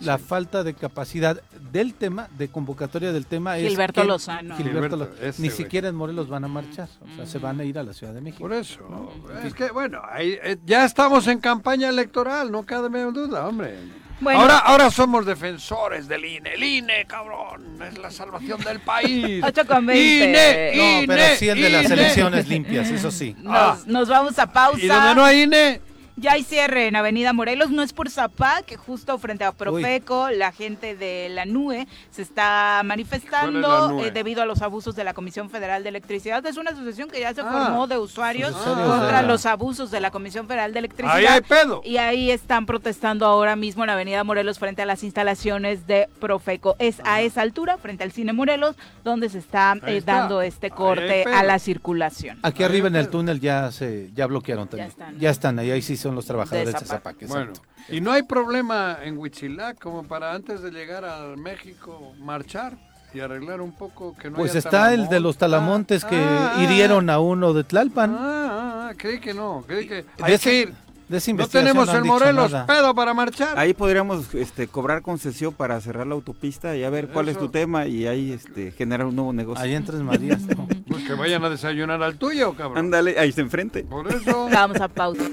[0.00, 1.40] la falta de capacidad
[1.70, 4.56] del tema, de convocatoria del tema es Gilberto que- Lozano.
[4.56, 5.56] Gilberto Gilberto, ese ni güey.
[5.56, 8.12] siquiera en Morelos van a marchar, o sea, se van a ir a la Ciudad
[8.12, 8.42] de México.
[8.42, 9.12] Por eso.
[9.44, 13.76] Es que, bueno, ahí, eh, ya estamos en campaña electoral, no cabe duda, hombre.
[14.22, 14.40] Bueno.
[14.40, 16.54] Ahora, ahora somos defensores del INE.
[16.54, 19.42] El INE, cabrón, es la salvación del país.
[19.46, 20.24] 8 con 20.
[20.28, 21.94] INE, No, pero INE, sí el de las INE.
[21.94, 23.34] elecciones limpias, eso sí.
[23.38, 24.78] Nos, nos vamos a pausa.
[24.82, 25.80] Y donde no hay INE,
[26.16, 30.28] Ya hay cierre en Avenida Morelos, no es por Zapá, que justo frente a Profeco,
[30.30, 35.14] la gente de la NUE se está manifestando eh, debido a los abusos de la
[35.14, 36.44] Comisión Federal de Electricidad.
[36.46, 37.50] Es una asociación que ya se Ah.
[37.50, 41.16] formó de usuarios contra los abusos de la Comisión Federal de Electricidad.
[41.16, 41.80] Ahí hay pedo.
[41.84, 46.76] Y ahí están protestando ahora mismo en Avenida Morelos frente a las instalaciones de Profeco.
[46.78, 50.12] Es a esa altura, frente al Cine Morelos, donde se está, eh, está.
[50.18, 52.38] dando este corte a la circulación.
[52.42, 54.88] Aquí arriba en el túnel ya se ya bloquearon también.
[54.90, 55.18] están.
[55.18, 57.16] Ya están, ahí, ahí sí son los trabajadores de Zapac.
[57.20, 57.28] Zapac.
[57.28, 57.52] Bueno,
[57.88, 62.76] y no hay problema en Huitzilac como para antes de llegar a México marchar
[63.14, 66.54] y arreglar un poco que no Pues haya está el de los talamontes que Ah,
[66.56, 68.16] ah, hirieron a uno de Tlalpan.
[68.18, 70.74] Ah, ah, ah, creí que no, creí que De hay ese- que ir.
[71.08, 72.66] de esa No tenemos no dicho Morelos nada.
[72.66, 73.58] pedo para marchar.
[73.58, 77.50] Ahí podríamos este, cobrar concesión para cerrar la autopista y a ver cuál es tu
[77.50, 79.62] tema y ahí este, generar un nuevo negocio.
[79.62, 80.40] Ahí en Tres Marías.
[80.56, 80.66] ¿no?
[80.88, 82.78] Pues que vayan a desayunar al tuyo, cabrón.
[82.78, 83.84] Ándale, ahí está enfrente.
[83.84, 84.48] Por eso.
[84.54, 85.24] Vamos a pausa.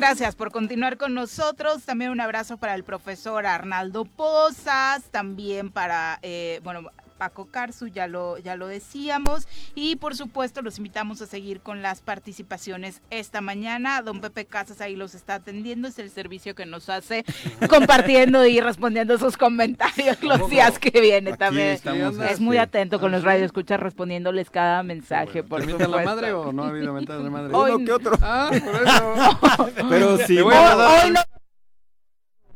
[0.00, 1.82] Gracias por continuar con nosotros.
[1.82, 6.90] También un abrazo para el profesor Arnaldo Pozas, también para, eh, bueno,
[7.20, 9.46] Paco Carzu, ya lo, ya lo decíamos.
[9.74, 14.00] Y por supuesto, los invitamos a seguir con las participaciones esta mañana.
[14.00, 17.26] Don Pepe Casas ahí los está atendiendo, es el servicio que nos hace
[17.68, 21.66] compartiendo y respondiendo sus comentarios los días que viene Aquí también.
[21.68, 25.98] estamos, Es muy este, atento con los radioescuchas respondiéndoles cada mensaje, por ¿Te mientan la
[25.98, 26.16] supuesto.
[26.16, 27.54] madre o no ha habido mentadas de madre?
[27.54, 28.12] Hoy- Uno que otro.
[28.22, 29.70] Ah, por eso.
[29.90, 31.20] Pero sí, Hoy- hoy no-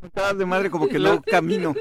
[0.05, 1.75] mentadas de madre como que no camino.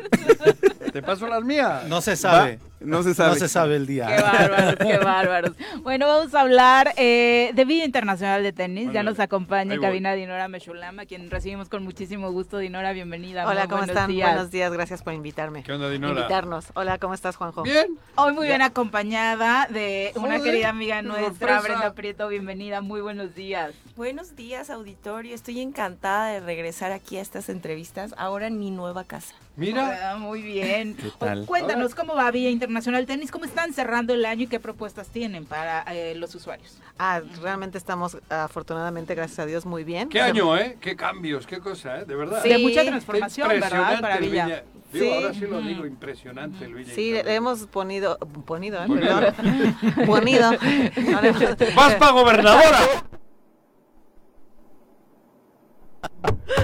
[0.91, 1.85] Te paso las mías.
[1.87, 2.57] No se sabe.
[2.57, 3.29] Va, No se sabe.
[3.31, 4.07] No se sabe el día.
[4.07, 5.51] Qué bárbaros, qué bárbaros.
[5.81, 8.91] Bueno, vamos a hablar eh, de Vida Internacional de Tenis.
[8.93, 12.59] ya nos acompaña en cabina Dinora Meshulam, a quien recibimos con muchísimo gusto.
[12.59, 13.47] Dinora, bienvenida.
[13.47, 14.09] Hola, Muy ¿cómo buenos están?
[14.11, 14.31] días.
[14.33, 15.63] Buenos días, gracias por invitarme.
[15.63, 16.13] ¿Qué onda, Dinora?
[16.13, 16.65] Invitarnos.
[16.75, 17.63] Hola, ¿cómo estás, Juanjo?
[17.63, 17.97] Bien.
[18.15, 21.61] Hoy muy bien acompañada de una Joder, querida amiga nuestra, sorpresa.
[21.61, 22.27] Brenda Prieto.
[22.27, 23.71] Bienvenida, muy buenos días.
[23.95, 25.35] Buenos días, auditorio.
[25.35, 29.35] Estoy encantada de regresar aquí a estas entrevistas, ahora en mi nueva casa.
[29.55, 30.11] Mira.
[30.13, 30.95] Ah, muy bien.
[30.95, 31.41] ¿Qué tal?
[31.41, 35.09] Hoy, cuéntanos cómo va Vía Internacional Tenis, cómo están cerrando el año y qué propuestas
[35.09, 36.79] tienen para eh, los usuarios.
[36.97, 40.09] Ah, realmente estamos, afortunadamente, gracias a Dios, muy bien.
[40.09, 40.75] ¿Qué año, eh?
[40.81, 41.45] ¿Qué cambios?
[41.45, 42.05] ¿Qué cosa, eh?
[42.05, 42.41] De verdad.
[42.41, 44.01] Sí, de mucha transformación, ¿verdad?
[44.01, 44.63] Para Villa.
[44.91, 45.11] Digo, Sí.
[45.11, 46.95] ahora sí lo digo, impresionante el Villa.
[46.95, 48.87] Sí, le hemos ponido, ponido, ¿eh?
[48.87, 49.19] Ponido.
[49.19, 49.75] Perdón.
[50.07, 50.51] Ponido.
[50.51, 52.79] No hemos- ¡Vas para gobernadora!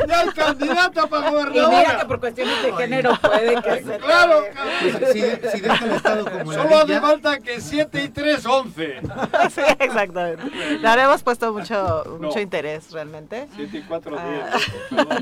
[0.08, 4.44] ¡Ya el candidato para Y mira que por cuestiones de género puede que se ¡Claro!
[4.82, 5.22] Pues, si,
[5.52, 9.00] si deja el estado como Solo hace falta que 7 y 3, 11.
[9.52, 10.44] sí, exactamente.
[10.82, 12.28] Le hemos puesto mucho, No.
[12.28, 13.48] mucho interés, realmente.
[13.56, 14.58] 7 y 4, Ah.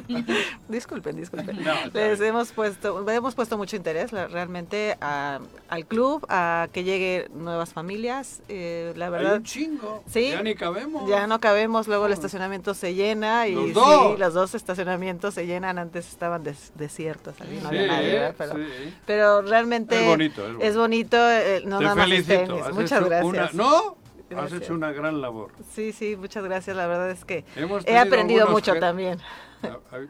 [0.07, 0.25] 10.
[0.69, 1.63] Disculpen, disculpen.
[1.63, 5.39] No, Les hemos puesto, hemos puesto mucho interés realmente a-
[5.69, 8.41] al club, a que llegue nuevas familias.
[8.49, 10.03] eh, la Hay verdad, un chingo.
[10.07, 10.29] Sí.
[10.31, 11.09] Ya ni cabemos.
[11.09, 13.73] ya no cabemos, luego el estacionamiento se llena y Los
[14.13, 15.77] sí, los dos estacionamientos se llenan.
[15.77, 18.35] Antes estaban des- desiertos, ahí no Sí, había nadie, ¿verdad?
[18.37, 18.93] pero, sí.
[19.05, 20.65] pero realmente Es bonito, es bonito.
[20.65, 22.53] es bonito, eh, no Te nada más el felicito.
[22.53, 22.65] tenis.
[22.65, 23.53] has Muchas hecho gracias.
[23.53, 23.97] una- ¿No?
[24.35, 25.51] Has hecho una gran labor.
[25.73, 26.75] Sí, sí, muchas gracias.
[26.75, 29.19] La verdad es que Hemos he aprendido mucho que- también.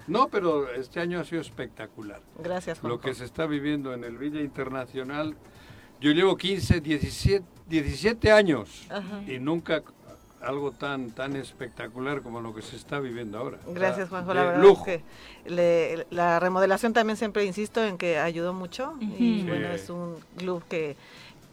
[0.07, 2.21] No, pero este año ha sido espectacular.
[2.43, 3.01] Gracias, Lo Juanjo.
[3.01, 5.35] que se está viviendo en el Villa Internacional.
[6.01, 9.21] Yo llevo 15, 17, 17 años Ajá.
[9.27, 9.83] y nunca
[10.41, 13.57] algo tan tan espectacular como lo que se está viviendo ahora.
[13.67, 14.33] Gracias, Juanjo.
[14.33, 14.85] La verdad lujo.
[14.87, 19.89] es que le- la remodelación también siempre insisto en que ayudó mucho y bueno, es
[19.89, 20.95] un club que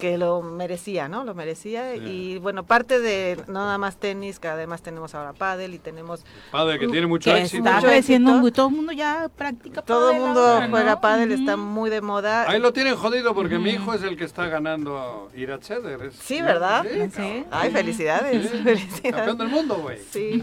[0.05, 1.25] que lo merecía, ¿no?
[1.25, 2.01] Lo merecía Sí.
[2.05, 6.27] y bueno, parte de no nada más tenis, que además tenemos ahora pádel y tenemos
[6.51, 7.65] Padre que tiene mucho Que éxito.
[7.65, 11.57] está Mucho creciendo, todo el mundo ya practica todo el pádel mundo juega pádel, está
[11.57, 12.51] muy de moda.
[12.51, 16.03] Ahí lo tienen jodido porque mi hijo es el que está ganando Iratcheder.
[16.03, 16.85] es- Sí, ¿verdad?
[16.85, 17.45] Sí, Sí.
[17.51, 18.59] Ay, felicidades, Sí.
[18.59, 19.15] felicidades.
[19.15, 19.99] Campeón del mundo, güey.
[20.11, 20.43] Sí.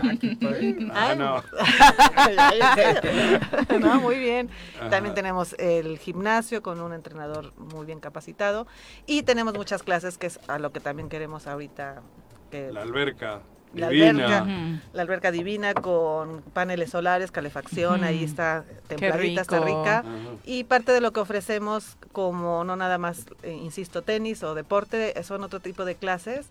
[0.94, 1.44] Ah, no.
[3.80, 4.50] No, muy bien.
[4.90, 8.68] También tenemos el gimnasio con un entrenador muy bien capacitado
[9.06, 12.02] y tenemos muchas clases que es a lo que también queremos ahorita
[12.49, 13.41] que La alberca.
[13.73, 14.10] La divina.
[14.40, 14.82] alberca.
[14.91, 19.99] la alberca divina con paneles solares, calefacción, ahí está templadita, está rica.
[19.99, 20.10] Ajá.
[20.44, 25.14] Y parte de lo que ofrecemos, como no nada más, eh, insisto, tenis o deporte,
[25.23, 26.48] son otro tipo de clases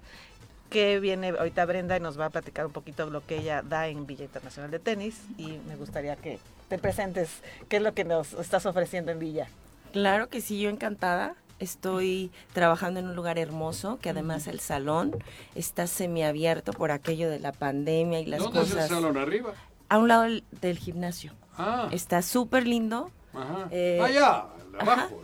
[0.71, 3.89] que viene ahorita Brenda y nos va a platicar un poquito lo que ella da
[3.89, 8.05] en Villa Internacional de Tenis y me gustaría que te presentes qué es lo que
[8.05, 9.49] nos estás ofreciendo en Villa.
[9.93, 11.35] Claro que sí, yo encantada.
[11.61, 15.15] Estoy trabajando en un lugar hermoso, que además el salón
[15.55, 18.89] está semiabierto por aquello de la pandemia y las ¿Dónde es el cosas.
[18.91, 19.53] salón arriba?
[19.89, 21.33] A un lado del, del gimnasio.
[21.59, 23.11] Ah, Está súper lindo.
[23.35, 23.69] ajá.
[23.71, 24.47] eh, ah, ya, ajá,
[24.81, 25.21] abajo.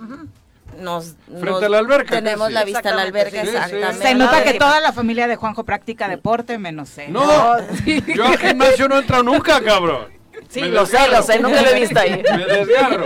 [0.79, 2.53] nos, Frente nos- a la alberca, tenemos casi.
[2.55, 3.57] la vista a la alberca, sí, sí.
[3.57, 4.03] exactamente.
[4.09, 7.13] Se nota que toda la familia de Juanjo practica deporte, menos él.
[7.13, 8.03] No, Sí.
[8.15, 10.09] yo al gimnasio no he entrado nunca, cabrón.
[10.51, 12.23] Sí, lo sé, lo sé, nunca lo he visto ahí.
[12.37, 13.05] Me desgarro.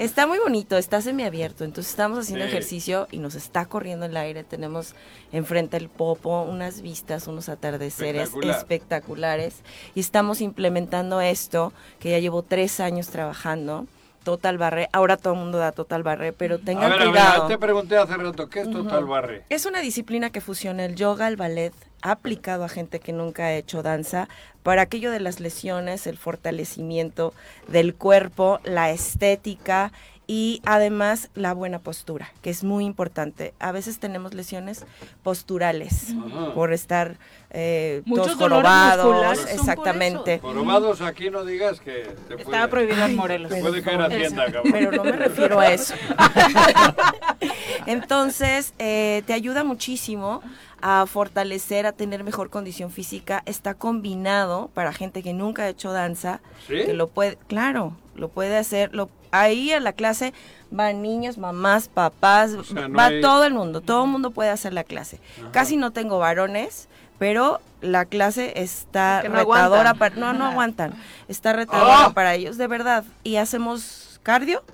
[0.00, 2.50] Está muy bonito, está semiabierto, entonces estamos haciendo Sí.
[2.50, 4.94] ejercicio y nos está corriendo el aire, tenemos
[5.30, 8.56] enfrente el popo, unas vistas, unos atardeceres Espectacular.
[8.56, 9.54] espectaculares
[9.94, 13.86] y estamos implementando esto que ya llevo tres años trabajando,
[14.24, 17.08] Total Barre, ahora todo el mundo da Total Barre, pero A tengan ver, a ver,
[17.10, 17.46] cuidado.
[17.48, 19.44] te pregunté hace rato, ¿qué es Total Barre?
[19.50, 23.54] Es una disciplina que fusiona el yoga, el ballet, aplicado a gente que nunca ha
[23.54, 24.28] hecho danza,
[24.62, 27.32] para aquello de las lesiones, el fortalecimiento
[27.68, 29.92] del cuerpo, la estética
[30.26, 33.52] y además la buena postura, que es muy importante.
[33.58, 34.84] A veces tenemos lesiones
[35.24, 36.54] posturales Ajá.
[36.54, 37.16] por estar
[37.52, 38.70] eh, Muchos todos dolores
[39.02, 40.38] jorobados, exactamente.
[40.38, 43.52] Jorobados, aquí no digas que te puede, Estaba prohibido en Morelos.
[43.60, 44.72] puede caer Hacienda, cabrón.
[44.72, 45.94] Pero no me refiero a eso.
[47.86, 50.42] Entonces, eh, te ayuda muchísimo
[50.82, 53.42] a fortalecer, a tener mejor condición física.
[53.46, 56.74] Está combinado para gente que nunca ha hecho danza, ¿Sí?
[56.84, 58.94] que lo puede, claro, lo puede hacer.
[58.94, 60.32] Lo, ahí a la clase
[60.70, 64.30] van niños, mamás, papás, O sea, no va hay- todo el mundo, todo el mundo
[64.30, 65.20] puede hacer la clase.
[65.52, 66.88] Casi no tengo varones,
[67.20, 70.94] pero la clase está Que no retadora para, no, no aguantan,
[71.28, 72.14] está retadora ¡Ah!
[72.14, 73.04] para ellos, de verdad.
[73.24, 74.64] Y hacemos cardio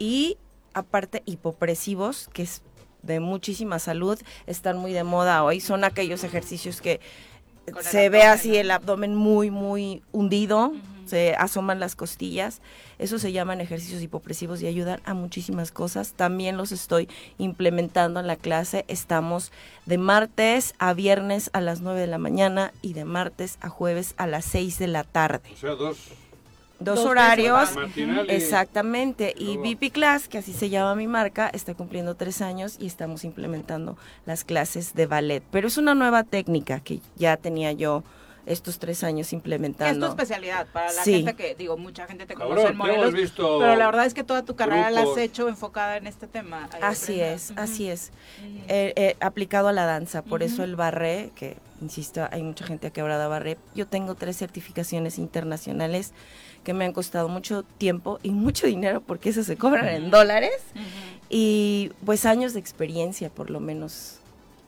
[0.00, 0.36] y
[0.72, 2.62] aparte hipopresivos, que es
[3.02, 7.00] de muchísima salud, están muy de moda hoy, son aquellos ejercicios que
[7.80, 8.54] se ve abdomen, así ¿no?
[8.56, 10.72] el abdomen muy, muy hundido,
[11.06, 12.60] se asoman las costillas.
[12.98, 16.12] Eso se llaman ejercicios hipopresivos y ayudan a muchísimas cosas.
[16.12, 17.08] También los estoy
[17.38, 18.84] implementando en la clase.
[18.88, 19.52] Estamos
[19.86, 24.14] de martes a viernes a las 9 de la mañana y de martes a jueves
[24.16, 25.50] a las 6 de la tarde.
[25.52, 25.98] O sea, dos.
[26.80, 27.70] Dos, Dos horarios.
[28.28, 29.32] Exactamente.
[29.38, 33.24] Y BP Class, que así se llama mi marca, está cumpliendo tres años y estamos
[33.24, 35.42] implementando las clases de ballet.
[35.52, 38.02] Pero es una nueva técnica que ya tenía yo
[38.46, 40.06] estos tres años ¿Qué es tu implementando.
[40.08, 40.66] especialidad?
[40.72, 41.14] Para la Sí.
[41.14, 44.14] gente que, digo, mucha gente te conoce en Morelos, hemos visto pero la verdad es
[44.14, 46.68] que toda tu carrera la has hecho enfocada en este tema.
[46.72, 48.10] Ay, Así es, así es.
[48.68, 52.90] Eh, eh, aplicado a la danza, por eso el barré, que insisto, hay mucha gente
[52.90, 53.58] que ahora da barré.
[53.74, 56.12] Yo tengo tres certificaciones internacionales
[56.62, 60.52] que me han costado mucho tiempo y mucho dinero porque esas se cobran en dólares.
[61.28, 64.18] Y pues años de experiencia, por lo menos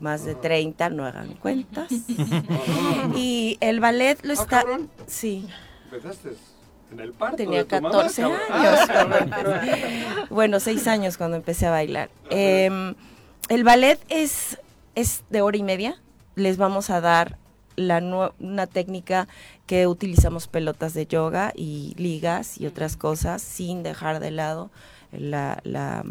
[0.00, 1.90] más de 30, no hagan cuentas.
[3.16, 4.60] y el ballet lo Ah, está...
[4.60, 4.90] cabrón.
[5.06, 5.46] Sí.
[5.90, 6.30] Empezaste
[6.92, 8.40] en el parto Tenía de tu mamá, 14 cabrón.
[8.50, 8.78] años.
[8.88, 12.10] Ah, cuando- bueno, 6 años cuando empecé a bailar.
[12.30, 12.94] Eh,
[13.48, 14.58] el ballet es,
[14.94, 15.96] es de hora y media.
[16.34, 17.38] Les vamos a dar
[17.76, 17.98] la
[18.38, 19.28] una técnica
[19.66, 24.70] que utilizamos pelotas de yoga y ligas y otras cosas sin dejar de lado
[25.12, 26.04] la, la,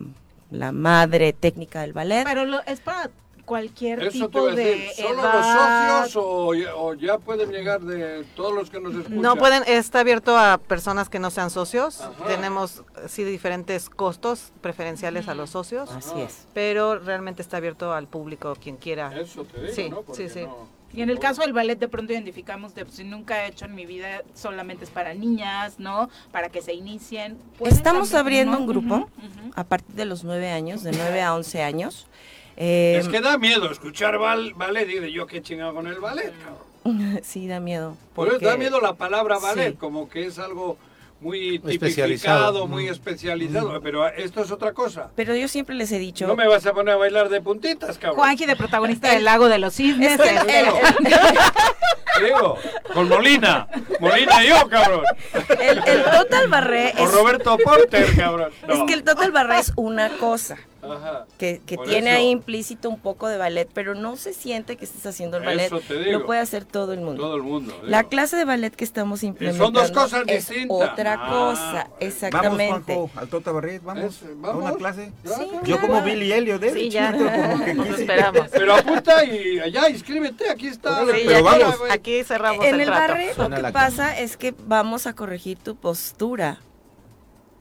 [0.51, 2.23] la madre técnica del ballet.
[2.23, 3.09] Pero lo- es para
[3.45, 6.01] cualquier Eso tipo de decir, ¿solo edad.
[6.01, 9.21] los socios o ya, o ya pueden llegar de todos los que nos escuchan?
[9.21, 12.01] No pueden, está abierto a personas que no sean socios.
[12.01, 12.25] Ajá.
[12.27, 16.47] Tenemos sí diferentes costos preferenciales a los socios, Así es.
[16.53, 19.15] pero realmente está abierto al público quien quiera.
[19.17, 20.01] Eso te digo, Sí, ¿no?
[20.01, 20.45] Porque sí, sí.
[20.45, 23.49] no- Y en el caso del ballet de pronto identificamos de pues, si nunca he
[23.49, 26.09] hecho en mi vida, solamente es para niñas, ¿no?
[26.31, 27.37] Para que se inicien.
[27.59, 28.59] Estamos también, abriendo ¿no?
[28.59, 29.09] un grupo
[29.55, 32.07] a partir de los 9 años, de 9 a 11 años.
[32.57, 34.85] Eh, Es que da miedo escuchar bal- ballet.
[34.87, 37.19] Dice yo qué chingado con el ballet, cabrón.
[37.23, 37.97] sí, da miedo.
[38.13, 39.77] Por eso porque- da miedo la palabra ballet, Sí.
[39.77, 40.77] como que es algo
[41.21, 42.07] muy Especializado.
[42.07, 42.91] tipificado, muy Mm.
[42.91, 43.81] especializado.
[43.81, 45.09] Pero esto es otra cosa.
[45.15, 46.27] Pero yo siempre les he dicho...
[46.27, 48.19] No me vas a poner a bailar de puntitas, cabrón.
[48.19, 50.19] Juanji de protagonista del Lago de los Cisnes.
[52.23, 52.57] Digo,
[52.93, 53.67] con Molina.
[53.99, 55.03] Molina y yo, cabrón.
[55.59, 58.51] El, el total barré O es, Roberto Porter, cabrón.
[58.67, 58.73] No.
[58.73, 60.57] es que el total barré es una cosa
[60.93, 61.25] Ajá.
[61.37, 62.19] que, tiene eso.
[62.19, 65.65] ahí implícito un poco de ballet, pero no se siente que estés haciendo el ballet.
[65.67, 66.19] Eso te digo.
[66.19, 67.21] Lo puede hacer todo el mundo.
[67.21, 67.73] Todo el mundo.
[67.73, 67.87] digo.
[67.87, 70.89] La clase de ballet que estamos implementando son dos cosas es distintas.
[70.91, 72.93] otra Ah, cosa, exactamente.
[72.95, 74.63] Vamos, Juanjo, al Tota Barret, vamos, Es- a vamos.
[74.63, 75.11] una clase.
[75.23, 75.51] Sí.
[75.63, 76.73] Yo como Billy Elliot, ¿eh?
[76.73, 77.11] Sí, ya.
[77.11, 78.47] Chiquito, como que Nos esperamos.
[78.51, 81.01] Pero apunta y allá, inscríbete, aquí está.
[81.05, 81.75] Sí, pero aquí, vamos.
[81.91, 86.59] aquí cerramos En el, el lo que pasa es que vamos a corregir tu postura.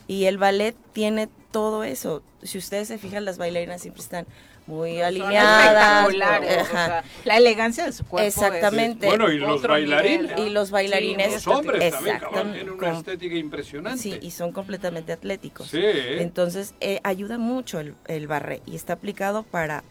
[0.06, 2.20] Y el ballet tiene todo eso.
[2.42, 4.26] Si ustedes se fijan, las bailarinas siempre están
[4.66, 6.08] muy alineadas.
[6.08, 6.86] espectaculares, o ajá.
[6.86, 8.26] sea, la elegancia de su cuerpo.
[8.26, 9.06] es- Exactamente.
[9.06, 10.20] Bueno, y los bailarines.
[10.22, 10.46] nivel, ¿no?
[10.46, 11.32] Y los bailarines.
[11.32, 14.02] Los hombres también, cabrón, tienen una estética impresionante.
[14.02, 15.68] Sí, y son completamente atléticos.
[15.68, 15.80] Sí.
[15.84, 19.84] Entonces, eh, ayuda mucho el, el barré y está aplicado para.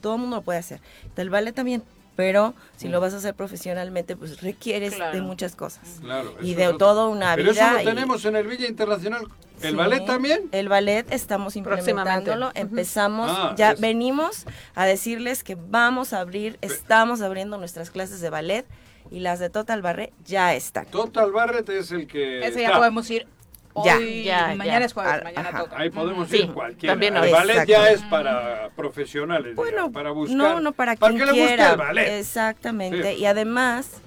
[0.00, 0.80] Todo el mundo lo puede hacer.
[1.16, 1.82] El ballet también,
[2.20, 5.14] pero si lo vas a hacer profesionalmente, pues requieres Claro.
[5.16, 6.00] de muchas cosas.
[6.02, 7.66] Claro, y de toda una Pero vida.
[7.68, 9.26] eso lo y- tenemos en el Villa Internacional.
[9.62, 10.48] ¿El Sí, ballet también?
[10.52, 14.44] El ballet estamos implementándolo, empezamos, Ah, ya es- venimos
[14.74, 18.66] a decirles que vamos a abrir, estamos abriendo nuestras clases de ballet
[19.10, 20.84] y las de Total Barré ya están.
[20.86, 22.40] Total Barret es el que.
[22.46, 22.78] Ese ya está.
[22.78, 23.26] podemos ir
[23.74, 24.84] hoy, ya, mañana ya.
[24.86, 25.58] es jueves, Ah, mañana ajá.
[25.64, 25.78] toca.
[25.78, 26.92] Ahí podemos Sí, ir cualquiera.
[26.92, 27.70] también el ballet Exacto.
[27.72, 29.54] ya es para profesionales.
[29.56, 30.36] Bueno, ya, para buscar.
[30.36, 31.70] no, no para, para quien que le guste quiera.
[31.72, 32.18] el ballet.
[32.18, 33.14] Exactamente.
[33.14, 33.20] Sí.
[33.22, 34.00] Y además,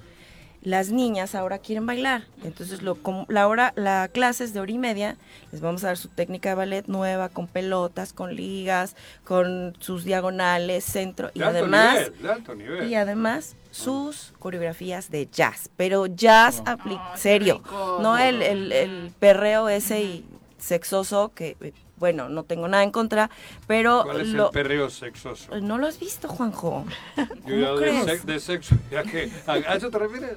[0.62, 2.22] las niñas ahora quieren bailar.
[2.42, 5.16] Entonces, lo, como la hora, la clase es de hora y media.
[5.52, 10.04] Les vamos a dar su técnica de ballet nueva, con pelotas, con ligas, con sus
[10.04, 11.30] diagonales, centro.
[11.34, 12.88] Y De alto además, nivel, de alto nivel.
[12.88, 17.98] y además sus coreografías de jazz, pero jazz apli- qué serio, rico.
[18.00, 20.24] no el, el, el perreo ese y
[20.58, 23.30] sexoso que, eh, bueno, no tengo nada en contra,
[23.66, 25.58] pero ¿Cuál es lo- el perreo sexoso?
[25.60, 26.84] no lo has visto, Juanjo.
[27.16, 28.04] Yo ¿Cómo ya de, crees?
[28.04, 29.30] sex- de sexo, ya que.
[29.46, 30.36] ¿A, a eso te refieres?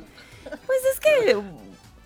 [0.65, 1.37] Pues es que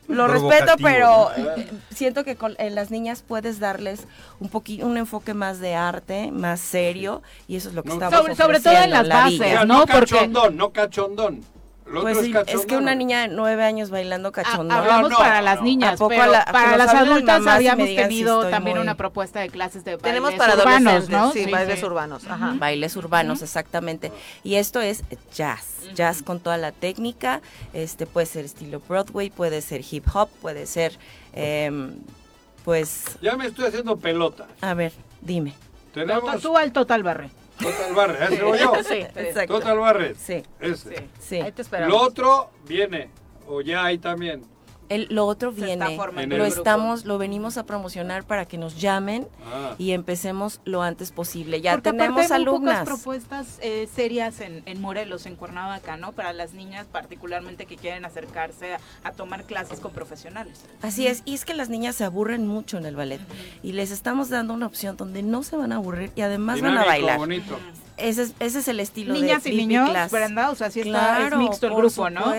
[0.08, 1.46] lo respeto, pero ¿no?
[1.96, 4.02] siento que con en las niñas puedes darles
[4.40, 7.94] un poquito un enfoque más de arte, más serio, y eso es lo que No,
[7.96, 11.42] estamos Sobre- sobre todo en las la bases, no, porque- cachondón, no cachondón.
[11.92, 14.78] Lo Pues sí, es es que una niña de nueve años bailando Ah, cachondón.
[14.78, 17.96] hablamos No, no, para las niñas, ¿A poco pero la- para las adultas habíamos si
[17.98, 21.32] tenido también muy- una propuesta de clases de Tenemos bailes para urbanos, ¿no?
[21.34, 21.86] sí, Sí, bailes sí.
[21.86, 22.26] urbanos.
[22.28, 22.54] Ajá.
[22.58, 24.12] bailes urbanos, exactamente.
[24.44, 25.04] Y esto es
[25.36, 27.42] jazz, jazz con toda la técnica.
[27.74, 30.98] Este puede ser estilo Broadway, puede ser hip hop, puede ser,
[31.34, 31.96] em,
[32.64, 34.48] pues, Ya me estoy haciendo pelota.
[34.62, 35.54] a ver, dime.
[35.94, 37.32] Tenemos Tú al Total Barre.
[37.62, 38.74] Total Barret, ese voy yo.
[38.84, 39.60] Sí, Exacto.
[39.60, 40.18] Total Barret.
[40.18, 41.08] Sí, Ese.
[41.20, 41.40] sí.
[41.42, 41.94] Ahí te esperamos.
[41.96, 43.10] Lo otro viene,
[43.48, 44.44] o ya hay también.
[44.94, 48.58] El, lo otro Se está viene, formando lo estamos, lo venimos a promocionar para que
[48.58, 49.76] nos llamen Ah.
[49.78, 51.62] y empecemos lo antes posible.
[51.62, 52.80] Ya Porque aparte tenemos muy alumnas.
[52.80, 56.12] pocas propuestas eh, serias en, en Morelos, en Cuernavaca, ¿no?
[56.12, 60.62] Para las niñas particularmente que quieren acercarse a, a tomar clases con profesionales.
[60.82, 63.22] Así es, y es que las niñas se aburren mucho en el ballet
[63.64, 66.78] y les estamos dando una opción donde no se van a aburrir y además van
[66.78, 67.18] a bailar.
[67.18, 67.58] bonito.
[68.02, 70.12] Ese es, ese es el estilo Niñas de y niños, Class.
[70.12, 72.34] Brenda, o sea, sí está, Claro, es mixto el por grupo, ¿no?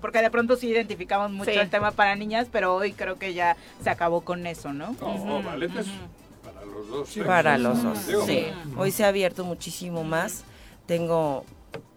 [0.00, 1.56] Porque de pronto sí identificamos mucho Sí.
[1.58, 4.94] el tema para niñas, pero hoy creo que ya se acabó con eso, ¿no?
[5.00, 5.96] No, Ujú, ballet es ujú.
[6.44, 7.08] para los dos.
[7.08, 7.26] sexos.
[7.26, 7.98] Para los dos.
[8.26, 8.46] Sí.
[8.76, 10.44] Hoy se ha abierto muchísimo más.
[10.86, 11.44] Tengo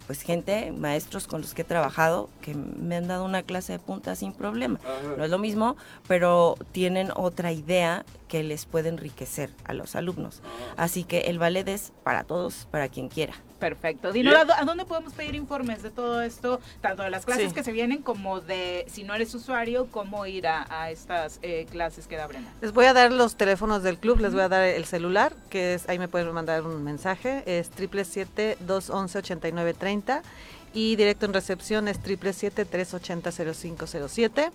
[0.08, 3.80] pues gente, maestros con los que he trabajado que me han dado una clase de
[3.80, 4.80] punta sin problema.
[4.84, 5.16] Ajá.
[5.18, 5.76] No es lo mismo,
[6.08, 10.42] pero tienen otra idea que les puede enriquecer a los alumnos.
[10.76, 13.34] Así que el ballet es para todos, para quien quiera.
[13.64, 14.12] Perfecto.
[14.12, 16.60] Dinora, ¿a dó- ¿a dónde podemos pedir informes de todo esto?
[16.82, 17.56] Tanto de las clases Sí.
[17.56, 21.66] que se vienen como de, si no eres usuario, cómo ir a, a estas eh,
[21.72, 22.50] clases que da Brenda.
[22.62, 25.76] Les voy a dar los teléfonos del club, les voy a dar el celular, que
[25.76, 30.22] es ahí me pueden mandar un mensaje, es 777-211-8930
[30.74, 34.52] y directo en recepción es 777-380-0507.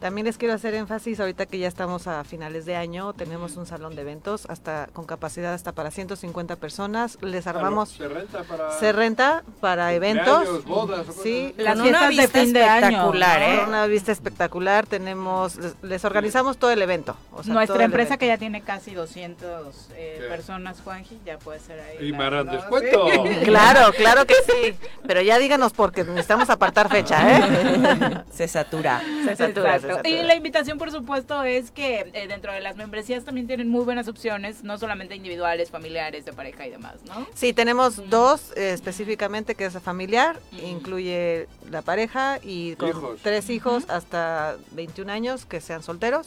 [0.00, 3.64] También les quiero hacer énfasis, ahorita que ya estamos a finales de año, tenemos un
[3.66, 7.88] salón de eventos hasta con capacidad hasta para 150 personas, les armamos...
[7.90, 8.78] Se renta para.
[8.78, 10.64] Se renta para eventos.
[10.66, 13.42] Bodas, sí, fiestas una de vista fin de año, espectacular.
[13.42, 13.56] ¿eh?
[13.60, 17.16] Con una vista espectacular, tenemos, les, les organizamos todo el evento.
[17.32, 18.20] o sea, todo Nuestra el empresa evento.
[18.20, 21.96] que ya tiene casi 200 eh, personas, Juanji, ya puede ser ahí.
[22.06, 22.52] Y la- me harán ¿no?
[22.52, 23.08] descuento.
[23.12, 23.18] Sí.
[23.46, 24.74] Claro, claro que sí.
[25.06, 28.22] Pero ya díganos porque necesitamos apartar fecha, ¿eh?
[28.30, 29.00] Se satura.
[29.24, 29.88] Se satura, se Exacto.
[29.96, 30.08] satura.
[30.08, 33.84] Y la invitación, por supuesto, es que eh, dentro de las membresías también tienen muy
[33.84, 37.26] buenas opciones, no solamente individuales, familiares, de pareja y demás, ¿no?
[37.34, 43.20] Sí, tenemos dos eh, específicamente que es familiar, incluye la pareja y con Hijos.
[43.22, 46.26] tres hijos hasta 21 años que sean solteros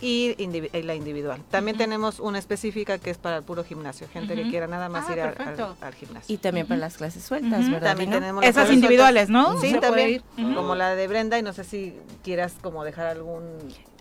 [0.00, 1.40] y, indivi- y la individual.
[1.50, 5.04] También tenemos una específica que es para el puro gimnasio, gente que quiera nada más
[5.08, 5.76] Ah, ir al- al, perfecto.
[5.80, 6.34] al gimnasio.
[6.34, 7.70] Y también para las clases sueltas.
[7.70, 7.90] ¿verdad?
[7.90, 9.28] También tenemos las Esas clases individuales.
[9.28, 9.60] ¿no?
[9.60, 13.06] Sí, Se puede también, como la de Brenda y no sé si quieras como dejar
[13.06, 13.42] algún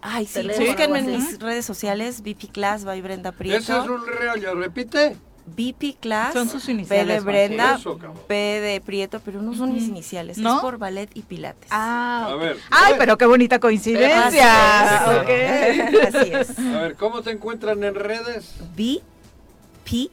[0.02, 3.58] Ay, sí, teléfono búsquenme en algo mis redes sociales, VP Class by Brenda Prieto.
[3.58, 5.16] Ese es un real, ya repite.
[5.48, 7.26] VP Class, Son sus P iniciales, de Juanji.
[7.48, 8.00] Brenda, Eso.
[8.28, 10.56] P de Prieto, pero no son mis iniciales, ¿No?
[10.56, 11.68] es por ballet y pilates.
[11.72, 12.58] Ah, A ver.
[12.72, 15.04] Ay, pero qué bonita Así coincidencia.
[15.20, 16.58] Así es.
[16.60, 18.56] A ver, ¿cómo te encuentran en redes?
[18.76, 20.10] VP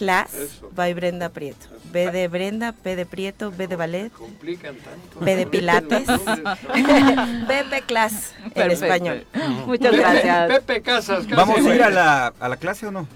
[0.00, 0.70] Class Eso.
[0.74, 1.66] by Brenda Prieto.
[1.92, 5.20] B de Brenda, P de Prieto, B de ballet, Complican tanto.
[5.24, 6.06] B de pilates.
[6.06, 8.84] BP Class en Perfecto.
[8.86, 9.26] español.
[9.66, 10.48] Muchas Pepe- gracias.
[10.48, 11.18] Pepe Casas.
[11.24, 13.06] casi, ¿Vamos a ir a la, a la clase o no?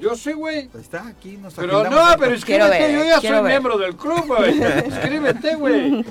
[0.00, 0.68] Yo sí, güey.
[0.80, 3.42] Está aquí, nos Pero no, pero Quiero inscríbete, ver, yo ya soy ver.
[3.44, 4.56] miembro del club, güey.
[4.86, 6.04] Inscríbete, güey.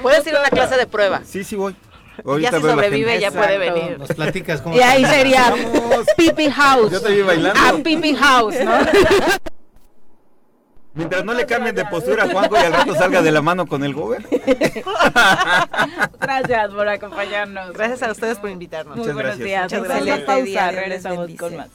[0.00, 1.22] Puedes ir a una clase de prueba.
[1.24, 1.74] Sí, sí voy.
[2.40, 3.98] Ya si sobrevive ya puede venir.
[3.98, 5.52] Nos platicas cómo Y ahí sería.
[6.16, 6.90] Pipi House.
[6.92, 7.60] Yo te vi bailando.
[7.62, 8.72] Ah, Pipi House, ¿no?
[10.96, 13.66] Mientras no le cambien de postura a Juanjo y al rato salga de la mano
[13.66, 14.28] con el gobierno.
[16.20, 17.72] Gracias por acompañarnos.
[17.74, 18.96] Gracias a ustedes por invitarnos.
[18.96, 19.46] Muy buenos gracias.
[19.46, 19.62] días.
[19.64, 20.20] Muchas gracias.
[20.20, 21.68] pausa, regresamos con más.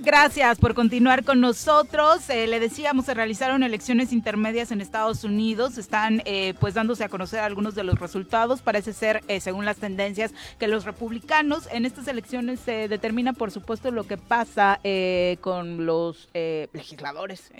[0.00, 2.30] Gracias por continuar con nosotros.
[2.30, 5.76] Eh, le decíamos, se realizaron elecciones intermedias en Estados Unidos.
[5.76, 8.62] Están eh, pues dándose a conocer algunos de los resultados.
[8.62, 13.50] Parece ser, eh, según las tendencias, que los republicanos en estas elecciones se determina, por
[13.50, 17.50] supuesto, lo que pasa eh, con los eh, legisladores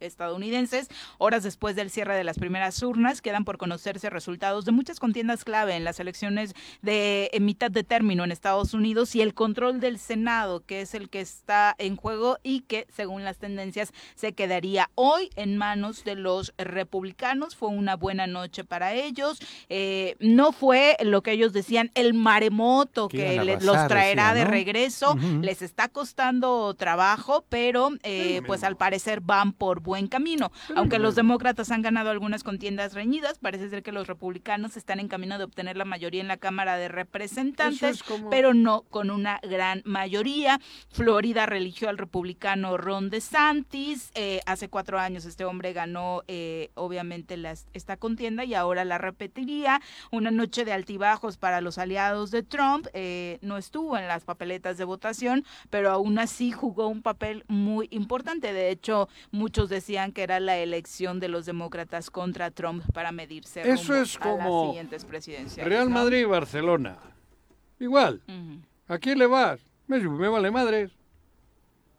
[0.00, 0.88] estadounidenses.
[1.18, 5.44] Horas después del cierre de las primeras urnas, quedan por conocerse resultados de muchas contiendas
[5.44, 10.00] clave en las elecciones de mitad de término en Estados Unidos y el control del
[10.00, 14.90] Senado, que es el que está en juego y que, según las tendencias, se quedaría
[14.94, 17.56] hoy en manos de los republicanos.
[17.56, 19.38] Fue una buena noche para ellos.
[19.68, 23.74] Eh, no fue lo que ellos decían el maremoto Que que, iban a le- arrasar,
[23.76, 25.16] los traerá de regreso.
[25.42, 30.50] Les está costando trabajo, pero eh, pues al parecer van por buen camino.
[30.76, 35.08] Aunque los demócratas han ganado algunas contiendas reñidas, parece ser que los republicanos están en
[35.08, 38.82] camino de obtener la mayoría en la Cámara de Representantes, Eso es como- pero no
[38.90, 40.60] con una gran mayoría.
[40.90, 44.12] Florida religió al republicano Ron DeSantis.
[44.14, 48.96] Eh, hace cuatro años este hombre ganó eh, obviamente las- esta contienda y ahora la
[48.98, 49.80] repetiría.
[50.12, 52.86] Una noche de altibajos para los aliados de Trump.
[52.94, 57.88] Eh, no estuvo en las papeletas de votación, pero aún así jugó un papel muy
[57.90, 58.52] importante.
[58.52, 63.68] De hecho, muchos decían que era la elección de los demócratas contra Trump para medirse
[63.68, 65.68] Eso es a como las siguientes presidenciales.
[65.68, 65.94] Real ¿no?
[65.96, 66.98] Madrid y Barcelona.
[67.80, 68.22] Igual.
[68.28, 68.60] Ujú.
[68.86, 69.58] ¿A quién le vas?
[69.88, 70.92] Me, me vale madres.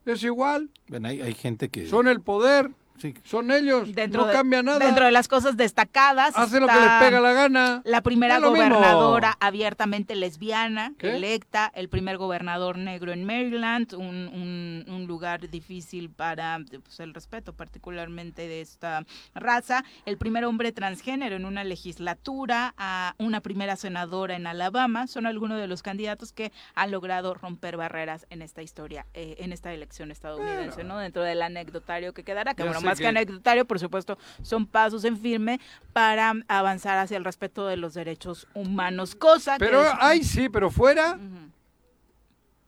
[0.06, 0.70] Es igual.
[0.88, 1.88] Bueno, hay, hay gente que...
[1.88, 2.72] Son el poder.
[2.98, 3.94] Sí, Son ellos.
[3.94, 4.80] Dentro no de, cambia nada.
[4.80, 6.36] Dentro de las cosas destacadas.
[6.38, 7.82] Hace lo que les pega la gana.
[7.86, 8.50] La primera mismo.
[8.52, 11.16] gobernadora abiertamente lesbiana ¿Qué?
[11.16, 17.14] electa, el primer gobernador negro en Maryland, un, un- un lugar difícil para pues, el
[17.14, 19.04] respeto particularmente de esta
[19.34, 25.26] raza, el primer hombre transgénero en una legislatura, a una primera senadora en Alabama, son
[25.26, 29.74] algunos de los candidatos que han logrado romper barreras en esta historia, eh, en esta
[29.74, 30.98] elección estadounidense, ¿no?
[31.00, 34.18] Dentro del anecdotario que quedará, que Ya bueno, sé más que que- anecdotario, por supuesto,
[34.42, 35.60] son pasos en firme
[35.94, 40.50] para avanzar hacia el respeto de los derechos humanos, cosa Pero, que es- ay, sí,
[40.50, 41.20] pero fuera.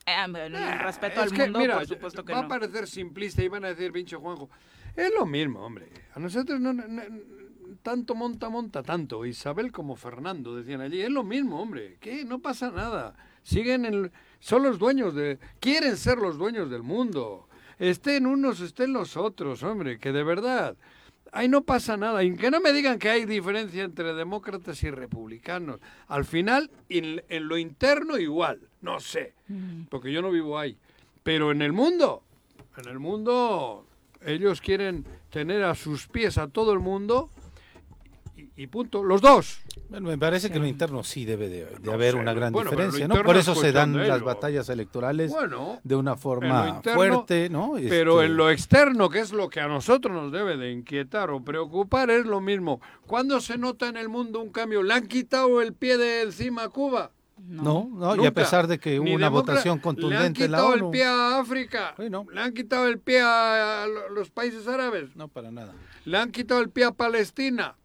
[0.05, 2.87] Eh, bueno, el respeto es al que, mundo, mira, por supuesto que va a parecer
[2.87, 4.49] simplista y van a decir, pinche Juanjo.
[4.95, 5.89] Es lo mismo, hombre.
[6.15, 6.73] A nosotros no,
[7.83, 9.25] tanto monta, monta tanto.
[9.25, 11.01] Isabel como Fernando decían allí.
[11.01, 11.97] Es lo mismo, hombre.
[11.99, 12.23] ¿Qué?
[12.25, 13.15] No pasa nada.
[13.43, 14.11] Siguen en...
[14.39, 15.39] Son los dueños de...
[15.59, 17.46] Quieren ser los dueños del mundo.
[17.79, 19.99] Estén unos, estén los otros, hombre.
[19.99, 20.75] Que de verdad...
[21.33, 22.23] Ahí no pasa nada.
[22.23, 25.79] Y que no me digan que hay diferencia entre demócratas y republicanos.
[26.07, 28.61] Al final, en, en lo interno igual.
[28.81, 29.33] No sé.
[29.89, 30.77] Porque yo no vivo ahí.
[31.23, 32.23] Pero en el mundo,
[32.77, 33.85] en el mundo,
[34.25, 37.29] ellos quieren tener a sus pies a todo el mundo
[38.57, 39.03] y, punto.
[39.03, 39.59] Los dos.
[39.89, 42.33] Bueno, me parece que en lo interno sí debe de, de No haber sé, una
[42.33, 43.23] gran bueno, pero diferencia, ¿no?
[43.23, 47.73] Por es eso se dan las batallas electorales Bueno, de una forma interno, fuerte, ¿no?
[47.87, 51.29] Pero Este, en lo externo, que es lo que a nosotros nos debe de inquietar
[51.29, 52.81] o preocupar, es lo mismo.
[53.05, 54.83] ¿Cuándo se nota en el mundo un cambio?
[54.83, 57.11] ¿Le han quitado el pie de encima a Cuba?
[57.47, 60.57] No, no, y a pesar de que hubo una votación Le han contundente en la
[60.57, 60.85] quitado ONU.
[60.87, 61.95] el pie a África.
[61.97, 65.15] Le han quitado el pie a lo- los países árabes.
[65.15, 65.73] No, para nada.
[66.03, 67.75] Le han quitado el pie a Palestina.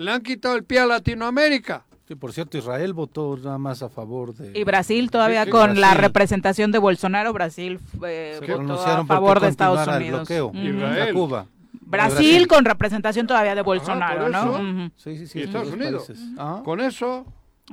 [0.00, 1.84] Le han quitado el pie a Latinoamérica.
[2.08, 4.58] Sí, por cierto, Israel votó nada más a favor de...
[4.58, 6.00] Y Brasil todavía Sí, con la Brasil.
[6.00, 10.28] representación de Bolsonaro, Brasil eh, Se votó a favor de Estados continuara el Unidos.
[10.28, 10.58] bloqueo Ujú.
[10.58, 11.14] Israel.
[11.14, 11.46] Cuba.
[11.82, 14.38] Brasil con representación todavía de Bolsonaro, por ¿no?
[14.38, 14.50] eso.
[14.52, 14.90] Ujú.
[14.96, 15.38] Sí, sí, sí.
[15.40, 16.06] y Estados dos Unidos.
[16.06, 16.24] países.
[16.38, 16.62] Ah.
[16.64, 17.26] Con eso,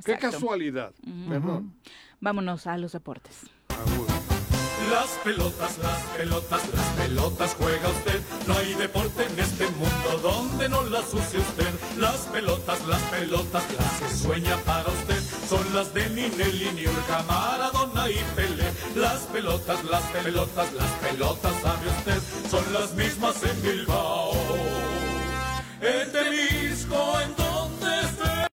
[0.04, 0.36] qué Exacto.
[0.38, 0.91] casualidad.
[1.30, 1.76] Perdón.
[2.20, 3.44] Vámonos a los deportes.
[4.91, 8.22] Las pelotas, las pelotas, las pelotas juega usted.
[8.48, 11.68] No hay deporte en este mundo donde no las use usted.
[11.98, 15.19] Las pelotas, las pelotas, las que sueña para usted.
[15.49, 18.72] Son las de Ninelli, Niurka, Maradona y Pelé.
[18.95, 22.22] Las pelotas, las pelotas, las pelotas, sabe usted.
[22.52, 24.34] Son las mismas en Bilbao.
[25.82, 28.48] En Temisco, en donde esté.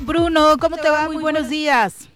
[0.00, 1.06] Bruno, ¿cómo te va?
[1.06, 2.08] Muy buenos días.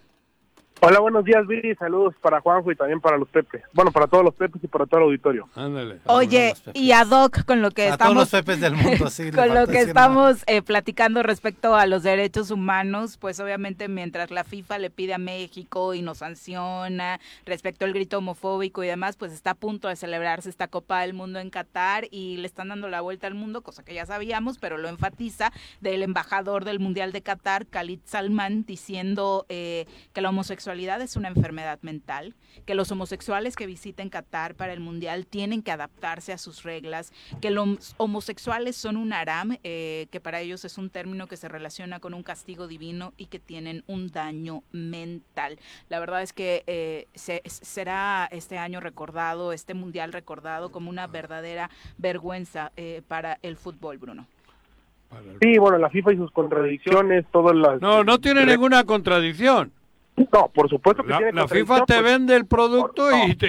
[0.85, 1.77] Hola, buenos días, Viri.
[1.77, 3.63] Saludos para Juanjo y también para los Pepes.
[3.73, 5.49] Bueno, para todos los Pepes y para todo el auditorio.
[5.55, 6.01] Ándale.
[6.07, 9.31] Oye, y ad hoc con lo que A todos los estamos Pepes del mundo, sí,
[9.33, 14.43] con lo que estamos eh, platicando respecto a los derechos humanos, pues obviamente mientras la
[14.43, 19.31] FIFA le pide a México y nos sanciona respecto al grito homofóbico y demás, pues
[19.31, 22.89] está a punto de celebrarse esta Copa del Mundo en Qatar y le están dando
[22.89, 27.13] la vuelta al mundo, cosa que ya sabíamos, pero lo enfatiza del embajador del Mundial
[27.13, 32.35] de Qatar, Khalid Salman, diciendo eh, que la homosexualidad homosexualidad es una enfermedad mental,
[32.65, 37.13] que los homosexuales que visiten Qatar para el Mundial tienen que adaptarse a sus reglas,
[37.43, 41.49] que los homosexuales son un aram, eh, que para ellos es un término que se
[41.49, 45.59] relaciona con un castigo divino y que tienen un daño mental.
[45.91, 51.07] La verdad es que eh, se- será este año recordado, este Mundial recordado como una
[51.07, 51.69] verdadera
[51.99, 54.27] vergüenza eh, para el fútbol, Bruno.
[55.43, 57.83] Sí, bueno, la FIFA y sus contradicciones, todas las...
[57.83, 59.71] No, no tiene ninguna contradicción.
[60.17, 63.49] No, por supuesto que La, tiene la FIFA te vende el producto y, te-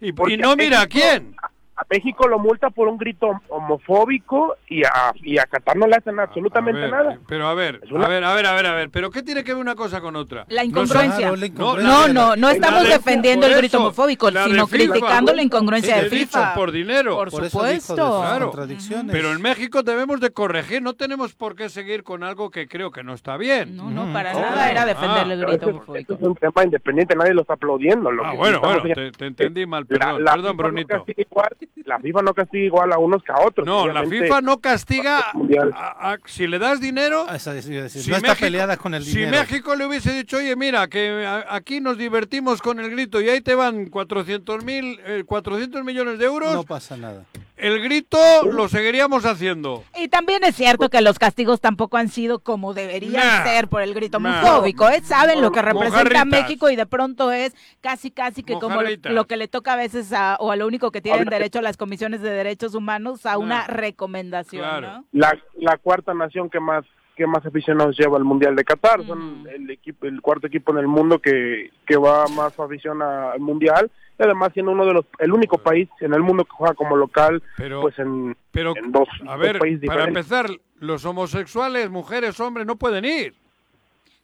[0.00, 1.34] y- y- y Porque no mira a quién.
[1.80, 5.94] A México lo multa por un grito homofóbico y a, y a Qatar no le
[5.94, 7.18] hacen absolutamente A ver, nada.
[7.28, 8.90] Pero a ver, una- a ver, a ver, a ver, a ver.
[8.90, 10.44] ¿Pero qué tiene que ver una cosa con otra?
[10.48, 11.18] La No incongruencia.
[11.18, 11.88] Claro, la incongruencia.
[11.92, 14.92] No, no, no La estamos de- defendiendo el grito eso, homofóbico, la sino FIFA.
[14.92, 16.54] criticando la incongruencia Sí, de FIFA.
[16.54, 17.14] por dinero.
[17.16, 17.94] Por Por supuesto.
[17.94, 18.46] Claro.
[18.50, 19.12] contradicciones.
[19.12, 22.90] Pero en México debemos de corregir, no tenemos por qué seguir con algo que creo
[22.90, 23.76] que no está bien.
[23.76, 26.14] No, no, para Ah, nada era defender ah, el Pero grito homofóbico.
[26.14, 28.10] es un tema independiente, nadie lo está aplaudiendo.
[28.10, 31.04] Lo Ah, que bueno, bueno, te, te entendí mal, La- perdón, la perdón, no Brunito.
[31.16, 31.48] igual-
[31.84, 33.66] la FIFA no castiga igual a unos que a otros.
[33.66, 34.04] No, la.
[34.04, 35.72] FIFA no castiga Mundial.
[35.74, 37.26] a- a- si le das dinero.
[37.28, 39.38] Ah, esa- esa- esa- si no está peleada con el si dinero.
[39.38, 43.28] México le hubiese dicho, oye, mira, que a- aquí nos divertimos con el grito y
[43.28, 47.24] ahí te van 400 mil, 400 millones de euros, No pasa nada.
[47.58, 48.18] El grito
[48.50, 49.84] lo seguiríamos haciendo.
[49.96, 53.44] Y también es cierto que los castigos tampoco han sido como deberían Nah.
[53.44, 54.40] ser por el grito Nah.
[54.42, 54.88] homofóbico.
[54.88, 55.00] ¿eh?
[55.02, 56.26] Saben lo que representa Mojarritas.
[56.26, 60.12] México y de pronto es casi, casi que como lo, que le toca a veces
[60.12, 63.38] a, o a lo único que tienen A derecho las comisiones de derechos humanos a
[63.38, 64.62] una recomendación.
[64.62, 64.86] Claro.
[64.88, 65.04] ¿no?
[65.12, 66.84] la, la cuarta nación que más
[67.16, 69.04] que más aficionados lleva al Mundial de Qatar.
[69.04, 73.32] Son el equipo, el cuarto equipo en el mundo que, que va más afición a-
[73.32, 73.90] al Mundial.
[74.18, 76.96] Y además siendo uno de los, el único país en el mundo que juega como
[76.96, 80.32] local, Pero, pues en, pero en dos, a dos ver, países para diferentes.
[80.32, 83.34] empezar, los homosexuales, mujeres, hombres, no pueden ir.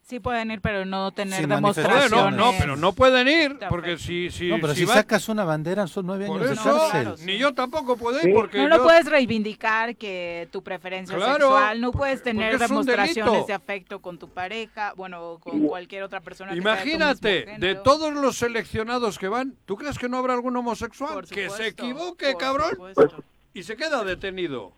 [0.06, 2.10] Sí pueden ir, pero no tener Sin Joder, demostraciones.
[2.10, 5.44] no, no, pero no pueden ir, porque si, si, No, pero si, va- sacas una
[5.44, 6.72] bandera son nueve años de cárcel.
[6.90, 7.24] Claro, sí.
[7.24, 8.30] ni yo tampoco puedo ir, Sí.
[8.34, 13.46] porque No, no yo- puedes reivindicar que tu preferencia Claro, sexual, no puedes tener demostraciones
[13.46, 16.52] de afecto con tu pareja, bueno, con cualquier otra persona.
[16.54, 20.10] que sea de tu mismo Imagínate, de todos los seleccionados que van, ¿tú crees que
[20.10, 22.70] no habrá algún homosexual que se equivoque, cabrón?
[22.72, 23.24] supuesto.
[23.54, 24.72] Y se queda detenido.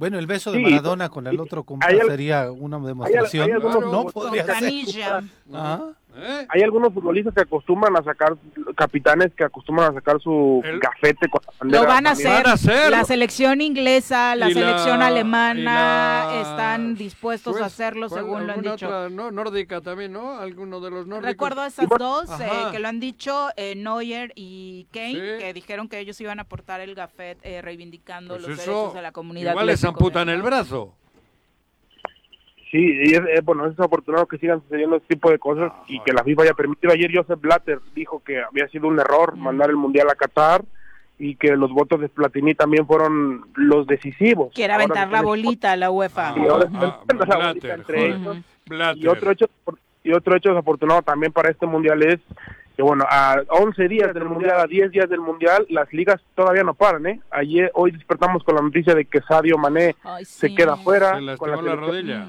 [0.00, 3.44] Bueno, el beso de Sí, Maradona con el otro compa hay sería una demostración.
[3.44, 4.54] hay algunos- no Con podría ser.
[4.54, 5.22] Canilla.
[5.52, 5.90] Ah,
[6.22, 6.46] ¿eh?
[6.48, 8.36] Hay algunos futbolistas que acostumbran a sacar,
[8.76, 11.82] capitanes que acostumbran a sacar su El- gafete con la bandera.
[11.82, 12.30] Lo van a hacer.
[12.42, 12.90] Van a hacer.
[12.90, 18.46] La selección inglesa, la Y selección alemana la- están dispuestos Pues, a hacerlo ¿cuál- según
[18.46, 18.86] lo han dicho.
[18.86, 20.38] otra, no, nórdica también, ¿no?
[20.38, 21.30] Alguno de los nórdicos.
[21.30, 25.44] Recuerdo a esas dos eh, que lo han dicho eh, Neuer y Kane, Sí.
[25.44, 28.94] que dijeron que ellos iban a aportar el gafet eh, reivindicando Pues los eso, derechos
[28.94, 29.50] de la comunidad.
[29.52, 30.94] igual les amputan el brazo.
[32.70, 35.82] Sí, y es, eh, bueno, es afortunado que sigan sucediendo este tipo de cosas Ah,
[35.88, 36.92] y que la FIFA haya permitido.
[36.92, 40.62] Ayer Joseph Blatter dijo que había sido un error mandar el Mundial a Qatar
[41.18, 44.52] y que los votos de Platini también fueron los decisivos.
[44.54, 46.34] Quiere aventar la bolita a la UEFA.
[46.36, 48.36] Y ahora Ah, están dando la bolita Blatter, entre ellos.
[48.96, 49.46] Y otro hecho
[50.02, 52.20] y otro hecho desafortunado también para este mundial es
[52.76, 56.62] que bueno, a 11 días del mundial, a 10 días del mundial, las ligas todavía
[56.62, 57.20] no paran, ¿eh?
[57.30, 61.36] Ayer hoy despertamos con la noticia de que Sadio Mané Ay, se queda fuera Se
[61.36, 62.28] con la rodilla.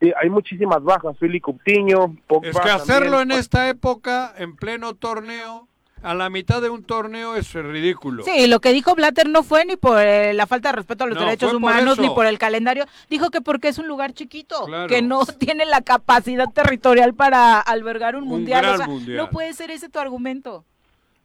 [0.00, 3.32] Sí, hay muchísimas bajas, Fili Coutinho, Pogba Es que hacerlo también.
[3.32, 5.68] en esta época, en pleno torneo,
[6.06, 8.24] a la mitad de un torneo, es ridículo.
[8.24, 11.06] Sí, lo que dijo Blatter no fue ni por eh, la falta de respeto a
[11.08, 12.86] los No, derechos humanos ni por el calendario.
[13.10, 14.88] Dijo que porque es un lugar chiquito, Claro.
[14.88, 18.64] que no tiene la capacidad territorial para albergar un, Un mundial.
[18.64, 19.16] O gran sea, mundial.
[19.18, 20.64] no puede ser ese tu argumento.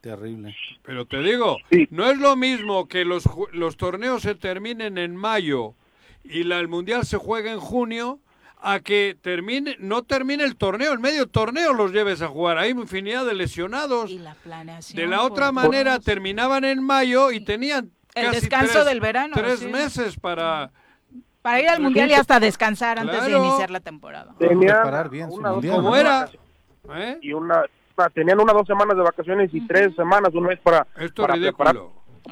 [0.01, 0.55] terrible.
[0.83, 1.87] Pero te digo, Sí.
[1.91, 5.75] no es lo mismo que los, ju- los torneos se terminen en mayo
[6.23, 8.19] y la, el mundial se juega en junio
[8.63, 12.57] a que termine no termine el torneo, el medio torneo los lleves a jugar.
[12.57, 14.09] Hay infinidad de lesionados.
[14.09, 14.95] Y la planeación.
[14.97, 19.33] De la otra manera terminaban en mayo y tenían El casi descanso tres- del verano,
[19.35, 19.67] Tres sí.
[19.67, 20.69] meses para
[21.41, 24.35] Para ir al mundial y hasta descansar antes de iniciar la temporada.
[24.37, 26.31] Tenían preparar bien una, dos mundial, ¿Cómo semanas
[26.83, 26.95] era?
[26.95, 27.19] de ¿Eh?
[27.23, 27.63] y una,
[27.97, 31.33] una- tenían una dos semanas de vacaciones y tres semanas, un mes para, Esto para
[31.33, 31.77] preparar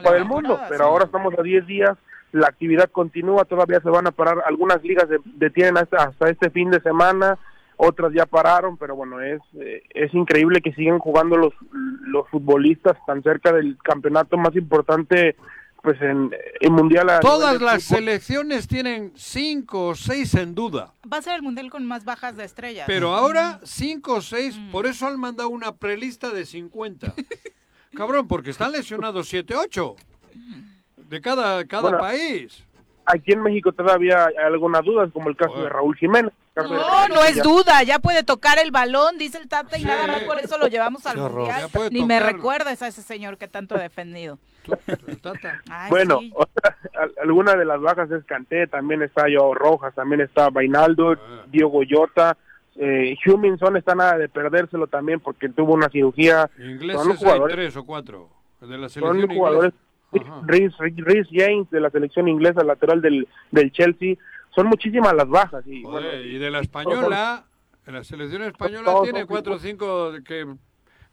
[0.03, 0.89] para el mundo, pero sí.
[0.89, 1.97] ahora estamos a 10 días,
[2.31, 6.49] la actividad continúa, todavía se van a parar, algunas ligas de- detienen hasta, hasta este
[6.49, 7.37] fin de semana,
[7.77, 12.97] otras ya pararon, pero bueno, es eh, es increíble que sigan jugando los los futbolistas
[13.07, 15.35] tan cerca del campeonato más importante
[15.81, 16.29] pues en,
[16.59, 17.99] en mundial a Todas las fútbol.
[17.99, 20.93] selecciones tienen cinco o seis en duda.
[21.11, 22.83] Va a ser el mundial con más bajas de estrellas.
[22.85, 24.71] Pero ahora, cinco o seis, Mm.
[24.71, 27.13] por eso han mandado una prelista de 50.
[27.95, 29.95] Cabrón, porque están lesionados 7, 8
[31.09, 32.63] de cada, cada Bueno, país.
[33.05, 35.65] aquí en México todavía hay algunas dudas, como el caso Joder.
[35.65, 39.77] de Raúl Jiménez, No, no es duda, ya puede tocar el balón, dice el Tata,
[39.77, 41.69] y nada más por eso lo llevamos al mundial.
[41.91, 42.33] Ni me tocar.
[42.33, 44.37] recuerdas a ese señor que tanto he defendido.
[45.69, 46.31] Ay, Bueno, sí.
[46.35, 51.13] otra- al- alguna de las bajas es Canté, también está Joao Rojas, también está Vainaldo,
[51.13, 51.43] Ah.
[51.47, 52.37] Diego Jota,
[52.75, 56.49] eh, Huminson está nada de perdérselo también porque tuvo una cirugía.
[56.57, 58.29] Son Ingleses hay jugadores, tres o cuatro.
[58.61, 59.88] De la son selección los jugadores inglesa.
[60.11, 64.15] Rhys Rhys James de la selección inglesa, lateral del, del Chelsea.
[64.55, 65.65] Son muchísimas las bajas.
[65.67, 67.45] Y, Joder, bueno, y de la española,
[67.85, 70.47] la selección española Todos tiene son cuatro o cinco que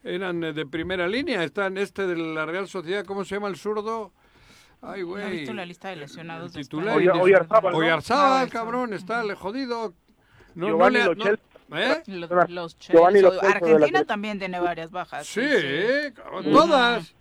[0.03, 1.43] eran eh, de primera línea.
[1.43, 4.11] Están este de la Real Sociedad, ¿cómo se llama el zurdo?
[4.81, 5.31] Ay, ¿No güey.
[5.39, 6.99] visto la lista de lesionados de Titular.
[6.99, 7.13] España?
[7.13, 7.97] Oya- Oyarzábal, ¿no?
[8.09, 9.93] Ah, cabrón, está le jodido.
[10.55, 11.37] No, Giovanni no Lo le, no-.
[11.77, 12.01] ¿Eh?
[12.07, 12.29] Los,
[13.21, 15.27] los Argentina también tiene varias bajas.
[15.27, 15.41] Sí,
[16.15, 17.13] cabrón, todas.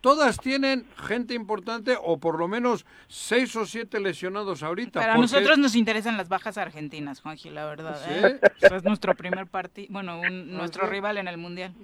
[0.00, 5.00] Todas tienen gente importante o por lo menos seis o siete lesionados ahorita.
[5.00, 8.00] Pero a porque- nosotros nos interesan las bajas argentinas, Juanji, la verdad.
[8.04, 8.12] ¿Sí?
[8.14, 8.38] ¿eh?
[8.60, 11.74] Es nuestro primer partido, bueno, un- nuestro rival en el Mundial.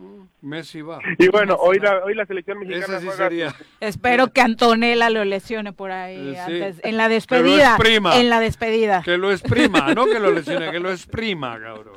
[0.43, 1.01] Messi va.
[1.19, 3.55] y bueno, hoy la, hoy la selección mexicana sí juega- sería.
[3.81, 6.53] Espero que Antonella lo lesione por ahí Eh, sí.
[6.62, 7.74] antes, en la Que lo despedida.
[7.74, 8.16] exprima.
[8.16, 9.03] En la despedida.
[9.03, 11.95] Que lo exprima, no que lo lesione, que lo exprima, cabrón.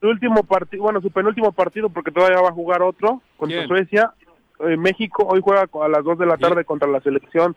[0.00, 3.68] su último partido, bueno, su penúltimo partido porque todavía va a jugar otro contra ¿Quién?
[3.68, 4.12] Suecia.
[4.60, 7.54] Eh, México hoy juega a las 2 de la tarde contra la selección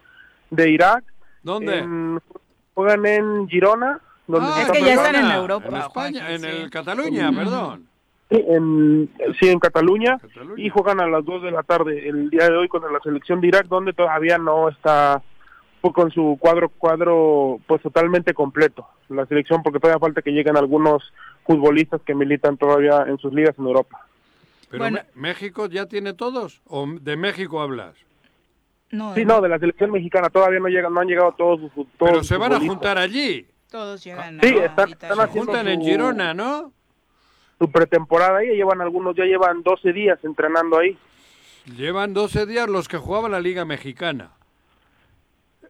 [0.49, 1.03] de Irak.
[1.43, 1.79] ¿Dónde?
[1.79, 2.19] En-
[2.73, 3.99] juegan en Girona.
[4.27, 6.45] Donde Ah, Es que ya están en Europa, En España, en sí.
[6.47, 7.87] el Cataluña, perdón.
[8.29, 9.09] Sí, en,
[9.39, 10.19] sí, en Cataluña.
[10.19, 10.53] Cataluña.
[10.63, 13.41] Y juegan a las 2 de la tarde el día de hoy contra la selección
[13.41, 15.23] de Irak, donde todavía no está
[15.81, 18.87] pues, con su cuadro cuadro pues totalmente completo.
[19.07, 21.01] La selección, porque todavía falta que lleguen algunos
[21.47, 24.05] futbolistas que militan todavía en sus ligas en Europa.
[24.69, 24.99] Pero Bueno.
[25.15, 26.61] ¿México ya tiene todos?
[26.65, 27.95] ¿O de México hablas?
[28.91, 31.71] No, Sí, no, de la selección mexicana todavía no llegan, no han llegado todos sus
[31.73, 33.47] todos Pero sus se van a juntar allí.
[33.69, 36.71] todos llegan Sí, a están- están Se juntan en Girona, ¿no?
[37.59, 40.97] Su pretemporada ahí, ya llevan algunos, ya llevan 12 días entrenando ahí.
[41.75, 44.31] Llevan 12 días los que jugaban la Liga Mexicana.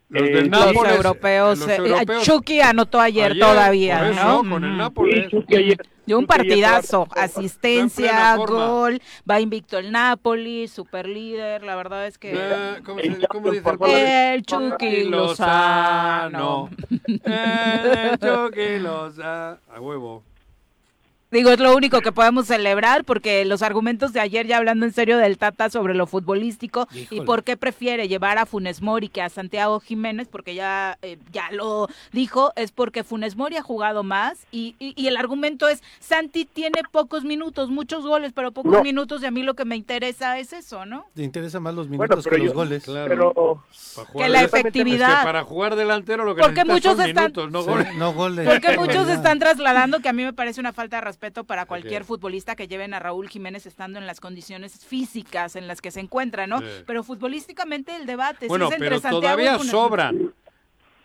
[0.10, 0.96] Los Eh, del los Los Nápoles.
[0.96, 1.60] europeos.
[1.60, 2.24] los eh, europeos.
[2.24, 4.50] Chucky anotó ayer, Ayer, todavía, por eso, ¿no?
[4.50, 4.78] con el Ujú.
[4.78, 5.26] Nápoles.
[5.26, 5.78] Sí, Chucky ayer-
[6.08, 9.00] De un partidazo, asistencia, gol,
[9.30, 12.32] va invicto el Napoli, super líder, la verdad es que...
[12.36, 16.70] Eh, ¿cómo, El se- cómo dice el El Chucky Lozano.
[17.24, 19.60] El Chucky Lozano.
[19.72, 20.24] A huevo.
[21.32, 24.92] Digo, es lo único que podemos celebrar porque los argumentos de ayer, ya hablando en
[24.94, 29.22] serio del Tata sobre lo futbolístico y por qué prefiere llevar a Funes Mori que
[29.22, 34.02] a Santiago Jiménez, porque ya, eh, ya lo dijo, es porque Funes Mori ha jugado
[34.02, 38.72] más y, y- y el argumento es, Santi tiene pocos minutos, muchos goles, pero pocos
[38.72, 38.82] No.
[38.82, 41.06] minutos y a mí lo que me interesa es eso, ¿no?
[41.14, 42.84] Te interesan más los minutos pero que los goles.
[42.86, 43.08] Claro.
[43.08, 43.64] Pero
[43.96, 45.12] Para Que la efectividad.
[45.12, 47.96] Es que para jugar delantero lo que Porque muchos son están- minutos, no Sí, goles.
[47.96, 48.48] no goles.
[48.50, 52.06] Porque muchos están trasladando que a mí me parece una falta de respeto para cualquier
[52.06, 56.00] futbolista que lleven a Raúl Jiménez estando en las condiciones físicas en las que se
[56.00, 56.60] encuentra, ¿no?
[56.60, 56.66] Sí.
[56.88, 60.32] Pero futbolísticamente el debate sí Bueno, es entre pero todavía sobran.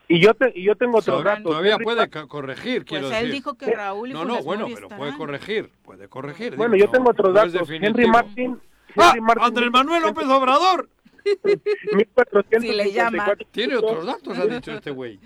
[0.07, 1.45] y yo te, y yo tengo otros Todavía, datos.
[1.51, 3.35] todavía Henry puede corregir, quiero Pues él decir.
[3.35, 4.99] dijo que Raúl y No, no, bueno, pero estarán.
[4.99, 6.55] puede corregir, puede corregir.
[6.55, 7.69] Bueno, digo, yo tengo no- otros no es datos.
[7.69, 7.89] definitivo.
[7.99, 8.61] Henry Martin.
[8.97, 9.09] ¡Ah!
[9.09, 10.89] Henry Martin Andrés Manuel López Obrador.
[11.35, 13.33] 1454 Si le llama.
[13.51, 15.19] Tiene otros datos, ha dicho este güey.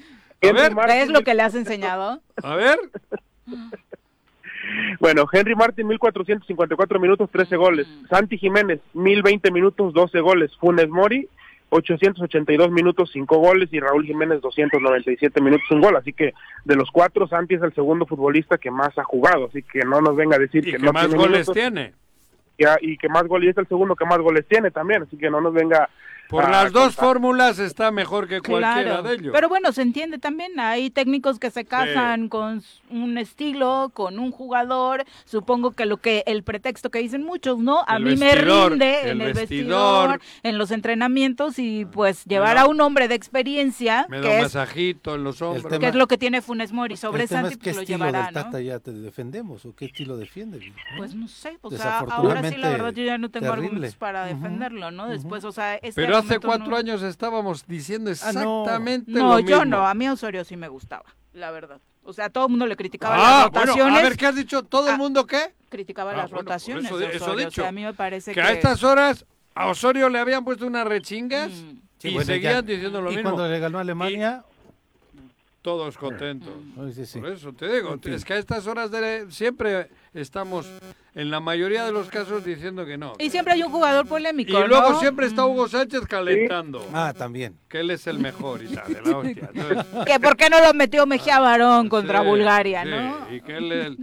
[0.42, 2.22] A ver, Martin, ¿Ves lo que le has enseñado?
[2.42, 2.78] a ver.
[5.00, 7.86] Bueno, Henry Martin, 1454 minutos, 13 goles.
[8.08, 10.50] Santi Jiménez, 1020 minutos, 12 goles.
[10.58, 11.28] Funes Mori,
[11.70, 13.68] 882 minutos, 5 goles.
[13.72, 15.96] Y Raúl Jiménez, 297 minutos, un gol.
[15.96, 19.46] Así que de los cuatro, Santi es el segundo futbolista que más ha jugado.
[19.46, 21.54] Así que no nos venga a decir ¿Y que qué no más tiene goles minutos.
[21.54, 21.92] tiene?
[22.56, 25.02] Y, y que más goles, y es el segundo que más goles tiene también.
[25.02, 25.88] Así que no nos venga.
[26.28, 27.04] Por a las dos contar.
[27.04, 29.02] fórmulas está mejor que cualquiera Claro.
[29.02, 29.32] de ellos.
[29.32, 30.58] Pero bueno, se entiende también.
[30.60, 35.04] Hay técnicos que se casan con un estilo, con un jugador.
[35.24, 37.82] Supongo que lo que el pretexto que dicen muchos, ¿no?
[37.86, 40.08] A El mí vestidor, me rinde el en el vestidor.
[40.10, 44.22] vestidor, en los entrenamientos y pues llevar da- a un hombre de experiencia, Me da
[44.22, 45.64] que un es, masajito en los hombros.
[45.68, 46.96] tema- que es lo que tiene Funes Mori.
[46.96, 48.42] Sobre El tema Santi es qué pues, lo estilo llevará, del ¿no?
[48.44, 50.58] Tata ya te defendemos o qué estilo defiende.
[50.58, 50.74] ¿no?
[50.98, 53.66] Pues no sé, o sea, ahora sí la verdad yo ya no tengo terrible.
[53.68, 55.08] argumentos para defenderlo, ¿no?
[55.08, 58.62] Después, o sea, este Pero hace cuatro no- años estábamos diciendo Ah, no.
[58.62, 59.64] exactamente No, lo yo mismo.
[59.76, 61.80] no, a mí Osorio sí me gustaba, la verdad.
[62.04, 63.98] O sea, todo el mundo le criticaba Ah, las bueno, rotaciones.
[63.98, 64.62] a ver, ¿qué has dicho?
[64.62, 65.52] ¿Todo el Ah, mundo qué?
[65.68, 67.60] criticaba Ah, las bueno, por rotaciones eso- de eso Osorio, dicho.
[67.60, 68.46] o sea, a mí me parece Que que...
[68.46, 71.78] a estas horas a Osorio le habían puesto unas rechingas Mm.
[71.98, 72.62] Sí, y bueno, seguían ya.
[72.62, 73.30] diciendo lo y mismo.
[73.32, 74.44] cuando le ganó a Alemania,
[75.60, 76.52] Todos contentos.
[76.80, 77.18] Ay, sí, sí.
[77.18, 80.70] Por eso te digo, es que a estas horas de siempre estamos,
[81.16, 83.14] en la mayoría de los casos, diciendo que no.
[83.18, 85.00] Y siempre hay un jugador polémico, Y luego ¿no?
[85.00, 86.86] siempre está Hugo Sánchez calentando.
[86.94, 87.58] Ah, también.
[87.68, 89.50] Que él es el mejor y tal, de la hostia.
[89.54, 93.34] Entonces, Que por qué no lo metió Mejía Barón contra sí, Bulgaria, sí, ¿no?
[93.34, 93.98] Y que él, él-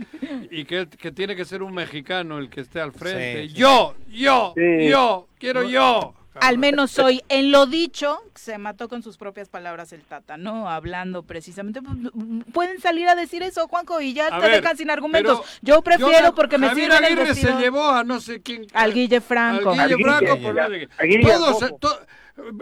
[0.51, 3.43] y que, él- que tiene que ser un mexicano el que esté al frente.
[3.43, 3.55] Sí, sí.
[3.55, 4.89] Yo, yo, Sí.
[4.89, 6.13] yo, quiero yo.
[6.41, 10.69] Al menos hoy, en lo dicho, se mató con sus propias palabras el Tata, ¿no?
[10.69, 11.81] Hablando precisamente.
[11.81, 11.95] pues,
[12.53, 15.41] Pueden salir a decir eso, Juanjo, y ya A te ver, dejan sin argumentos.
[15.61, 18.67] Yo prefiero me- porque me Javier sirve el Aguirre se llevó a no sé quién.
[18.73, 19.71] Al Guille Franco.
[19.71, 20.67] Al Guille Franco, ya.
[20.67, 21.99] por Todos, to-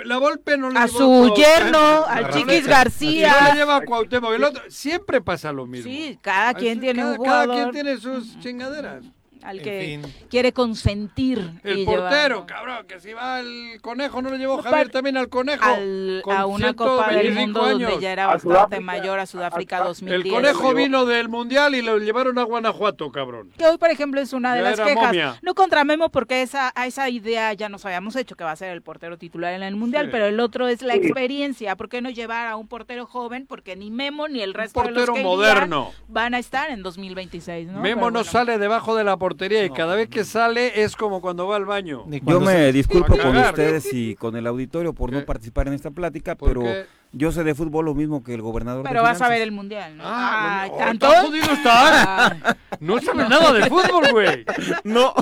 [0.06, 1.38] la Volpe no le A su Cuauhtémoc.
[1.38, 3.36] yerno, al Chiquis García.
[3.42, 4.34] No le lleva a Cuauhtémoc.
[4.34, 5.92] El otro, siempre pasa lo mismo.
[5.92, 9.04] Sí, cada quien Así, tiene cada, un jugador Cada quien tiene sus chingaderas.
[9.46, 10.14] Al En que fin.
[10.30, 11.52] quiere consentir.
[11.64, 15.18] El y portero, cabrón, que si va al conejo, no le llevó No, Javier también
[15.18, 15.64] al conejo.
[15.64, 18.00] al- con a una Copa del 125 Mundo donde años.
[18.02, 18.82] ya era A bastante Sudáfrica.
[18.82, 20.26] mayor, a Sudáfrica A- a- 2010.
[20.26, 23.50] El conejo vino del mundial y lo llevaron a Guanajuato, cabrón.
[23.58, 24.96] Que hoy, por ejemplo, es una de Ya las quejas.
[25.06, 25.38] momia.
[25.42, 28.56] No contra Memo, porque esa, a esa idea ya nos habíamos hecho, que va a
[28.56, 30.12] ser el portero titular en el Mundial, Sí.
[30.12, 31.00] pero el otro es la Sí.
[31.00, 31.76] experiencia.
[31.76, 33.46] ¿Por qué no llevar a un portero joven?
[33.48, 35.92] Porque ni Memo ni el resto de los portero que moderno.
[36.08, 37.74] van a estar en 2026, ¿no?
[37.82, 38.24] Memo Pero no bueno.
[38.24, 39.33] sale debajo de la portería
[39.66, 42.06] y cada vez que sale es como cuando va al baño.
[42.26, 45.18] Yo me se- disculpo con ustedes y con el auditorio por ¿Qué?
[45.18, 46.86] no participar en esta plática, ¿Por pero qué?
[47.12, 48.84] yo sé de fútbol lo mismo que el gobernador.
[48.84, 50.04] de Pero vas a ver el Mundial, ¿no?
[50.06, 51.10] Ah, ¿tanto?
[51.10, 51.64] ¿tan jodido estás?
[52.08, 54.46] Ah, No sabes nada de fútbol, güey.
[54.84, 55.14] No.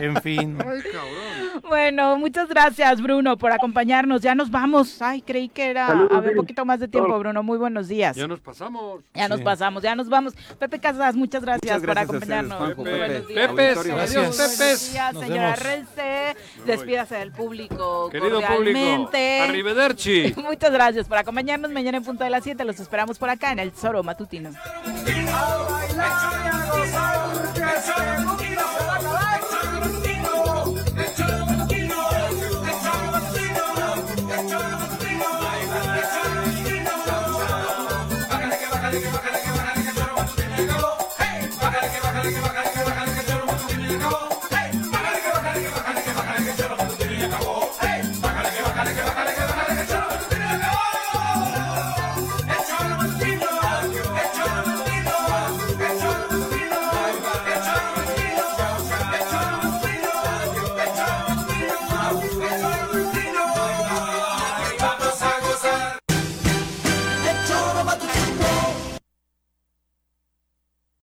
[0.00, 0.58] En fin.
[0.66, 1.62] Ay, cabrón.
[1.68, 4.20] Bueno, muchas gracias, Bruno, por acompañarnos.
[4.20, 5.00] Ya nos vamos.
[5.00, 7.42] Ay, creí que era Saludos, a ver, un poquito más de tiempo, Bruno.
[7.42, 8.14] Muy buenos días.
[8.16, 9.02] Ya nos pasamos.
[9.14, 10.34] Ya nos pasamos, ya nos vamos.
[10.58, 12.76] Pepe Casas, muchas gracias, Muchas gracias por ustedes, acompañarnos.
[12.76, 12.98] Pepe.
[12.98, 13.48] buenos días.
[13.48, 14.92] Pepes, Muy adiós, buenos Pepes.
[14.92, 15.56] días, señora.
[15.56, 16.36] Rence.
[16.66, 19.40] Despídase del público Querido público, cordialmente.
[19.40, 20.34] arrivederci.
[20.42, 22.64] Muchas gracias por acompañarnos mañana en punto de las 7.
[22.64, 24.50] Los esperamos por acá en el Zoro Matutino.
[24.50, 28.55] A bailar y a gozar, que seguro